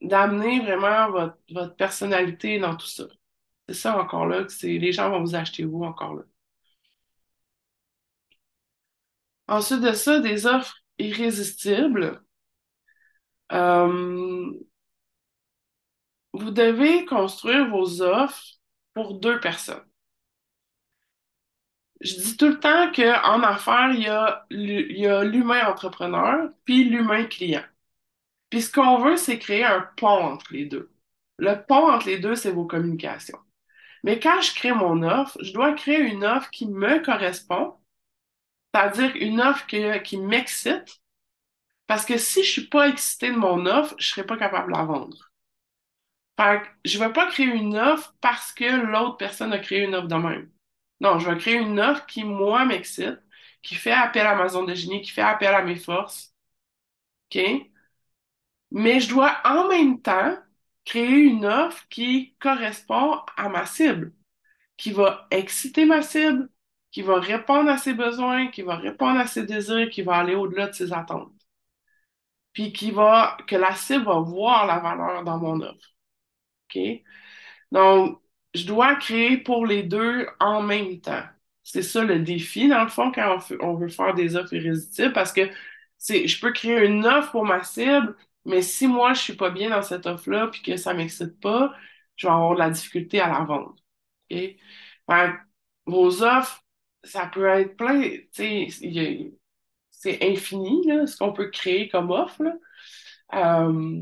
[0.01, 3.05] d'amener vraiment votre, votre personnalité dans tout ça.
[3.67, 6.23] C'est ça encore là, que c'est les gens vont vous acheter vous encore là?
[9.49, 12.21] Ensuite de ça, des offres irrésistibles.
[13.51, 14.51] Euh,
[16.33, 18.59] vous devez construire vos offres
[18.93, 19.83] pour deux personnes.
[22.01, 27.63] Je dis tout le temps qu'en affaires, il y a l'humain entrepreneur puis l'humain client.
[28.49, 30.91] Puis ce qu'on veut, c'est créer un pont entre les deux.
[31.37, 33.39] Le pont entre les deux, c'est vos communications.
[34.03, 37.75] Mais quand je crée mon offre, je dois créer une offre qui me correspond,
[38.73, 41.01] c'est-à-dire une offre qui m'excite,
[41.87, 44.77] parce que si je suis pas excitée de mon offre, je serai pas capable de
[44.77, 45.31] la vendre.
[46.39, 49.95] Fait que je vais pas créer une offre parce que l'autre personne a créé une
[49.95, 50.51] offre de même.
[50.99, 53.19] Non, je vais créer une offre qui, moi, m'excite,
[53.63, 56.33] qui fait appel à ma zone de génie, qui fait appel à mes forces.
[57.31, 57.39] OK?
[58.71, 60.37] Mais je dois en même temps
[60.85, 64.13] créer une offre qui correspond à ma cible,
[64.77, 66.49] qui va exciter ma cible,
[66.91, 70.35] qui va répondre à ses besoins, qui va répondre à ses désirs, qui va aller
[70.35, 71.33] au-delà de ses attentes.
[72.53, 75.93] Puis qui va, que la cible va voir la valeur dans mon offre.
[76.69, 76.79] OK?
[77.71, 78.21] Donc,
[78.53, 81.23] je dois créer pour les deux en même temps.
[81.63, 85.33] C'est ça le défi, dans le fond, quand on, veut faire des offres irrésistibles, parce
[85.33, 85.49] que
[85.99, 88.15] je peux créer une offre pour ma cible,
[88.47, 91.73] mais si moi, je suis pas bien dans cette offre-là puis que ça m'excite pas,
[92.17, 93.75] je vais avoir de la difficulté à la vendre.
[95.85, 96.63] Vos offres,
[97.03, 98.01] ça peut être plein,
[98.31, 102.41] c'est infini, là, ce qu'on peut créer comme offre.
[103.33, 104.01] Euh,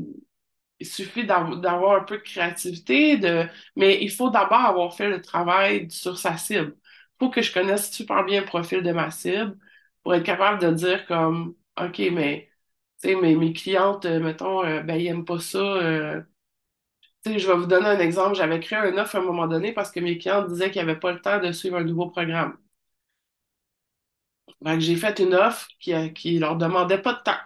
[0.78, 3.46] il suffit d'avoir un peu de créativité, de...
[3.76, 6.76] mais il faut d'abord avoir fait le travail sur sa cible.
[7.20, 9.56] Il faut que je connaisse super bien le profil de ma cible
[10.02, 12.50] pour être capable de dire comme, OK, mais
[12.98, 15.58] sais, mes, mes clientes, euh, mettons, euh, ben, ils n'aiment pas ça.
[15.58, 16.22] Euh,
[17.26, 18.36] je vais vous donner un exemple.
[18.36, 20.98] J'avais créé un offre à un moment donné parce que mes clientes disaient qu'ils n'avaient
[20.98, 22.56] pas le temps de suivre un nouveau programme.
[24.60, 27.38] Donc, j'ai fait une offre qui, qui leur demandait pas de temps.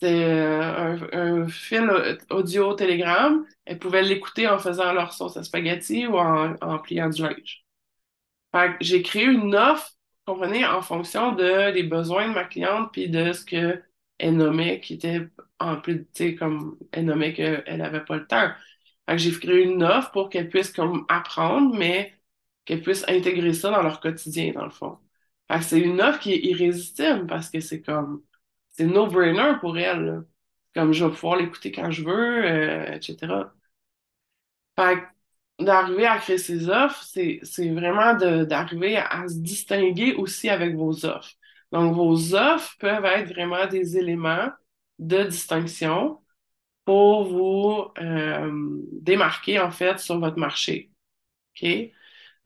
[0.00, 1.90] c'est un, un, fil
[2.30, 3.46] audio télégramme.
[3.64, 7.64] Elles pouvaient l'écouter en faisant leur sauce à spaghetti ou en, en pliant du linge.
[8.80, 9.92] J'ai créé une offre,
[10.24, 13.82] comprenez, en fonction de, des besoins de ma cliente puis de ce que
[14.18, 15.28] elle nommait qui était
[15.58, 18.50] en plus, tu sais, comme elle nommait qu'elle n'avait pas le temps.
[19.16, 22.14] J'ai créé une offre pour qu'elle puisse comme apprendre, mais
[22.64, 24.98] qu'elle puisse intégrer ça dans leur quotidien, dans le fond.
[25.62, 28.22] C'est une offre qui est irrésistible parce que c'est comme,
[28.70, 30.24] c'est no-brainer pour elle.
[30.74, 33.54] Comme je vais pouvoir l'écouter quand je veux, euh, etc.
[35.58, 37.40] D'arriver à créer ces offres, c'est
[37.70, 38.14] vraiment
[38.44, 41.32] d'arriver à se distinguer aussi avec vos offres.
[41.76, 44.48] Donc, vos offres peuvent être vraiment des éléments
[44.98, 46.20] de distinction
[46.86, 48.50] pour vous euh,
[48.92, 50.90] démarquer, en fait, sur votre marché.
[51.62, 51.68] OK?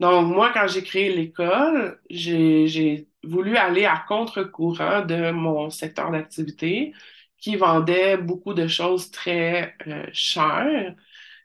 [0.00, 6.92] Donc, moi, quand j'ai créé l'école, j'ai voulu aller à contre-courant de mon secteur d'activité
[7.38, 10.96] qui vendait beaucoup de choses très euh, chères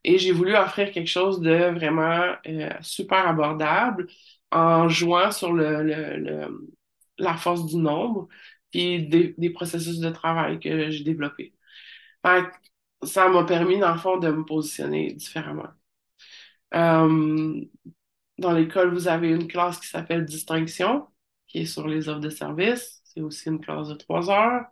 [0.04, 4.08] et j'ai voulu offrir quelque chose de vraiment euh, super abordable
[4.52, 6.50] en jouant sur le, le
[7.18, 8.28] la force du nombre,
[8.72, 11.54] puis des, processus de travail que j'ai développés.
[13.04, 15.70] ça m'a permis, dans le fond, de me positionner différemment.
[16.74, 17.62] Euh,
[18.38, 21.08] dans l'école, vous avez une classe qui s'appelle Distinction,
[21.48, 23.02] qui est sur les offres de services.
[23.06, 24.66] C'est aussi une classe de trois heures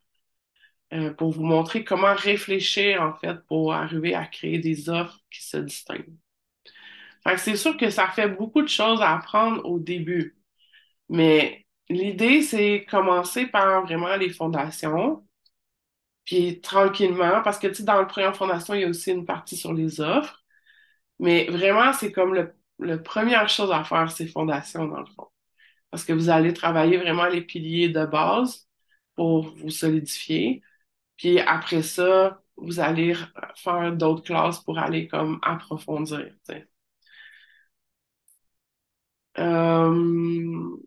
[0.94, 5.44] euh, pour vous montrer comment réfléchir, en fait, pour arriver à créer des offres qui
[5.44, 6.14] se distinguent.
[7.38, 10.38] c'est sûr que ça fait beaucoup de choses à apprendre au début,
[11.10, 15.26] mais L'idée, c'est commencer par vraiment les fondations,
[16.26, 19.58] puis tranquillement, parce que tu dans le programme fondation, il y a aussi une partie
[19.58, 20.44] sur les offres,
[21.20, 22.34] mais vraiment, c'est comme
[22.80, 25.28] le, première chose à faire, c'est fondations dans le fond.
[25.92, 28.68] Parce que vous allez travailler vraiment les piliers de base
[29.16, 30.62] pour vous solidifier.
[31.18, 33.16] Puis après ça, vous allez
[33.58, 36.34] faire d'autres classes pour aller comme approfondir.
[39.38, 40.78] Euh,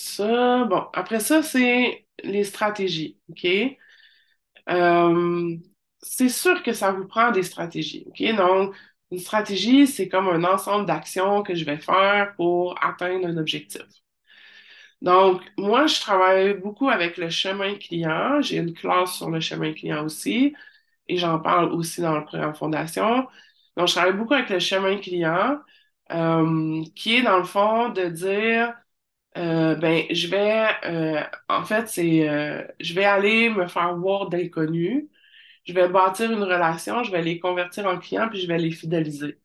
[0.00, 3.46] ça, bon, après ça, c'est les stratégies, OK?
[4.68, 5.56] Euh,
[6.02, 8.22] c'est sûr que ça vous prend des stratégies, OK?
[8.36, 8.74] Donc,
[9.10, 13.82] une stratégie, c'est comme un ensemble d'actions que je vais faire pour atteindre un objectif.
[15.02, 18.40] Donc, moi, je travaille beaucoup avec le chemin client.
[18.42, 20.54] J'ai une classe sur le chemin client aussi,
[21.08, 23.28] et j'en parle aussi dans le programme Fondation.
[23.76, 25.58] Donc, je travaille beaucoup avec le chemin client,
[26.12, 28.74] euh, qui est dans le fond de dire
[29.36, 34.28] euh, ben, je vais, euh, en fait, c'est, euh, je vais aller me faire voir
[34.28, 35.04] d'inconnus.
[35.66, 38.70] Je vais bâtir une relation, je vais les convertir en clients, puis je vais les
[38.72, 39.40] fidéliser.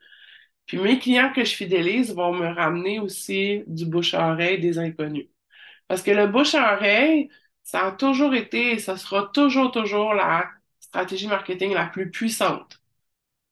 [0.68, 4.80] Puis mes clients que je fidélise vont me ramener aussi du bouche à oreille des
[4.80, 5.28] inconnus.
[5.88, 7.30] Parce que le bouche à oreille,
[7.64, 10.50] ça a toujours été et ça sera toujours, toujours la
[10.80, 12.82] stratégie marketing la plus puissante.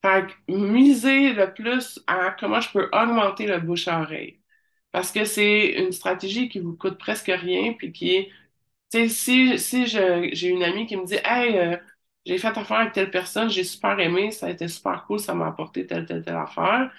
[0.03, 4.42] Fait que miser le plus à comment je peux augmenter le bouche à oreille.
[4.93, 8.31] Parce que c'est une stratégie qui vous coûte presque rien, puis qui est,
[9.09, 11.77] si, si j'ai une amie qui me dit, hey, euh,
[12.25, 15.33] j'ai fait affaire avec telle personne, j'ai super aimé, ça a été super cool, ça
[15.33, 16.91] m'a apporté telle, telle, telle affaire,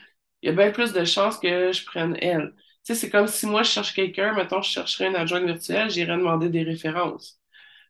[0.42, 2.54] il y a bien plus de chances que je prenne elle.
[2.84, 5.90] Tu sais, c'est comme si moi, je cherche quelqu'un, mettons, je chercherais une adjointe virtuelle,
[5.90, 7.40] j'irais demander des références.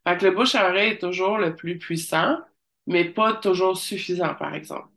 [0.06, 2.38] Fait que le bouche à oreille est toujours le plus puissant,
[2.88, 4.88] mais pas toujours suffisant, par exemple.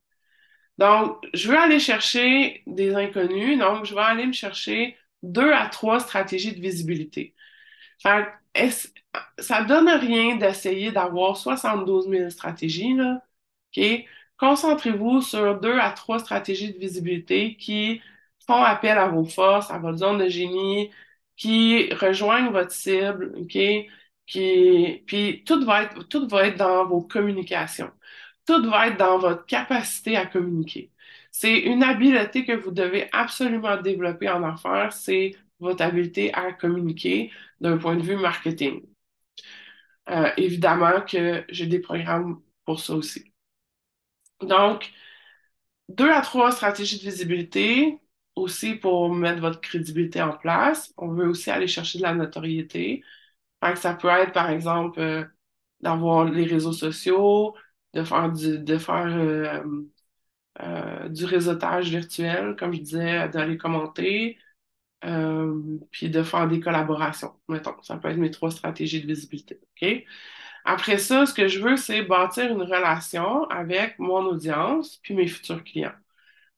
[0.77, 5.67] Donc, je veux aller chercher des inconnus, donc je vais aller me chercher deux à
[5.69, 7.35] trois stratégies de visibilité.
[8.01, 8.27] Fait
[9.39, 13.21] ça donne rien d'essayer d'avoir 72 000 stratégies, là.
[13.77, 13.83] OK?
[14.37, 18.01] Concentrez-vous sur deux à trois stratégies de visibilité qui
[18.47, 20.91] font appel à vos forces, à votre zone de génie,
[21.35, 23.57] qui rejoignent votre cible, OK?
[24.27, 27.91] Qui, puis tout va être, tout va être dans vos communications
[28.47, 30.91] tout va être dans votre capacité à communiquer.
[31.31, 37.31] C'est une habileté que vous devez absolument développer en affaires, c'est votre habileté à communiquer
[37.61, 38.81] d'un point de vue marketing.
[40.09, 43.33] Euh, évidemment que j'ai des programmes pour ça aussi.
[44.41, 44.91] Donc,
[45.89, 47.99] deux à trois stratégies de visibilité
[48.35, 50.93] aussi pour mettre votre crédibilité en place.
[50.97, 53.03] On veut aussi aller chercher de la notoriété.
[53.75, 55.25] ça peut être, par exemple, euh,
[55.81, 57.55] d'avoir les réseaux sociaux,
[58.01, 59.63] de faire euh,
[60.61, 64.37] euh, du réseautage virtuel, comme je disais, d'aller commenter,
[65.05, 67.33] euh, puis de faire des collaborations.
[67.49, 69.59] Mettons, ça peut être mes trois stratégies de visibilité.
[70.65, 75.27] Après ça, ce que je veux, c'est bâtir une relation avec mon audience puis mes
[75.27, 75.93] futurs clients.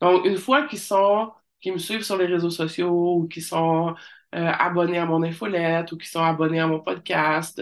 [0.02, 1.32] Donc, une fois qu'ils sont,
[1.66, 3.96] me suivent sur les réseaux sociaux ou qu'ils sont
[4.32, 7.62] abonnés à mon infolette ou qu'ils sont abonnés à mon podcast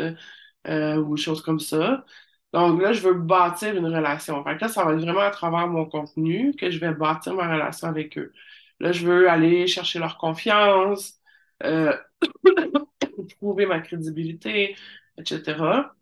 [0.67, 2.05] ou choses comme ça,
[2.57, 4.43] Donc là, je veux bâtir une relation.
[4.43, 7.51] Fait là, ça va être vraiment à travers mon contenu que je vais bâtir ma
[7.53, 8.33] relation avec eux.
[8.79, 11.19] Là, je veux aller chercher leur confiance,
[11.63, 11.95] euh,
[13.39, 14.75] prouver ma crédibilité,
[15.17, 15.93] etc.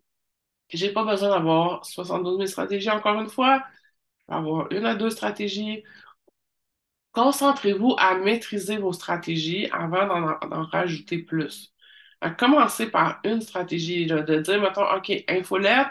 [0.69, 3.63] J'ai pas besoin d'avoir 72 000 stratégies encore une fois.
[4.29, 5.83] Je vais avoir une à deux stratégies.
[7.13, 10.07] Concentrez-vous à maîtriser vos stratégies avant
[10.49, 11.73] d'en rajouter plus.
[12.37, 15.87] commencez par une stratégie, de dire, mettons, OK, infolette,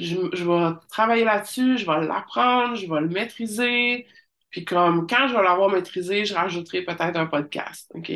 [0.00, 4.06] je, vais travailler là-dessus, je vais l'apprendre, je vais le maîtriser.
[4.50, 7.90] Puis comme quand je vais l'avoir maîtrisé, je rajouterai peut-être un podcast.
[7.94, 8.10] OK?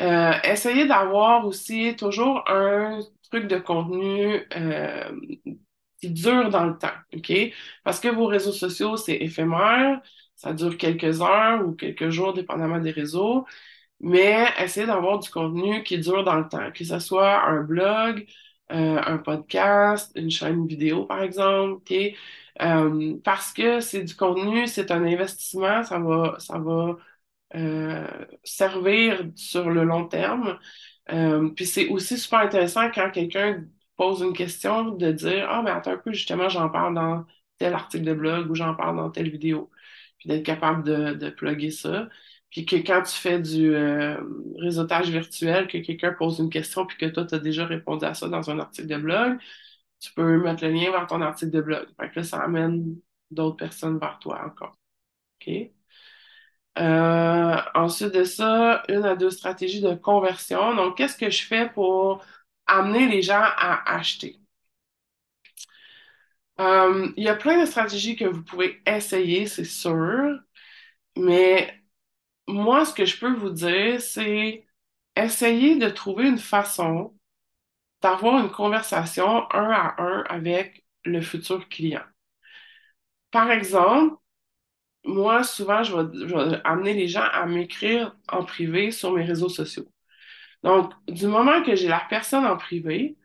[0.00, 3.00] Euh, essayez d'avoir aussi toujours un
[3.30, 5.10] truc de contenu euh,
[6.00, 7.32] qui dure dans le temps, OK?
[7.84, 10.00] Parce que vos réseaux sociaux, c'est éphémère,
[10.36, 13.46] ça dure quelques heures ou quelques jours, dépendamment des réseaux,
[14.00, 18.26] mais essayez d'avoir du contenu qui dure dans le temps, que ce soit un blog,
[18.72, 21.82] euh, un podcast, une chaîne vidéo, par exemple?
[22.62, 26.96] Euh, parce que c'est du contenu, c'est un investissement, ça va, ça va
[27.56, 30.58] euh, servir sur le long terme.
[31.56, 33.64] Puis c'est aussi super intéressant quand quelqu'un
[33.96, 37.24] pose une question de dire Ah, mais attends un peu, justement, j'en parle dans
[37.58, 39.70] tel article de blog ou j'en parle dans telle vidéo.
[40.18, 42.08] Puis d'être capable de, de plugger ça.
[42.50, 44.16] Puis que quand tu fais du euh,
[44.58, 48.14] réseautage virtuel, que quelqu'un pose une question puis que toi, tu as déjà répondu à
[48.14, 49.38] ça dans un article de blog,
[50.00, 51.86] tu peux mettre le lien vers ton article de blog.
[52.00, 52.96] Fait que là, ça amène
[53.30, 54.76] d'autres personnes vers toi encore.
[55.40, 55.70] OK?
[56.78, 60.74] Euh, ensuite de ça, une à deux stratégies de conversion.
[60.74, 62.24] Donc, qu'est-ce que je fais pour
[62.66, 64.40] amener les gens à acheter?
[66.60, 70.38] Euh, il y a plein de stratégies que vous pouvez essayer, c'est sûr,
[71.16, 71.79] mais
[72.50, 74.66] moi, ce que je peux vous dire, c'est
[75.16, 77.14] essayer de trouver une façon
[78.02, 82.02] d'avoir une conversation un à un avec le futur client.
[83.30, 84.16] Par exemple,
[85.04, 89.86] moi, souvent, je vais, amener les gens à m'écrire en privé sur mes réseaux sociaux.
[90.62, 93.16] Donc, du moment que j'ai la personne en privé,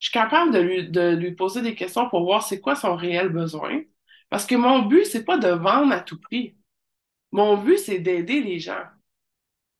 [0.00, 3.82] je suis capable de lui, poser des questions pour voir c'est quoi son réel besoin.
[4.30, 6.56] Parce que mon but, c'est pas de vendre à tout prix.
[7.32, 8.84] Mon but, c'est d'aider les gens.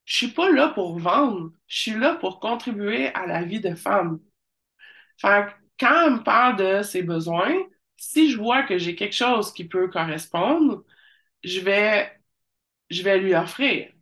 [0.05, 3.75] Je suis pas là pour vendre, je suis là pour contribuer à la vie de
[3.75, 4.21] femmes.
[5.19, 5.47] Fait
[5.79, 7.55] quand on me parle de ses besoins,
[7.97, 10.85] si je vois que j'ai quelque chose qui peut correspondre,
[11.45, 12.11] je vais,
[12.91, 13.93] lui offrir.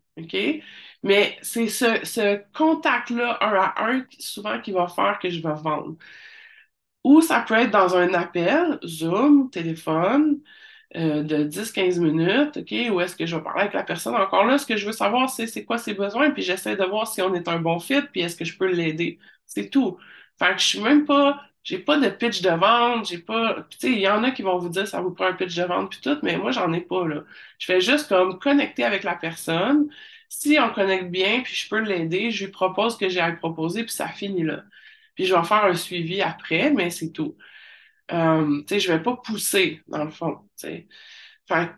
[1.03, 5.55] Mais c'est ce, ce contact-là, un à un, souvent qui va faire que je vais
[5.55, 5.97] vendre.
[7.05, 10.41] Ou ça peut être dans un appel, Zoom, téléphone,
[10.97, 12.75] euh, de 10-15 minutes, OK?
[12.93, 14.15] Où est-ce que je vais parler avec la personne?
[14.15, 16.85] Encore là, ce que je veux savoir, c'est c'est quoi ses besoins, puis j'essaie de
[16.85, 19.19] voir si on est un bon fit, puis est-ce que je peux l'aider?
[19.47, 19.99] C'est tout.
[20.39, 23.67] Fait que je suis même pas j'ai pas de pitch de vente, j'ai pas.
[23.71, 25.55] Tu sais, il y en a qui vont vous dire ça vous prend un pitch
[25.55, 27.25] de vente puis tout, mais moi, j'en ai pas, là.
[27.59, 29.91] Je fais juste comme connecter avec la personne.
[30.31, 33.29] Si on connecte bien, puis je peux l'aider, je lui propose ce que j'ai à
[33.31, 34.65] lui proposer, puis ça finit là.
[35.15, 37.37] Puis je vais faire un suivi après, mais c'est tout.
[38.13, 40.89] Euh, tu sais, je vais pas pousser, dans le fond, tu sais.
[41.49, 41.71] Fait,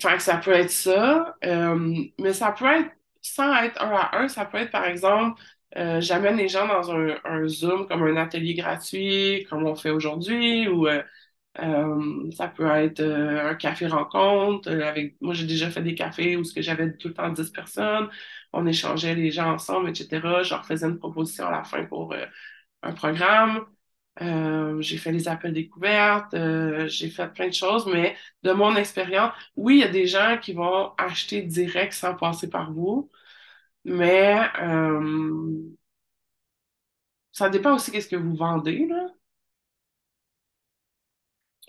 [0.00, 2.90] fait, que ça peut être ça, euh, mais ça peut être,
[3.22, 5.40] sans être un à un, ça peut être, par exemple,
[5.76, 9.90] euh, j'amène les gens dans un, un, Zoom comme un atelier gratuit, comme on fait
[9.90, 11.02] aujourd'hui, ou euh,
[11.60, 14.70] euh, ça peut être un café rencontre.
[14.70, 18.08] avec Moi, j'ai déjà fait des cafés où j'avais tout le temps 10 personnes.
[18.52, 20.42] On échangeait les gens ensemble, etc.
[20.44, 22.14] Je leur faisais une proposition à la fin pour
[22.82, 23.66] un programme.
[24.20, 26.34] J'ai fait les appels découvertes,
[26.88, 30.38] j'ai fait plein de choses, mais de mon expérience, oui, il y a des gens
[30.40, 33.10] qui vont acheter direct sans passer par vous.
[33.84, 35.62] Mais euh,
[37.32, 39.08] ça dépend aussi qu'est-ce que vous vendez, là.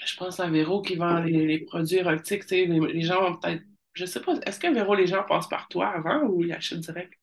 [0.05, 3.63] Je pense à Véro qui vend les, produits érotiques, sais, les, gens vont peut-être.
[3.93, 6.79] Je sais pas, est-ce que Véro, les gens passent par toi avant ou ils achètent
[6.81, 7.13] direct?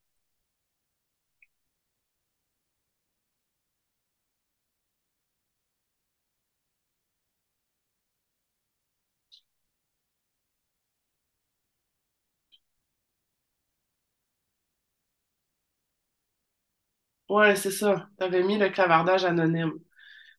[17.33, 18.09] Ouais, c'est ça.
[18.17, 19.73] Tu avais mis le clavardage anonyme.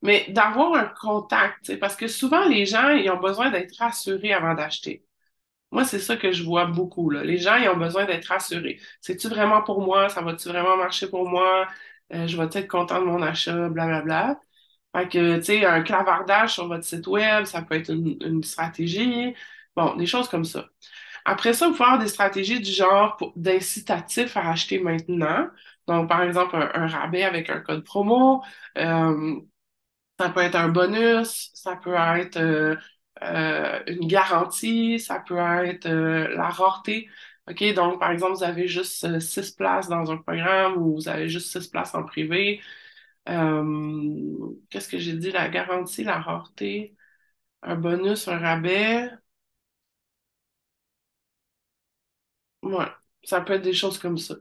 [0.02, 4.54] Mais d'avoir un contact, parce que souvent, les gens, ils ont besoin d'être rassurés avant
[4.54, 5.06] d'acheter.
[5.72, 7.10] Moi, c'est ça que je vois beaucoup.
[7.10, 8.80] Les gens, ils ont besoin d'être rassurés.
[9.00, 10.08] C'est-tu vraiment pour moi?
[10.10, 11.68] Ça va-tu vraiment marcher pour moi?
[12.14, 13.68] Euh, je vais être content de mon achat?
[13.70, 14.40] Blablabla.
[14.96, 18.42] Fait que, tu sais, un clavardage sur votre site web, ça peut être une, une
[18.44, 19.34] stratégie.
[19.76, 20.68] Bon, des choses comme ça.
[21.24, 25.48] Après ça, vous pouvez avoir des stratégies du genre d'incitatif à acheter maintenant.
[25.88, 28.42] Donc, par exemple, un, rabais avec un code promo.
[28.78, 29.36] Euh,
[30.20, 32.76] Ça peut être un bonus, ça peut être euh,
[33.22, 37.08] euh, une garantie, ça peut être la rareté.
[37.50, 41.28] OK, donc par exemple, vous avez juste six places dans un programme ou vous avez
[41.28, 42.60] juste six places en privé.
[44.70, 45.30] Qu'est-ce que j'ai dit?
[45.32, 46.96] La garantie, la rareté,
[47.62, 49.10] un bonus, un rabais.
[52.62, 52.86] Ouais,
[53.22, 54.34] ça peut être des choses comme ça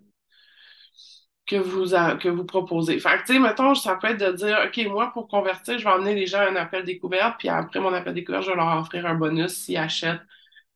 [1.45, 1.85] que vous,
[2.19, 2.99] que vous proposez.
[2.99, 5.83] Fait que, tu sais, mettons, ça peut être de dire, OK, moi, pour convertir, je
[5.83, 8.55] vais emmener les gens à un appel découverte, puis après mon appel découverte, je vais
[8.57, 10.21] leur offrir un bonus s'ils achètent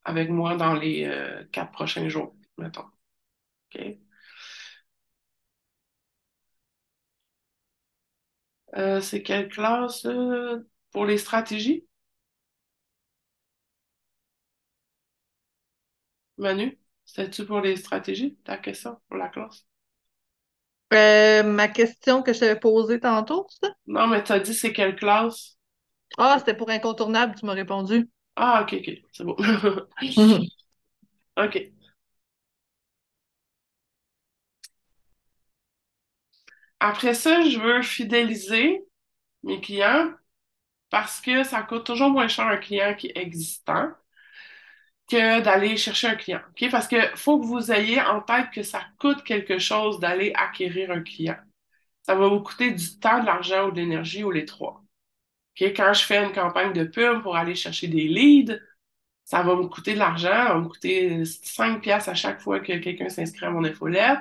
[0.04, 2.84] avec moi dans les euh, quatre prochains jours, mettons.
[3.74, 3.98] OK?
[8.76, 11.86] Euh, c'est quelle classe euh, pour les stratégies,
[16.38, 16.78] Manu?
[17.04, 19.66] C'était-tu pour les stratégies, ta question pour la classe?
[20.92, 23.68] Euh, ma question que je t'avais posée tantôt, ça?
[23.86, 25.56] Non, mais t'as dit c'est quelle classe?
[26.18, 28.08] Ah, c'était pour incontournable, tu m'as répondu.
[28.36, 29.36] Ah, OK, OK, c'est bon.
[31.36, 31.72] OK.
[36.80, 38.84] Après ça, je veux fidéliser
[39.44, 40.12] mes clients
[40.90, 43.90] parce que ça coûte toujours moins cher un client qui est existant
[45.08, 46.40] que d'aller chercher un client.
[46.50, 46.70] OK?
[46.70, 50.90] Parce que faut que vous ayez en tête que ça coûte quelque chose d'aller acquérir
[50.90, 51.36] un client.
[52.02, 54.82] Ça va vous coûter du temps, de l'argent ou de l'énergie ou les trois.
[55.60, 55.68] OK?
[55.76, 58.58] Quand je fais une campagne de pub pour aller chercher des leads,
[59.24, 62.60] ça va me coûter de l'argent, ça va me coûter 5 piastres à chaque fois
[62.60, 64.20] que quelqu'un s'inscrit à mon infolette,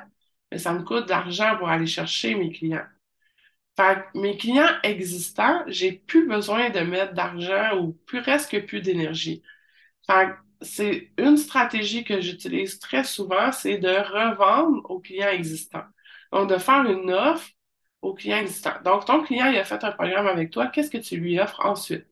[0.52, 2.86] mais ça me coûte de l'argent pour aller chercher mes clients.
[3.78, 8.82] Fait que mes clients existants, j'ai plus besoin de mettre d'argent ou plus presque plus
[8.82, 9.44] d'énergie.
[10.62, 15.86] C'est une stratégie que j'utilise très souvent, c'est de revendre aux clients existants.
[16.32, 17.50] Donc, de faire une offre
[18.02, 18.80] aux clients existants.
[18.86, 21.66] Donc, ton client, il a fait un programme avec toi, qu'est-ce que tu lui offres
[21.66, 22.06] ensuite?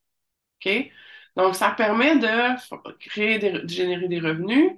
[0.65, 0.91] OK?
[1.35, 4.71] Donc, ça permet de créer de générer des revenus,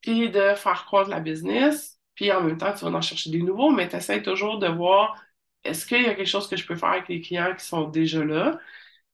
[0.00, 3.42] puis de faire croître la business, puis en même temps, tu vas en chercher des
[3.42, 5.16] nouveaux, mais tu essaies toujours de voir
[5.64, 7.88] est-ce qu'il y a quelque chose que je peux faire avec les clients qui sont
[7.88, 8.58] déjà là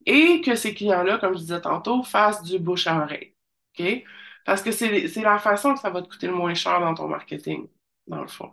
[0.07, 3.34] et que ces clients-là, comme je disais tantôt, fassent du bouche à oreille.
[3.79, 4.05] OK?
[4.45, 7.09] Parce que c'est la façon que ça va te coûter le moins cher dans ton
[7.09, 7.69] marketing,
[8.07, 8.53] dans le fond.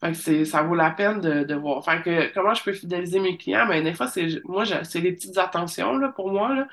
[0.00, 1.84] Fait que ça vaut la peine de, de voir.
[1.84, 3.66] Fait que comment je peux fidéliser mes clients?
[3.66, 6.68] Ben, des fois, c'est, moi, c'est les petites attentions, là, pour moi, là.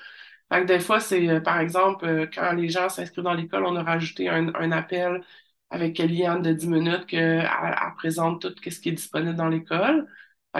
[0.51, 3.65] Fait que des fois, c'est, euh, par exemple, euh, quand les gens s'inscrivent dans l'école,
[3.65, 5.23] on a rajouté un, un appel
[5.69, 10.07] avec Kellyanne de 10 minutes qu'elle elle présente tout ce qui est disponible dans l'école.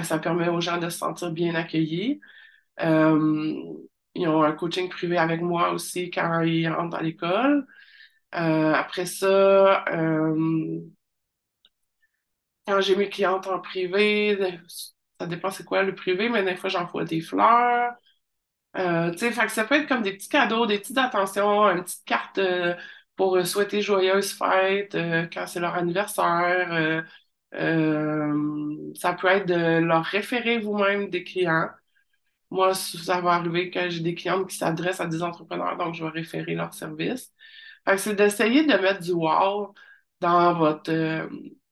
[0.04, 2.22] Ça permet aux gens de se sentir bien accueillis.
[2.82, 3.74] Euh,
[4.16, 7.66] ils ont un coaching privé avec moi aussi quand ils rentrent dans l'école.
[8.36, 10.80] Euh, après ça, euh,
[12.68, 14.38] quand j'ai mes clientes en privé,
[15.20, 17.94] ça dépend c'est quoi le privé, mais des fois j'envoie des fleurs.
[18.78, 22.06] Euh, tu sais, ça peut être comme des petits cadeaux, des petites attentions, une petite
[22.06, 22.40] carte
[23.16, 27.06] pour souhaiter joyeuse fête euh, quand c'est leur anniversaire.
[28.96, 31.70] Ça peut être de leur référer vous-même des clients.
[32.52, 36.04] Moi, ça va arriver que j'ai des clientes qui s'adressent à des entrepreneurs, donc je
[36.04, 36.58] vais référer.
[37.86, 39.74] Fait que c'est d'essayer de mettre du wow
[40.22, 41.28] dans votre, euh,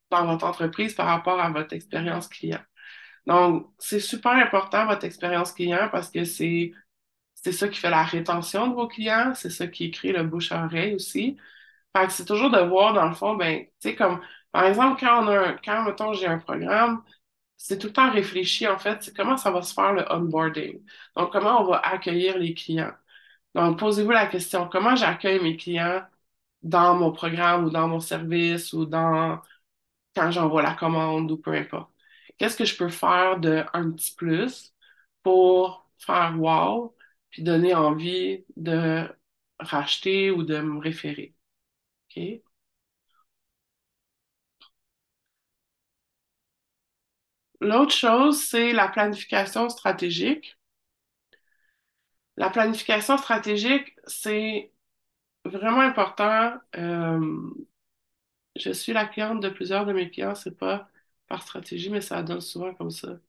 [0.09, 2.61] dans votre entreprise par rapport à votre expérience client.
[3.25, 6.73] Donc, c'est super important, votre expérience client, parce que c'est
[7.51, 10.65] ça qui fait la rétention de vos clients, c'est ça qui crée le bouche à
[10.65, 11.37] oreille aussi.
[12.09, 14.21] C'est toujours de voir, dans le fond, ben, tu sais, comme,
[14.51, 17.03] par exemple, quand on a un, quand, mettons, j'ai un programme,
[17.57, 20.83] c'est tout le temps réfléchi, en fait, c'est comment ça va se faire le onboarding.
[21.15, 22.93] Donc, comment on va accueillir les clients?
[23.55, 26.03] Donc, posez-vous la question, comment j'accueille mes clients
[26.63, 29.41] dans mon programme ou dans mon service ou dans,
[30.15, 31.91] quand j'envoie la commande ou peu importe?
[32.37, 34.73] Qu'est-ce que je peux faire de un petit plus
[35.23, 36.95] pour faire wow,
[37.29, 39.09] puis donner envie de
[39.59, 41.35] racheter ou de me référer?
[42.17, 42.41] OK?
[47.61, 50.57] L'autre chose, c'est la planification stratégique.
[52.37, 54.71] La planification stratégique, c'est
[55.45, 56.53] vraiment important.
[56.77, 57.51] Euh,
[58.55, 60.89] je suis la cliente de plusieurs de mes clients, c'est pas
[61.27, 63.19] par stratégie, mais ça donne souvent comme ça.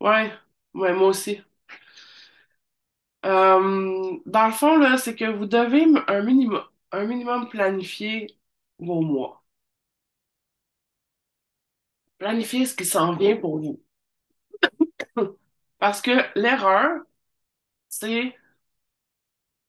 [0.00, 0.32] Ouais,
[0.74, 1.42] ouais, moi aussi.
[3.24, 6.62] Euh, dans le fond, c'est que vous devez un minimum,
[6.92, 8.38] un minimum planifier
[8.78, 9.44] vos mois.
[12.18, 13.80] Planifier ce qui s'en vient pour vous.
[15.78, 17.00] Parce que l'erreur,
[17.88, 18.34] c'est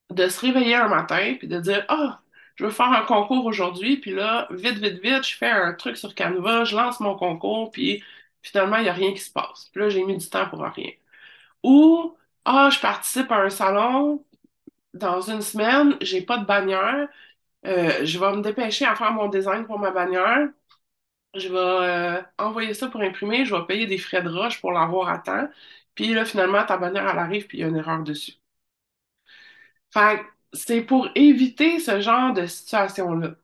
[0.09, 2.21] de se réveiller un matin puis de dire, ah,
[2.55, 5.97] je veux faire un concours aujourd'hui, puis là, vite, vite, vite, je fais un truc
[5.97, 8.03] sur Canva, je lance mon concours, puis
[8.41, 9.69] finalement, il n'y a rien qui se passe.
[9.71, 10.91] Puis là, j'ai mis du temps pour rien.
[11.63, 14.25] Ou, ah, je participe à un salon
[14.93, 17.09] dans une semaine, j'ai pas de bannière,
[17.67, 20.49] euh, je vais me dépêcher à faire mon design pour ma bannière.
[21.35, 24.71] Je vais euh, envoyer ça pour imprimer, je vais payer des frais de roche pour
[24.71, 25.47] l'avoir à temps.
[25.95, 28.33] Puis là, finalement, ta bannière, elle arrive, puis il y a une erreur dessus.
[29.91, 30.21] Fait
[30.53, 33.35] c'est pour éviter ce genre de situation-là.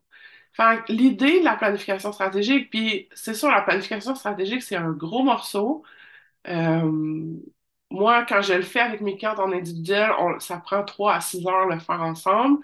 [0.54, 5.24] Fait l'idée de la planification stratégique, puis c'est sûr, la planification stratégique, c'est un gros
[5.24, 5.84] morceau.
[6.48, 6.92] Euh,
[7.92, 11.46] moi, quand je le fais avec mes cartes en individuel, ça prend trois à six
[11.48, 12.60] heures le faire ensemble.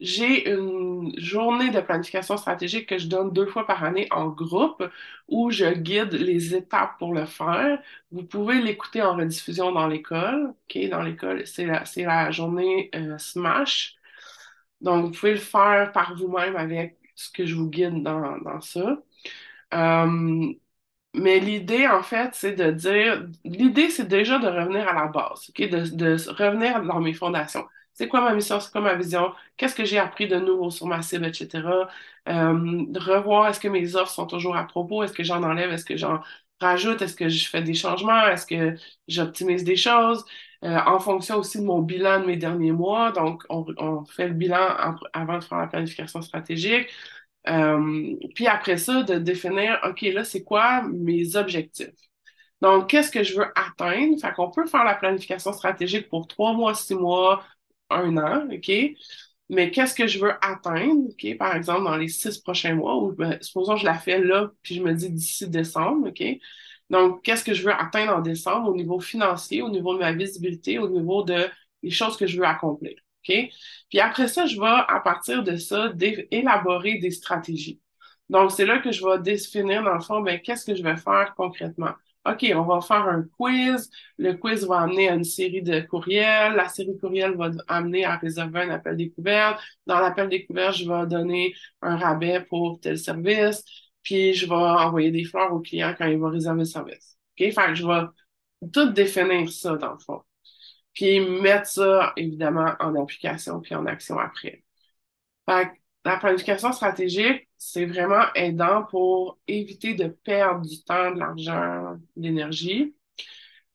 [0.00, 4.84] J'ai une journée de planification stratégique que je donne deux fois par année en groupe
[5.26, 7.80] où je guide les étapes pour le faire.
[8.12, 10.54] Vous pouvez l'écouter en rediffusion dans l'école.
[10.90, 13.96] Dans l'école, c'est la, journée euh, Smash.
[14.80, 18.98] Donc, vous pouvez le faire par vous-même avec ce que je vous guide dans, ça.
[19.74, 20.52] Euh,
[21.14, 25.50] mais l'idée, en fait, c'est de dire, l'idée, c'est déjà de revenir à la base,
[25.56, 27.66] de revenir dans mes fondations.
[27.98, 30.86] C'est quoi ma mission, c'est quoi ma vision, qu'est-ce que j'ai appris de nouveau sur
[30.86, 31.88] ma cible, etc.
[32.28, 35.84] Euh, revoir, est-ce que mes offres sont toujours à propos, est-ce que j'en enlève, est-ce
[35.84, 36.20] que j'en
[36.60, 38.76] rajoute, est-ce que je fais des changements, est-ce que
[39.08, 40.24] j'optimise des choses,
[40.64, 43.10] euh, en fonction aussi de mon bilan de mes derniers mois.
[43.10, 44.76] Donc, on, fait le bilan
[45.12, 46.88] avant de faire la planification stratégique.
[47.48, 51.88] Euh, puis après ça, de définir, OK, là, c'est quoi mes objectifs?
[52.60, 54.20] Donc, qu'est-ce que je veux atteindre?
[54.20, 57.44] Fait qu'on peut faire la planification stratégique pour trois mois, six mois,
[57.90, 58.70] un an, OK?
[59.50, 61.38] Mais qu'est-ce que je veux atteindre, OK?
[61.38, 64.50] Par exemple, dans les six prochains mois, ou ben, supposons que je la fais là,
[64.62, 66.22] puis je me dis d'ici décembre, OK?
[66.90, 70.12] Donc, qu'est-ce que je veux atteindre en décembre au niveau financier, au niveau de ma
[70.12, 71.46] visibilité, au niveau de
[71.82, 72.94] les choses que je veux accomplir,
[73.28, 73.34] OK?
[73.90, 75.92] Puis après ça, je vais, à partir de ça,
[76.30, 77.80] élaborer des stratégies.
[78.28, 80.96] Donc, c'est là que je vais définir, dans le fond, ben, qu'est-ce que je vais
[80.96, 81.92] faire concrètement?
[82.30, 83.90] OK, on va faire un quiz.
[84.18, 86.54] Le quiz va amener à une série de courriels.
[86.54, 89.60] La série courriels va amener à réserver un appel découverte.
[89.86, 93.64] Dans l'appel découverte, je vais donner un rabais pour tel service.
[94.02, 97.16] Puis, je vais envoyer des fleurs au client quand il va réserver le service.
[97.38, 97.52] OK?
[97.52, 98.06] Fait que je vais
[98.72, 100.22] tout définir ça, dans le fond.
[100.94, 104.64] Puis, mettre ça, évidemment, en application puis en action après.
[105.48, 105.72] Fait que
[106.04, 112.22] la planification stratégique, c'est vraiment aidant pour éviter de perdre du temps, de l'argent, de
[112.22, 112.94] l'énergie.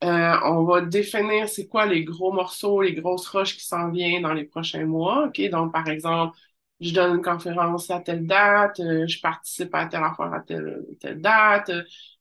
[0.04, 4.24] Euh, on va définir c'est quoi les gros morceaux, les grosses roches qui s'en viennent
[4.24, 5.28] dans les prochains mois.
[5.28, 5.42] OK?
[5.50, 6.38] Donc, par exemple,
[6.82, 10.86] je donne une conférence à telle date, euh, je participe à telle affaire à telle,
[11.00, 11.72] telle date.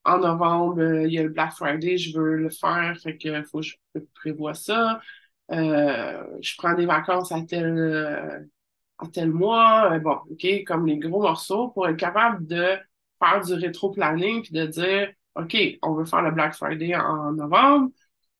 [0.05, 3.43] En novembre, euh, il y a le Black Friday, je veux le faire, fait que
[3.44, 3.76] faut que je
[4.14, 5.01] prévoie ça.
[5.51, 8.48] Euh, je prends des vacances à tel,
[9.02, 12.76] à tel mois, euh, bon, OK, comme les gros morceaux, pour être capable de
[13.22, 17.90] faire du rétro-planning puis de dire, OK, on veut faire le Black Friday en novembre,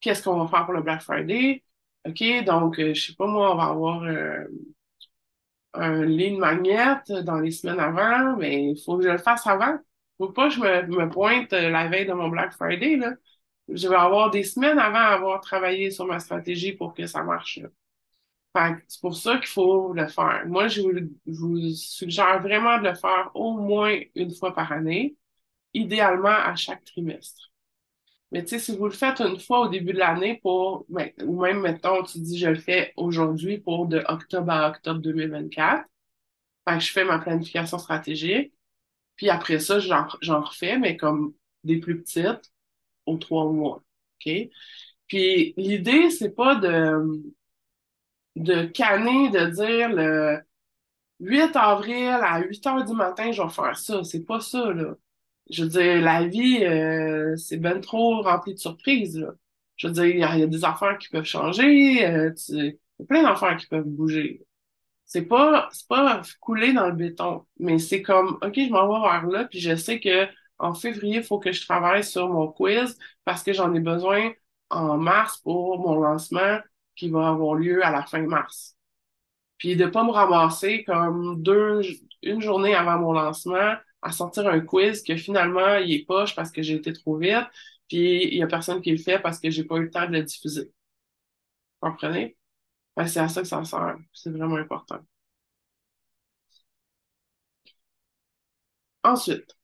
[0.01, 1.65] qu'est-ce qu'on va faire pour le Black Friday?
[2.07, 4.45] OK, donc, euh, je sais pas, moi, on va avoir euh,
[5.75, 9.79] un lead magnet dans les semaines avant, mais il faut que je le fasse avant.
[10.19, 13.15] Faut pas que je me, pointe la veille de mon Black Friday, là.
[13.69, 17.59] Je vais avoir des semaines avant avoir travaillé sur ma stratégie pour que ça marche,
[17.59, 17.69] là.
[18.89, 20.45] C'est pour ça qu'il faut le faire.
[20.47, 20.91] Moi, je vous,
[21.27, 25.17] je vous suggère vraiment de le faire au moins une fois par année,
[25.75, 27.53] idéalement à chaque trimestre.
[28.33, 31.11] Mais tu sais, si vous le faites une fois au début de l'année pour, ben,
[31.25, 35.87] ou même, mettons, tu dis, je le fais aujourd'hui pour de octobre à octobre 2024.
[36.69, 38.55] Fait que je fais ma planification stratégique.
[39.17, 41.35] Puis après ça, j'en, j'en refais, mais comme
[41.65, 42.53] des plus petites
[43.07, 43.83] aux trois mois.
[44.27, 44.33] OK?
[45.09, 47.23] Puis l'idée, c'est pas de,
[48.37, 50.41] de canner, de dire le
[51.21, 54.05] 8 avril à 8 heures du matin, je vais faire ça.
[54.05, 54.95] C'est pas ça, là.
[55.51, 59.33] Je veux dire, la vie, euh, c'est ben trop rempli de surprises, là.
[59.77, 63.03] Je veux dire, il y, a des affaires qui peuvent changer, euh, tu- il y
[63.03, 64.47] a plein d'affaires qui peuvent bouger.
[65.07, 69.09] C'est pas, c'est pas couler dans le béton, mais c'est comme, OK, je m'en vais
[69.09, 70.27] vers là, puis je sais que
[70.59, 74.33] en février, il faut que je travaille sur mon quiz parce que j'en ai besoin
[74.71, 76.59] en mars pour mon lancement
[76.97, 78.77] qui va avoir lieu à la fin mars.
[79.59, 81.83] Puis de pas me ramasser comme deux,
[82.23, 86.51] une journée avant mon lancement à sortir un quiz que finalement il est poche parce
[86.53, 87.47] que j'ai été trop vite,
[87.89, 90.07] puis il y a personne qui le fait parce que j'ai pas eu le temps
[90.07, 90.73] de le diffuser.
[91.83, 92.37] Vous comprenez?
[92.97, 93.99] Que c'est à ça que ça sert.
[94.13, 95.01] C'est vraiment important.
[99.05, 99.57] Ensuite,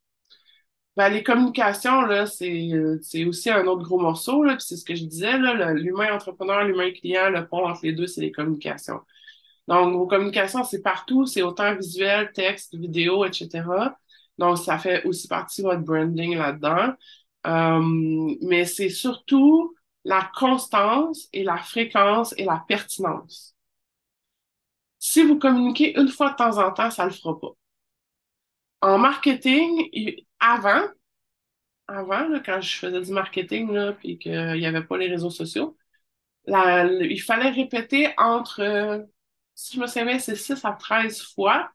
[0.99, 4.77] ben, les communications, là, c'est, euh, c'est aussi un autre gros morceau, là, puis c'est
[4.77, 8.21] ce que je disais, là, l'humain entrepreneur, l'humain client, le pont entre les deux, c'est
[8.21, 8.99] les communications.
[9.69, 13.95] Donc, vos communications, c'est partout, c'est autant visuel, texte, vidéo, etc.
[14.39, 16.93] Donc, ça fait aussi partie de votre branding là-dedans.
[17.47, 23.55] Euh, mais c'est surtout la constance et la fréquence et la pertinence.
[24.99, 27.53] Si vous communiquez une fois de temps en temps, ça le fera pas.
[28.81, 29.89] En marketing,
[30.41, 30.87] avant,
[31.87, 35.77] avant, quand je faisais du marketing, là, puis qu'il n'y avait pas les réseaux sociaux,
[36.47, 39.07] il fallait répéter entre,
[39.55, 41.71] si je me souviens, c'est 6 à 13 fois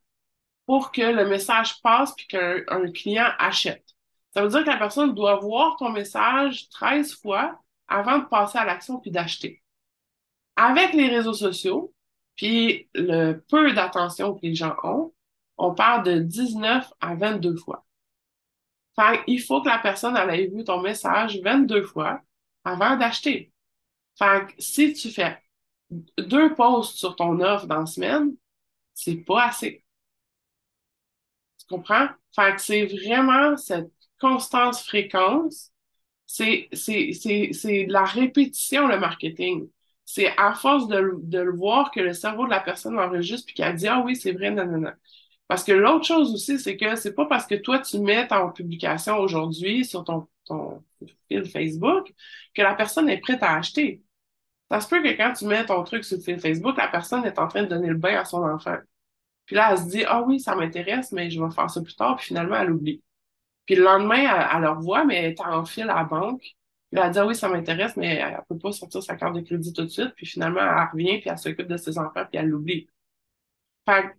[0.65, 3.85] pour que le message passe puis qu'un client achète.
[4.33, 8.57] Ça veut dire que la personne doit voir ton message 13 fois avant de passer
[8.57, 9.61] à l'action puis d'acheter.
[10.55, 11.93] Avec les réseaux sociaux,
[12.35, 15.13] puis le peu d'attention que les gens ont,
[15.57, 17.85] on parle de 19 à 22 fois.
[18.95, 22.21] Fait il faut que la personne ait vu ton message 22 fois
[22.63, 23.51] avant d'acheter.
[24.17, 25.39] Fait si tu fais
[26.17, 28.35] deux posts sur ton offre dans la semaine,
[28.95, 29.85] c'est pas assez.
[31.59, 32.07] Tu comprends?
[32.35, 35.71] Fait que c'est vraiment cette constance fréquence.
[36.27, 39.69] C'est, c'est, c'est, c'est de la répétition, le marketing.
[40.05, 43.55] C'est à force de, de le voir que le cerveau de la personne enregistre puis
[43.55, 44.91] qu'elle dit Ah oui, c'est vrai, non.
[45.47, 48.49] Parce que l'autre chose aussi, c'est que c'est pas parce que toi, tu mets en
[48.49, 50.27] publication aujourd'hui sur ton,
[51.27, 52.13] fil Facebook
[52.53, 54.03] que la personne est prête à acheter.
[54.71, 57.25] Ça se peut que quand tu mets ton truc sur le fil Facebook, la personne
[57.25, 58.77] est en train de donner le bain à son enfant.
[59.45, 61.95] Puis là, elle se dit, ah oui, ça m'intéresse, mais je vais faire ça plus
[61.95, 62.15] tard.
[62.17, 63.03] Puis finalement, elle oublie.
[63.65, 66.41] Puis le lendemain, elle, elle le mais elle est en fil à la banque.
[66.41, 69.41] Puis elle dit, ah oui, ça m'intéresse, mais elle peut pas sortir sa carte de
[69.41, 70.13] crédit tout de suite.
[70.15, 72.87] Puis finalement, elle revient, puis elle s'occupe de ses enfants, puis elle l'oublie.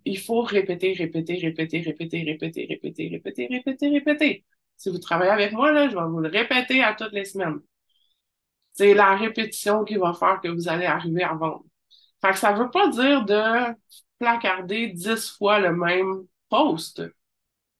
[0.05, 4.45] Il faut répéter, répéter, répéter, répéter, répéter, répéter, répéter, répéter, répéter.
[4.77, 7.61] Si vous travaillez avec moi, là, je vais vous le répéter à toutes les semaines.
[8.73, 11.65] C'est la répétition qui va faire que vous allez arriver à vendre.
[12.21, 13.75] Fait que ça veut pas dire de
[14.19, 17.03] placarder dix fois le même post,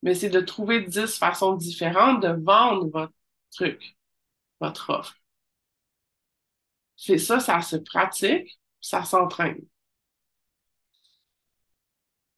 [0.03, 3.13] mais c'est de trouver dix façons différentes de vendre votre
[3.51, 3.97] truc,
[4.61, 5.15] votre offre.
[6.97, 9.65] C'est ça, ça se pratique, ça s'entraîne.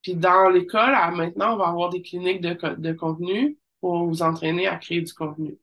[0.07, 4.65] Puis dans l'école, maintenant, on va avoir des cliniques de, de contenu pour vous entraîner
[4.65, 5.59] à créer du contenu.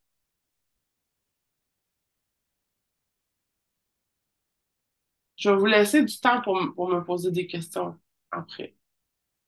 [5.35, 7.97] Je vais vous laisser du temps pour, pour me poser des questions
[8.29, 8.75] après.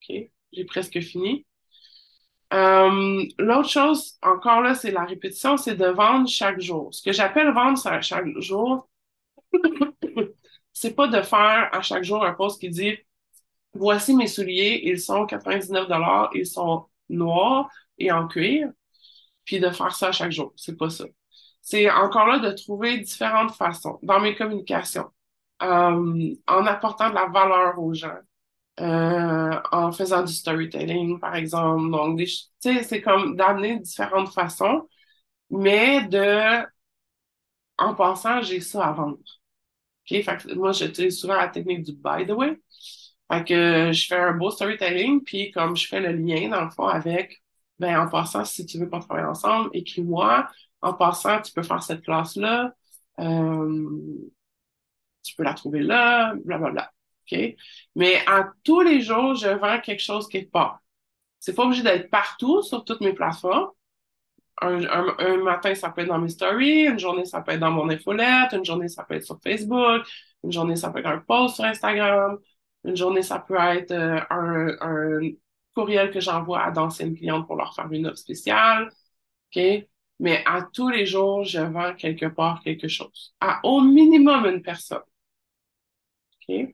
[0.02, 0.16] OK?
[0.52, 1.46] J'ai presque fini.
[2.54, 6.92] Euh, l'autre chose, encore là, c'est la répétition, c'est de vendre chaque jour.
[6.92, 8.90] Ce que j'appelle vendre chaque jour,
[10.74, 12.98] c'est pas de faire à chaque jour un post qui dit
[13.78, 18.70] voici mes souliers, ils sont 99 dollars, ils sont noirs et en cuir,
[19.46, 20.54] puis de faire ça chaque jour.
[20.56, 21.06] C'est pas ça.
[21.62, 25.08] C'est encore là de trouver différentes façons dans mes communications,
[25.64, 28.18] euh, en apportant de la valeur aux gens,
[28.80, 31.92] euh, en faisant du storytelling, par exemple.
[31.92, 34.88] Donc, tu c'est comme d'amener différentes façons,
[35.50, 36.66] mais de,
[37.78, 39.18] en pensant, j'ai ça à vendre.
[40.12, 40.24] OK?
[40.24, 42.60] Fait moi, j'utilise souvent la technique du by the way.
[43.32, 46.70] Fait que je fais un beau storytelling, puis comme je fais le lien, dans le
[46.70, 47.42] fond, avec,
[47.80, 50.48] ben, en passant, si tu veux pas travailler ensemble, écris-moi.
[50.82, 52.74] En passant, tu peux faire cette classe-là.
[53.20, 53.90] Euh,
[55.24, 56.92] tu peux la trouver là, blablabla.
[57.32, 57.40] OK?
[57.96, 60.80] Mais à tous les jours, je vends quelque chose quelque part.
[61.40, 63.70] C'est pas obligé d'être partout sur toutes mes plateformes.
[64.62, 64.84] Un,
[65.20, 67.90] un, matin, ça peut être dans mes stories, une journée, ça peut être dans mon
[67.90, 70.08] infolette, une journée, ça peut être sur Facebook,
[70.44, 72.40] une journée, ça peut être un post sur Instagram,
[72.88, 75.20] une journée, ça peut être euh, un,
[75.76, 78.90] courriel que j'envoie à d'anciennes clientes pour leur faire une offre spéciale.
[79.56, 79.62] OK?
[80.20, 83.36] Mais à tous les jours, je vends quelque part quelque chose.
[83.40, 85.04] À au minimum une personne.
[86.50, 86.74] OK?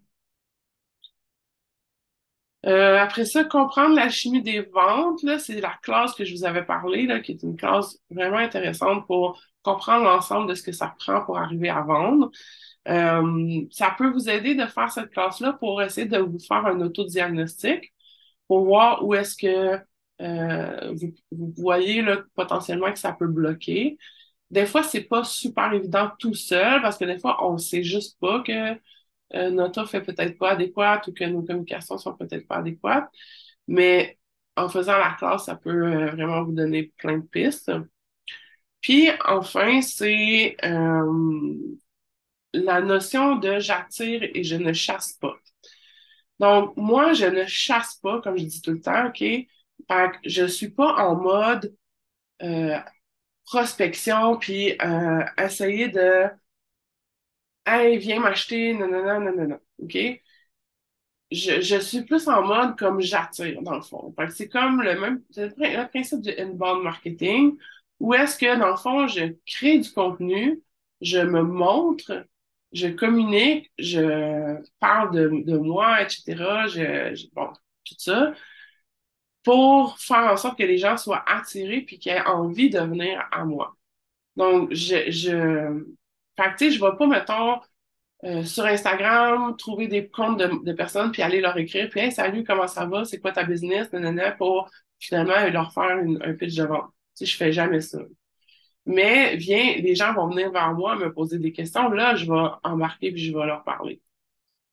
[2.65, 6.63] Euh, après ça, comprendre la chimie des ventes, c'est la classe que je vous avais
[6.63, 10.95] parlé, là, qui est une classe vraiment intéressante pour comprendre l'ensemble de ce que ça
[10.97, 12.31] prend pour arriver à vendre.
[12.89, 16.81] Euh, ça peut vous aider de faire cette classe-là pour essayer de vous faire un
[16.81, 17.93] autodiagnostic
[18.47, 19.79] pour voir où est-ce que
[20.21, 20.93] euh,
[21.31, 23.97] vous, voyez là, potentiellement que ça peut bloquer.
[24.51, 28.19] Des fois, c'est pas super évident tout seul parce que des fois, on sait juste
[28.19, 28.73] pas que
[29.35, 33.09] euh, notre offre est peut-être pas adéquate ou que nos communications sont peut-être pas adéquates.
[33.67, 34.19] Mais
[34.55, 37.71] en faisant la classe, ça peut euh, vraiment vous donner plein de pistes.
[38.81, 41.53] Puis enfin, c'est euh,
[42.53, 45.35] la notion de j'attire et je ne chasse pas.
[46.39, 49.23] Donc, moi, je ne chasse pas, comme je dis tout le temps, OK?
[50.25, 51.75] Je suis pas en mode
[52.43, 52.79] euh,
[53.45, 56.29] prospection, puis euh, essayer de
[57.65, 59.95] Hey, viens m'acheter, non, non, non, non, non, OK?
[61.31, 64.13] Je, je suis plus en mode comme j'attire, dans le fond.
[64.29, 67.57] C'est comme le même, le principe du inbound marketing,
[67.99, 70.61] où est-ce que, dans le fond, je crée du contenu,
[71.01, 72.25] je me montre,
[72.73, 76.67] je communique, je parle de, de moi, etc.
[76.67, 77.47] Je, bon,
[77.85, 78.33] tout ça,
[79.43, 83.27] pour faire en sorte que les gens soient attirés puis qu'ils aient envie de venir
[83.31, 83.75] à moi.
[84.37, 85.83] Donc, je, je,
[86.37, 87.59] fait que, je vais pas, mettons,
[88.25, 92.11] euh, sur Instagram, trouver des comptes de, de personnes, puis aller leur écrire, puis hey,
[92.11, 94.69] salut, comment ça va, c'est quoi ta business, nanana, pour
[94.99, 96.91] finalement leur faire une- un pitch de vente.
[97.17, 97.99] Tu sais, je fais jamais ça.
[98.85, 102.49] Mais viens, les gens vont venir vers moi me poser des questions, là, je vais
[102.63, 104.01] embarquer puis je vais leur parler.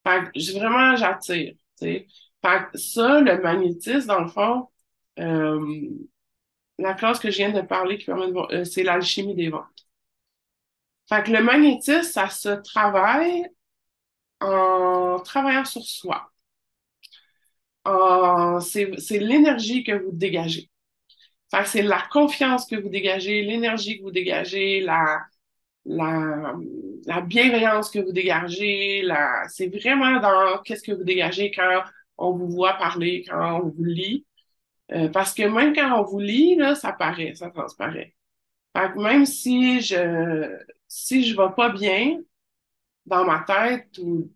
[0.07, 1.55] Fait que vraiment, j'attire.
[1.81, 2.07] Fait
[2.43, 4.69] que ça, le magnétisme, dans le fond,
[5.19, 5.91] euh,
[6.79, 9.87] la classe que je viens de parler qui permet de euh, c'est l'alchimie des ventes.
[11.09, 13.45] Fait que le magnétisme, ça se travaille
[14.41, 16.31] en travaillant sur soi.
[18.61, 20.71] C'est, c'est l'énergie que vous dégagez.
[21.65, 25.21] C'est la confiance que vous dégagez, l'énergie que vous dégagez, la,
[25.85, 26.55] la,
[27.07, 31.83] la bienveillance que vous dégagez, la, c'est vraiment dans qu'est-ce que vous dégagez quand
[32.19, 34.27] on vous voit parler, quand on vous lit.
[34.93, 38.15] Euh, parce que même quand on vous lit, là, ça paraît, ça transparaît.
[38.77, 40.59] Fait que même si je,
[40.89, 42.19] si je vais pas bien
[43.07, 44.31] dans ma tête ou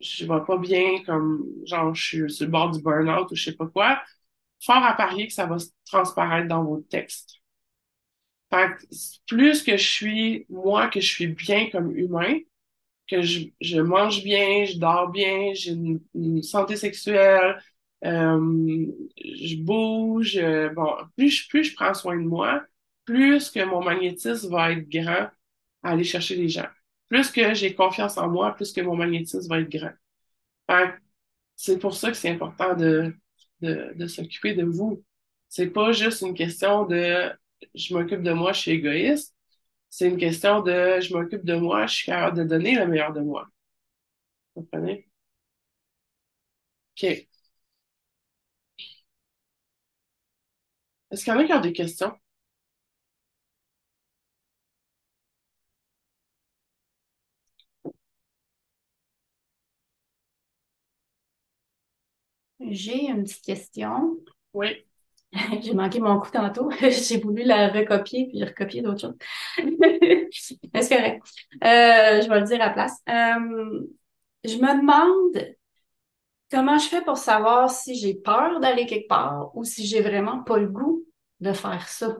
[0.00, 3.44] je vais pas bien comme, genre, je suis sur le bord du burn-out ou je
[3.44, 4.02] sais pas quoi,
[4.60, 7.36] fort à parier que ça va se transparaître dans vos textes.
[8.50, 8.94] Fait que
[9.26, 12.38] plus que je suis, moi, que je suis bien comme humain,
[13.08, 17.62] que je, je mange bien, je dors bien, j'ai une, une santé sexuelle,
[18.04, 18.86] euh,
[19.18, 22.64] je bouge, euh, bon, plus je, plus je prends soin de moi,
[23.04, 25.30] plus que mon magnétisme va être grand
[25.82, 26.68] à aller chercher les gens.
[27.08, 29.92] Plus que j'ai confiance en moi, plus que mon magnétisme va être grand.
[30.70, 30.98] Fait que
[31.56, 33.14] c'est pour ça que c'est important de,
[33.60, 35.04] de, de s'occuper de vous.
[35.48, 37.30] C'est pas juste une question de
[37.74, 39.34] je m'occupe de moi, je suis égoïste.
[39.90, 43.12] C'est une question de je m'occupe de moi, je suis capable de donner le meilleur
[43.12, 43.48] de moi.
[44.54, 45.08] Vous comprenez?
[46.96, 47.28] OK.
[51.10, 52.14] Est-ce qu'il y en a qui ont des questions?
[62.60, 64.16] J'ai une petite question.
[64.52, 64.84] Oui.
[65.62, 66.70] J'ai manqué mon coup tantôt.
[66.80, 69.16] J'ai voulu la recopier puis recopier d'autres choses.
[70.32, 71.22] C'est correct.
[71.64, 72.96] Euh, je vais le dire à la place.
[73.08, 73.80] Euh,
[74.44, 75.54] je me demande
[76.50, 80.42] comment je fais pour savoir si j'ai peur d'aller quelque part ou si j'ai vraiment
[80.42, 81.04] pas le goût
[81.40, 82.16] de faire ça.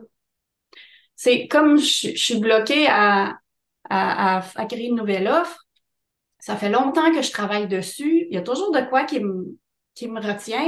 [1.15, 3.39] C'est comme je, je suis bloquée à,
[3.89, 5.65] à, à, à créer une nouvelle offre.
[6.39, 8.27] Ça fait longtemps que je travaille dessus.
[8.29, 9.57] Il y a toujours de quoi qui me,
[9.95, 10.67] qui me retient.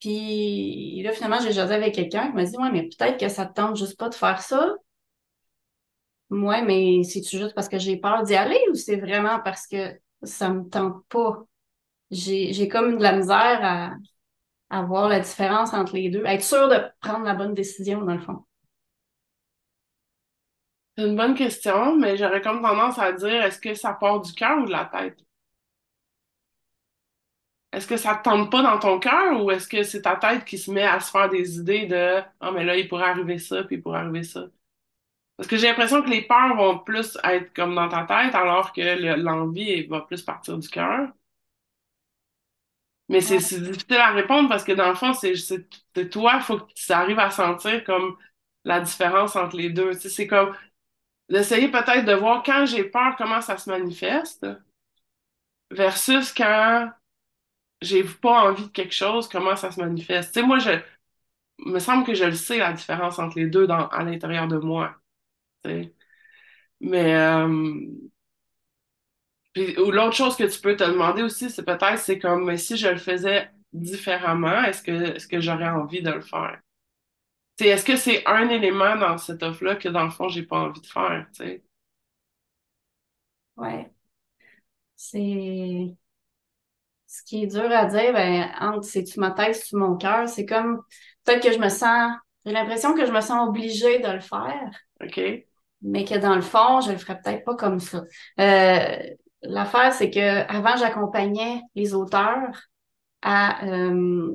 [0.00, 3.46] Puis là, finalement, j'ai jasé avec quelqu'un qui m'a dit Ouais, mais peut-être que ça
[3.46, 4.74] te tente juste pas de faire ça.
[6.30, 9.98] Ouais, mais c'est-tu juste parce que j'ai peur d'y aller ou c'est vraiment parce que
[10.22, 11.44] ça me tente pas?
[12.10, 13.94] J'ai, comme de la misère à,
[14.70, 18.02] à voir la différence entre les deux, à être sûre de prendre la bonne décision,
[18.04, 18.44] dans le fond.
[20.98, 24.32] C'est une bonne question, mais j'aurais comme tendance à dire est-ce que ça part du
[24.32, 25.18] cœur ou de la tête?
[27.74, 30.44] Est-ce que ça te tente pas dans ton cœur ou est-ce que c'est ta tête
[30.46, 33.38] qui se met à se faire des idées de Ah, mais là, il pourrait arriver
[33.38, 34.46] ça, puis il pourrait arriver ça?
[35.36, 38.72] Parce que j'ai l'impression que les peurs vont plus être comme dans ta tête, alors
[38.72, 41.08] que le- l'envie va plus partir du cœur.
[43.08, 43.40] Mais c'est Ouais.
[43.60, 45.34] difficile à répondre parce que dans le fond, c'est
[46.10, 48.16] toi, il faut que tu arrives à sentir comme
[48.64, 49.92] la différence entre les deux.
[49.94, 50.54] C'est comme
[51.30, 54.46] d'essayer peut-être de voir quand j'ai peur, comment ça se manifeste,
[55.70, 56.90] versus quand
[57.84, 60.34] j'ai pas envie de quelque chose, comment ça se manifeste?
[60.34, 60.70] Tu sais, moi, je,
[61.60, 64.58] me semble que je le sais, la différence entre les deux dans, à l'intérieur de
[64.58, 64.96] moi.
[65.64, 65.94] tu sais.
[66.80, 67.48] Mais, euh,
[69.52, 72.76] puis, l'autre chose que tu peux te demander aussi, c'est peut-être, c'est comme, mais si
[72.76, 76.60] je le faisais différemment, est-ce que, est-ce que j'aurais envie de le faire?
[77.58, 80.80] Est-ce que c'est un élément dans cette offre-là que, dans le fond, j'ai pas envie
[80.80, 81.64] de faire, tu sais?
[83.56, 83.90] Ouais.
[84.96, 85.96] C'est
[87.18, 90.46] ce qui est dur à dire, ben, entre c'est-tu ma tête, c'est-tu mon cœur, c'est
[90.46, 90.82] comme
[91.24, 92.12] peut-être que je me sens,
[92.44, 94.70] j'ai l'impression que je me sens obligée de le faire,
[95.02, 95.20] OK?
[95.84, 98.02] mais que dans le fond, je le ferais peut-être pas comme ça.
[98.40, 98.96] Euh,
[99.42, 102.62] l'affaire, c'est que avant, j'accompagnais les auteurs
[103.22, 104.32] à, euh,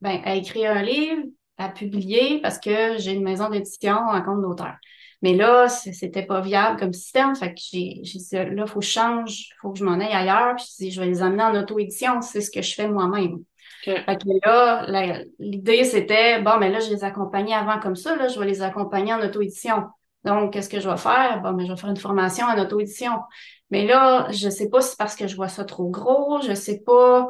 [0.00, 1.24] ben, à écrire un livre,
[1.58, 4.76] à publier, parce que j'ai une maison d'édition en compte d'auteur.
[5.22, 7.34] Mais là, c'était pas viable comme système.
[7.36, 10.56] Fait que j'ai, dit, là, faut que je change, faut que je m'en aille ailleurs.
[10.56, 12.20] Puis dit, je vais les amener en auto-édition.
[12.20, 13.38] C'est ce que je fais moi-même.
[13.84, 14.86] Fait que là,
[15.38, 18.16] l'idée, c'était, bon, mais là, je les accompagnais avant comme ça.
[18.16, 19.84] Là, je vais les accompagner en auto-édition.
[20.24, 21.40] Donc, qu'est-ce que je vais faire?
[21.42, 23.12] Bon, mais je vais faire une formation en auto-édition.
[23.70, 26.54] Mais là, je sais pas si c'est parce que je vois ça trop gros, je
[26.54, 27.28] sais pas.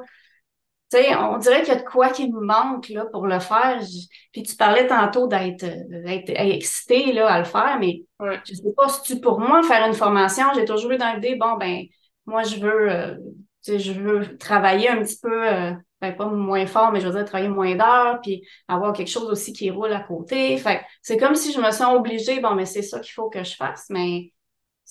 [0.93, 3.39] Tu sais, on dirait qu'il y a de quoi qui me manque là, pour le
[3.40, 3.81] faire.
[3.81, 8.40] Je- Puis tu parlais tantôt d'être d'être excité là, à le faire, mais Ouais.
[8.47, 11.35] je sais pas si tu pour moi faire une formation, j'ai toujours eu dans l'idée,
[11.36, 11.85] bon ben
[12.27, 13.16] moi je veux euh,
[13.64, 17.06] tu sais, je veux travailler un petit peu euh, ben pas moins fort, mais je
[17.09, 20.56] veux dire travailler moins d'heures, puis avoir quelque chose aussi qui roule à côté.
[20.59, 23.31] Fait que c'est comme si je me sens obligée, bon mais c'est ça qu'il faut
[23.31, 24.32] que je fasse, mais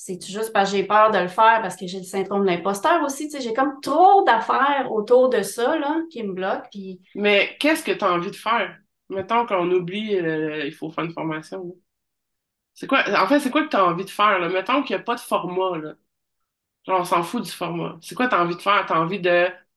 [0.04, 2.48] c'est juste parce que j'ai peur de le faire, parce que j'ai le syndrome de
[2.48, 3.30] l'imposteur aussi.
[3.30, 6.68] Tu sais, j'ai comme trop d'affaires autour de ça là, qui me bloquent.
[6.72, 8.80] Puis Mais qu'est-ce que tu as envie de faire?
[9.10, 11.76] Mettons qu'on oublie, euh, il faut faire une formation.
[12.74, 14.50] C'est quoi, en fait, c'est quoi que tu as envie de faire, là?
[14.50, 15.94] Mettons qu'il n'y a pas de format, là.
[16.88, 18.00] Genre, on s'en fout du format.
[18.02, 18.84] C'est quoi que tu as envie de faire?
[18.88, 19.30] Tu as envie de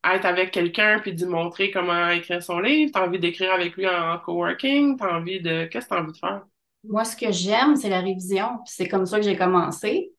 [0.04, 2.92] être avec quelqu'un puis d'y montrer comment écrire son livre?
[2.94, 4.96] Tu as envie d'écrire avec lui en coworking?
[4.96, 5.66] Tu as envie de.
[5.66, 6.46] Qu'est-ce que tu as envie de faire?
[6.84, 8.58] moi, ce que j'aime, c'est la révision.
[8.64, 10.13] Puis c'est comme ça que j'ai commencé.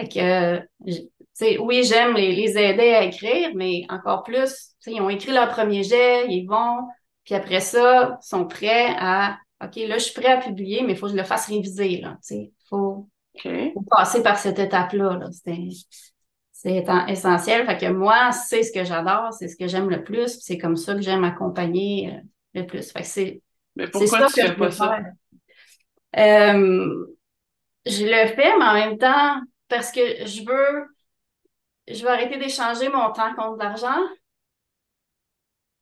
[0.00, 4.22] Fait que, euh, j- tu sais, oui, j'aime les, les aider à écrire, mais encore
[4.22, 4.48] plus,
[4.82, 6.88] tu sais, ils ont écrit leur premier jet, ils vont,
[7.24, 10.92] puis après ça, ils sont prêts à, OK, là, je suis prêt à publier, mais
[10.92, 12.52] il faut que je le fasse réviser, là, tu sais.
[12.68, 13.08] Faut,
[13.74, 15.28] faut passer par cette étape-là, là.
[15.32, 17.66] C'est, essentiel.
[17.66, 20.76] Fait que moi, c'est ce que j'adore, c'est ce que j'aime le plus, c'est comme
[20.76, 22.20] ça que j'aime accompagner euh,
[22.60, 22.90] le plus.
[22.92, 23.42] Fait que c'est,
[23.76, 24.86] Mais pourquoi ça tu je pas ça?
[24.86, 25.12] faire.
[26.16, 27.06] Euh,
[27.86, 29.40] je le fais, mais en même temps,
[29.70, 30.86] parce que je veux,
[31.88, 34.00] je veux arrêter d'échanger mon temps contre de l'argent.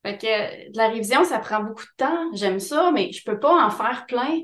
[0.05, 2.33] Fait que de la révision, ça prend beaucoup de temps.
[2.33, 4.39] J'aime ça, mais je peux pas en faire plein.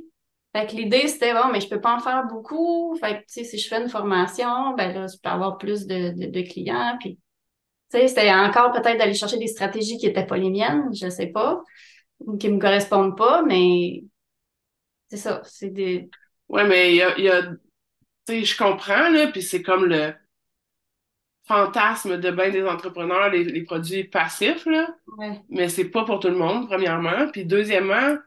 [0.54, 2.96] Fait que l'idée, c'était, bon, mais je peux pas en faire beaucoup.
[3.00, 5.86] Fait que, tu sais, si je fais une formation, ben là, je peux avoir plus
[5.86, 6.98] de, de, clients.
[7.00, 7.16] Puis,
[7.92, 11.10] tu sais, c'était encore peut-être d'aller chercher des stratégies qui étaient pas les miennes, je
[11.10, 11.62] sais pas,
[12.20, 14.04] ou qui me correspondent pas, mais
[15.10, 15.42] c'est ça.
[15.46, 16.10] C'est des,
[16.50, 17.52] Ouais, mais il y a,
[18.28, 20.14] sais, je comprends, là, puis c'est comme le
[21.48, 24.88] fantasme de bien des entrepreneurs, les, les produits passifs, là.
[25.18, 25.42] ouais.
[25.50, 27.30] mais c'est pas pour tout le monde, premièrement.
[27.32, 28.18] Puis deuxièmement,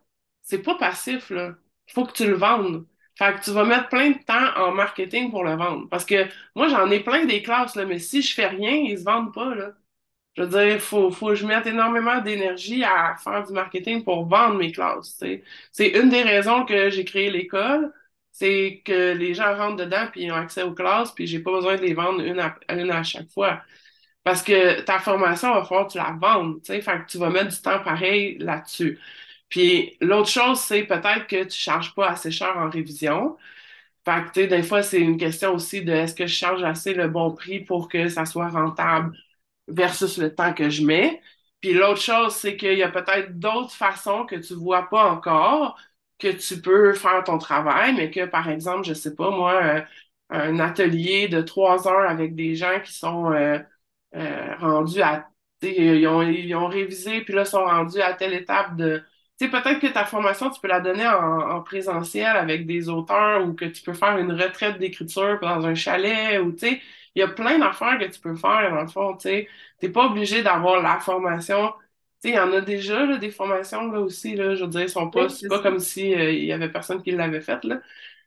[0.42, 1.54] c'est pas passif, là.
[1.88, 2.86] Faut que tu le vendes.
[3.16, 5.88] Fait que tu vas mettre plein de temps en marketing pour le vendre.
[5.88, 8.98] Parce que moi, j'en ai plein des classes, là, mais si je fais rien, ils
[8.98, 9.72] se vendent pas, là.
[10.36, 14.26] Je veux dire, faut, faut que je mette énormément d'énergie à faire du marketing pour
[14.26, 15.22] vendre mes classes.
[15.72, 17.92] C'est une des raisons que j'ai créé l'école,
[18.38, 21.50] c'est que les gens rentrent dedans puis ils ont accès aux classes puis j'ai pas
[21.52, 23.62] besoin de les vendre une à, une à chaque fois.
[24.24, 27.18] Parce que ta formation, va falloir que tu la vendes, tu sais, fait que tu
[27.18, 28.98] vas mettre du temps pareil là-dessus.
[29.48, 33.36] Puis l'autre chose, c'est peut-être que tu charges pas assez cher en révision.
[34.04, 37.08] Fait que, des fois, c'est une question aussi de est-ce que je charge assez le
[37.08, 39.16] bon prix pour que ça soit rentable
[39.68, 41.22] versus le temps que je mets.
[41.60, 45.78] Puis l'autre chose, c'est qu'il y a peut-être d'autres façons que tu vois pas encore
[46.18, 49.82] que tu peux faire ton travail, mais que, par exemple, je sais pas, moi, euh,
[50.30, 53.58] un atelier de trois heures avec des gens qui sont euh,
[54.14, 55.28] euh, rendus à,
[55.62, 59.02] ils ont, ils ont révisé, puis là, sont rendus à telle étape de,
[59.38, 62.88] tu sais, peut-être que ta formation, tu peux la donner en, en présentiel avec des
[62.88, 66.82] auteurs ou que tu peux faire une retraite d'écriture dans un chalet ou, tu sais,
[67.14, 69.48] il y a plein d'affaires que tu peux faire, dans le fond, tu sais.
[69.80, 71.72] T'es pas obligé d'avoir la formation.
[72.20, 74.70] Tu sais, il y en a déjà, là, des formations, là, aussi, là, je veux
[74.70, 75.62] dire, ils sont pas, Oui, c'est pas ça.
[75.62, 77.80] comme si, euh, il y avait personne qui l'avait fait, là.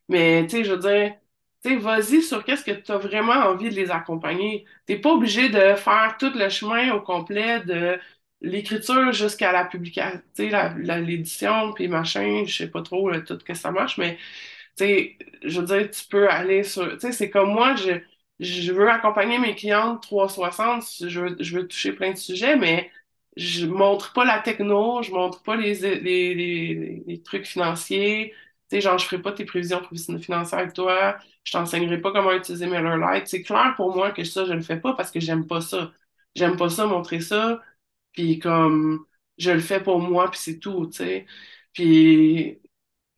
[0.09, 1.15] Mais, tu sais, je veux dire,
[1.63, 4.65] tu sais, vas-y sur qu'est-ce que tu as vraiment envie de les accompagner.
[4.85, 7.99] T'es pas obligé de faire tout le chemin au complet de
[8.41, 13.09] l'écriture jusqu'à la publication, tu sais, la, la- l'édition, puis machin, je sais pas trop
[13.09, 14.17] là, tout que ça marche, mais
[14.77, 17.93] tu sais, je veux dire, tu peux aller sur, tu sais, c'est comme moi, je,
[18.39, 22.90] je veux accompagner mes clientes 360, je veux, je veux toucher plein de sujets, mais
[23.37, 28.33] je montre pas la techno, je montre pas les, les, les, les trucs financiers,
[28.69, 29.81] tu sais, genre, je ferai pas tes prévisions
[30.19, 33.27] financières avec toi, je t'enseignerai pas comment utiliser MailerLite.
[33.27, 35.91] C'est clair pour moi que ça, je le fais pas parce que j'aime pas ça.
[36.35, 37.61] J'aime pas ça, montrer ça,
[38.13, 39.05] puis comme,
[39.37, 41.25] je le fais pour moi, puis c'est tout, tu sais.
[41.73, 42.59] Puis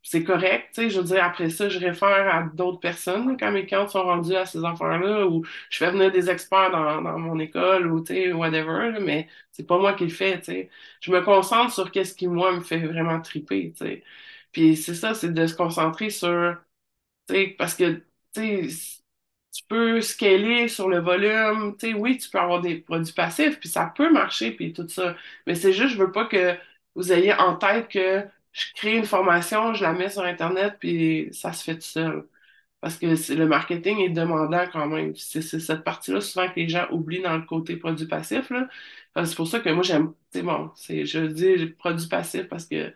[0.04, 3.66] c'est correct, tu je veux dire, après ça, je réfère à d'autres personnes quand mes
[3.66, 7.40] clients sont rendus à ces affaires-là, ou je fais venir des experts dans, dans mon
[7.40, 10.70] école, ou tu sais, whatever, là, mais c'est pas moi qui le fais, tu.
[11.02, 14.04] Je me concentre sur qu'est-ce qui, moi, me fait vraiment triper, tu sais.
[14.52, 16.58] Puis c'est ça, c'est de se concentrer sur,
[17.28, 18.04] tu sais, parce que,
[18.34, 19.04] tu sais,
[19.52, 23.60] tu peux scaler sur le volume, tu sais, oui, tu peux avoir des produits passifs,
[23.60, 25.16] puis ça peut marcher, puis tout ça.
[25.48, 26.58] Mais c'est juste, je veux pas que
[26.96, 31.30] vous ayez en tête que je crée une formation, je la mets sur Internet, puis
[31.34, 32.28] ça se fait tout seul.
[32.82, 35.16] Parce que c'est- le marketing est demandant quand même.
[35.16, 38.52] C'est c'est cette partie-là souvent que les gens oublient dans le côté produit passif,
[39.26, 42.90] C'est pour ça que moi, j'aime, sais, bon, c'est, je dis produit passif parce que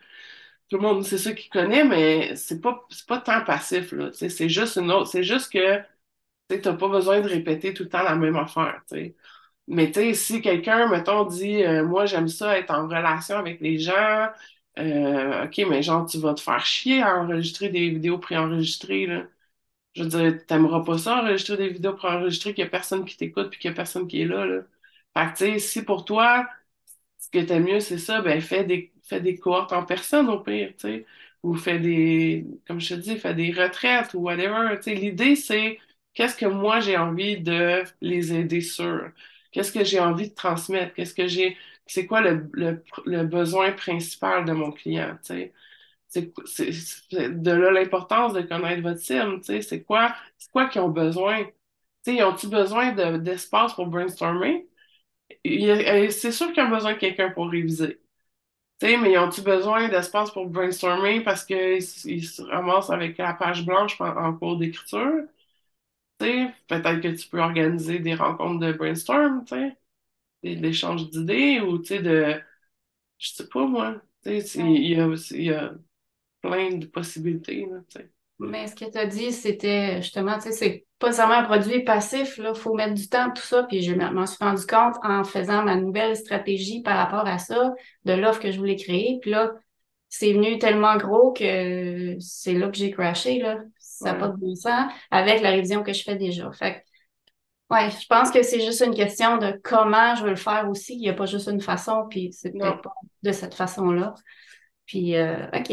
[0.70, 4.50] tout le monde c'est ça qu'il connaît, mais c'est pas, c'est pas tant passif, c'est
[4.50, 5.08] juste une autre.
[5.10, 5.80] C'est juste que
[6.50, 8.82] tu n'as pas besoin de répéter tout le temps la même affaire.
[9.68, 14.30] Mais si quelqu'un, mettons, dit euh, Moi, j'aime ça être en relation avec les gens,
[14.78, 19.28] euh, OK, mais genre, tu vas te faire chier à enregistrer des vidéos préenregistrées, là.
[19.96, 23.18] Je veux dire, t'aimeras pas ça, enregistrer des vidéos préenregistrées, qu'il y a personne qui
[23.18, 24.64] t'écoute puis qu'il y a personne qui est là, là.
[25.18, 26.48] Fait que, tu sais, si pour toi,
[27.20, 30.40] ce que t'aimes mieux, c'est ça, ben, fais des, fais des cohortes en personne, au
[30.42, 31.06] pire, tu sais.
[31.44, 34.76] Ou fais des, comme je te dis, fais des retraites ou whatever.
[34.78, 35.80] Tu sais, l'idée, c'est
[36.14, 39.12] qu'est-ce que moi, j'ai envie de les aider sur?
[39.52, 40.94] Qu'est-ce que j'ai envie de transmettre?
[40.94, 41.58] Qu'est-ce que j'ai,
[41.88, 45.54] c'est quoi le, besoin principal de mon client, tu sais?
[47.12, 50.16] De là l'importance de connaître votre cible, tu sais, c'est quoi,
[50.52, 51.46] quoi qu'ils ont besoin?
[52.06, 54.68] Tu ont-ils besoin de, d'espace pour brainstormer?
[55.48, 58.02] Euh, c'est sûr qu'ils ont besoin de quelqu'un pour réviser.
[58.82, 64.00] Mais ils ont-ils besoin d'espace pour brainstormer parce qu'ils ils se avec la page blanche
[64.02, 65.24] en, en cours d'écriture?
[66.20, 69.46] Tu peut-être que tu peux organiser des rencontres de brainstorm,
[70.56, 72.36] d'échanges d'idées ou, tu sais, de,
[73.20, 75.74] je sais pas moi, tu sais, c'est- il y a, il y a
[76.42, 77.82] plein de possibilités, là.
[78.40, 81.84] Mais ce que tu as dit, c'était justement, tu sais, c'est pas seulement un produit
[81.84, 85.24] passif, là, faut mettre du temps, tout ça, puis je m'en suis rendu compte en
[85.24, 87.74] faisant ma nouvelle stratégie par rapport à ça,
[88.06, 89.54] de l'offre que je voulais créer, puis là,
[90.10, 94.20] c'est venu tellement gros que c'est là que j'ai crashé, là, ça n'a Ouais.
[94.20, 96.52] pas de bon sens, avec la révision que je fais déjà.
[96.52, 96.84] Fait
[97.72, 100.96] ouais, je pense que c'est juste une question de comment je veux le faire aussi,
[100.96, 104.14] il n'y a pas juste une façon, puis c'est peut-être pas de cette façon-là.
[104.86, 105.72] Puis, euh, OK.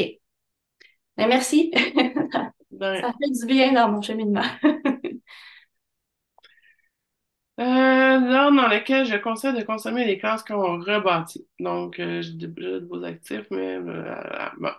[1.16, 1.72] Ben, merci.
[2.70, 4.42] Ben, Ça fait du bien dans mon cheminement.
[7.60, 11.46] Euh, là, dans lequel je conseille de consommer les classes qu'on rebâtit.
[11.60, 14.14] Donc, euh, j'ai déjà de vos actifs, mais euh,
[14.58, 14.70] bon.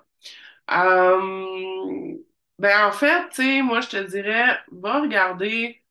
[0.71, 2.17] Euh,
[2.59, 5.83] ben, en fait, tu sais, moi, je te dirais, va regarder,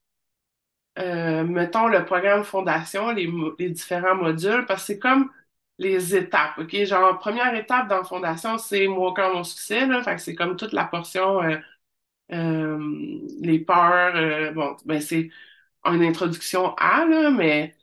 [0.98, 5.30] euh, mettons, le programme Fondation, les, les différents modules, parce que c'est comme
[5.78, 6.74] les étapes, OK?
[6.84, 10.02] Genre, première étape dans Fondation, c'est Mon cœur, mon succès, là.
[10.02, 11.56] Fait que c'est comme toute la portion, euh,
[12.32, 12.78] euh,
[13.40, 15.30] les peurs, euh, bon, ben, c'est
[15.86, 17.74] une introduction à, là, mais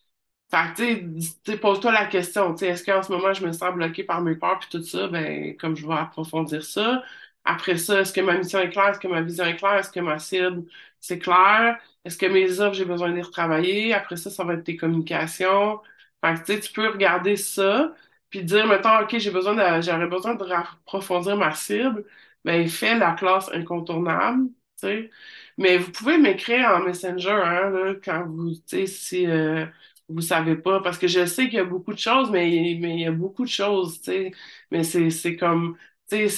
[0.51, 3.73] fait que, tu pose-toi la question, tu sais, est-ce qu'en ce moment, je me sens
[3.75, 5.07] bloquée par mes peurs puis tout ça?
[5.09, 7.03] Ben, comme je vais approfondir ça.
[7.43, 8.89] Après ça, est-ce que ma mission est claire?
[8.89, 9.76] Est-ce que ma vision est claire?
[9.80, 10.63] Est-ce que ma cible,
[10.99, 11.80] c'est clair?
[12.05, 13.93] Est-ce que mes offres, j'ai besoin les retravailler?
[13.93, 15.80] Après ça, ça va être tes communications.
[16.23, 17.93] Fait que, tu peux regarder ça
[18.30, 22.05] puis dire, mettons, OK, j'ai besoin de, j'aurais besoin de approfondir ma cible.
[22.45, 24.49] Ben, fais la classe incontournable,
[24.80, 25.11] tu.
[25.57, 29.65] Mais vous pouvez m'écrire en Messenger, hein, là, quand vous, tu si, euh,
[30.09, 32.99] vous savez pas, parce que je sais qu'il y a beaucoup de choses, mais, il
[33.01, 34.34] y a beaucoup de choses, tu.
[34.72, 35.77] Mais c'est, comme,
[36.09, 36.30] tu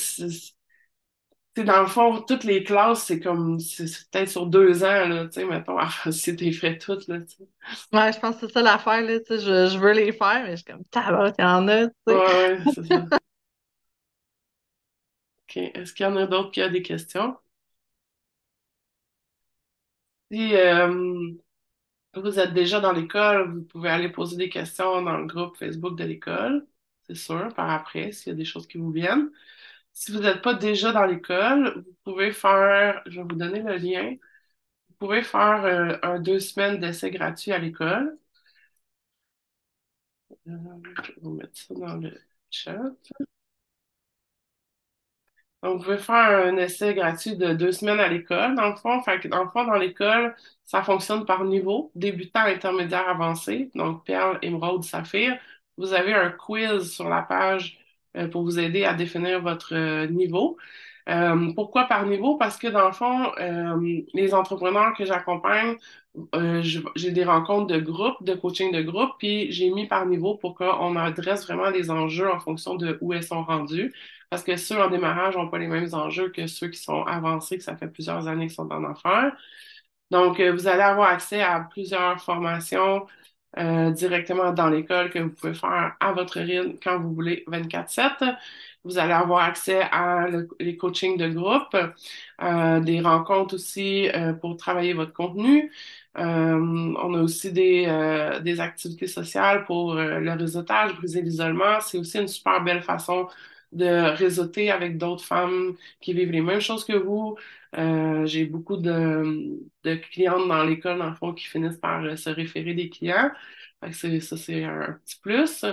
[1.62, 5.26] sais, dans le fond, toutes les classes, c'est comme, c'est peut-être sur deux ans, là,
[5.26, 5.78] tu sais, mettons,
[6.12, 7.48] si t'es fait toutes, là, tu sais.
[7.94, 10.44] Ouais, je pense que c'est ça l'affaire, là, tu sais, je, je veux les faire,
[10.44, 12.14] mais je suis comme, tabarouette, il y en a, tu sais.
[12.16, 12.26] Ouais,
[12.58, 13.06] ouais, c'est ça.
[15.50, 15.58] OK.
[15.58, 17.38] Est-ce qu'il y en a d'autres qui ont des questions?
[20.32, 21.34] Si euh,
[22.16, 25.98] vous êtes déjà dans l'école, vous pouvez aller poser des questions dans le groupe Facebook
[25.98, 26.68] de l'école,
[27.04, 29.32] c'est sûr, par après, s'il y a des choses qui vous viennent.
[29.94, 33.76] Si vous n'êtes pas déjà dans l'école, vous pouvez faire, je vais vous donner le
[33.78, 34.12] lien,
[34.90, 38.18] vous pouvez faire euh, un deux semaines d'essai gratuit à l'école.
[40.48, 40.52] Euh,
[41.04, 42.14] je vais vous mettre ça dans le
[42.50, 42.80] chat.
[45.64, 49.02] Donc, vous pouvez faire un essai gratuit de deux semaines à l'école, dans le fond.
[49.02, 53.72] Fait dans le fond, dans l'école, ça fonctionne par niveau, débutant, intermédiaire, avancé.
[53.74, 55.38] Donc, perle, émeraude, saphir.
[55.78, 57.80] Vous avez un quiz sur la page
[58.32, 60.58] pour vous aider à définir votre euh, niveau.
[61.10, 62.38] Euh, pourquoi par niveau?
[62.38, 65.76] Parce que dans le fond, euh, les entrepreneurs que j'accompagne,
[66.36, 66.62] euh,
[66.96, 70.56] j'ai des rencontres de groupe, de coaching de groupe, puis j'ai mis par niveau pour
[70.56, 73.94] qu'on adresse vraiment les enjeux en fonction de où elles sont rendues.
[74.30, 77.58] Parce que ceux en démarrage n'ont pas les mêmes enjeux que ceux qui sont avancés,
[77.58, 79.36] que ça fait plusieurs années qu'ils sont en affaires.
[80.12, 83.06] Donc, euh, vous allez avoir accès à plusieurs formations
[83.58, 88.24] euh, directement dans l'école que vous pouvez faire à votre rythme quand vous voulez 24/7.
[88.84, 91.76] Vous allez avoir accès à le- les coachings de groupe,
[92.42, 95.72] euh, des rencontres aussi euh, pour travailler votre contenu.
[96.18, 96.24] Euh,
[97.02, 101.80] on a aussi des, euh, des activités sociales pour euh, le réseautage, briser l'isolement.
[101.82, 103.28] C'est aussi une super belle façon
[103.74, 107.38] de réseauter avec d'autres femmes qui vivent les mêmes choses que vous.
[107.78, 109.60] Euh, j'ai beaucoup de,
[110.12, 113.32] clientes dans l'école, dans le fond, qui finissent par euh, se référer des clients.
[113.92, 115.66] Ça, c'est un, petit plus.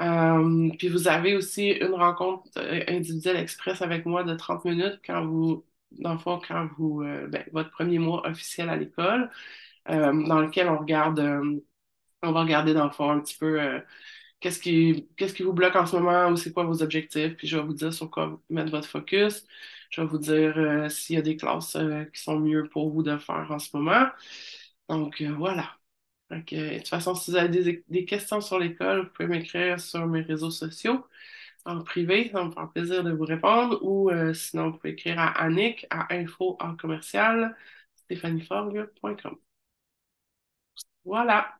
[0.00, 2.50] Euh, puis vous avez aussi une rencontre
[2.88, 7.44] individuelle express avec moi de 30 minutes quand vous, dans le fond, quand vous, ben,
[7.52, 9.30] votre premier mois officiel à l'école,
[9.86, 11.20] dans lequel on regarde,
[12.22, 13.60] on va regarder dans le fond un petit peu
[14.44, 17.48] qu'est-ce qui, qu'est-ce qui vous bloque en ce moment ou c'est quoi vos objectifs, puis
[17.48, 19.46] je vais vous dire sur quoi mettre votre focus.
[19.90, 22.90] Je vais vous dire euh, s'il y a des classes euh, qui sont mieux pour
[22.90, 24.06] vous de faire en ce moment.
[24.88, 25.78] Donc, euh, voilà.
[26.30, 30.22] de toute façon, si vous avez des, questions sur l'école, vous pouvez m'écrire sur mes
[30.22, 31.06] réseaux sociaux
[31.64, 35.28] en privé, ça me faire plaisir de vous répondre, ou sinon, vous pouvez écrire à
[35.42, 37.56] Annick à info en commercial
[37.96, 39.38] stéphanieforgue.com.
[41.04, 41.58] Voilà.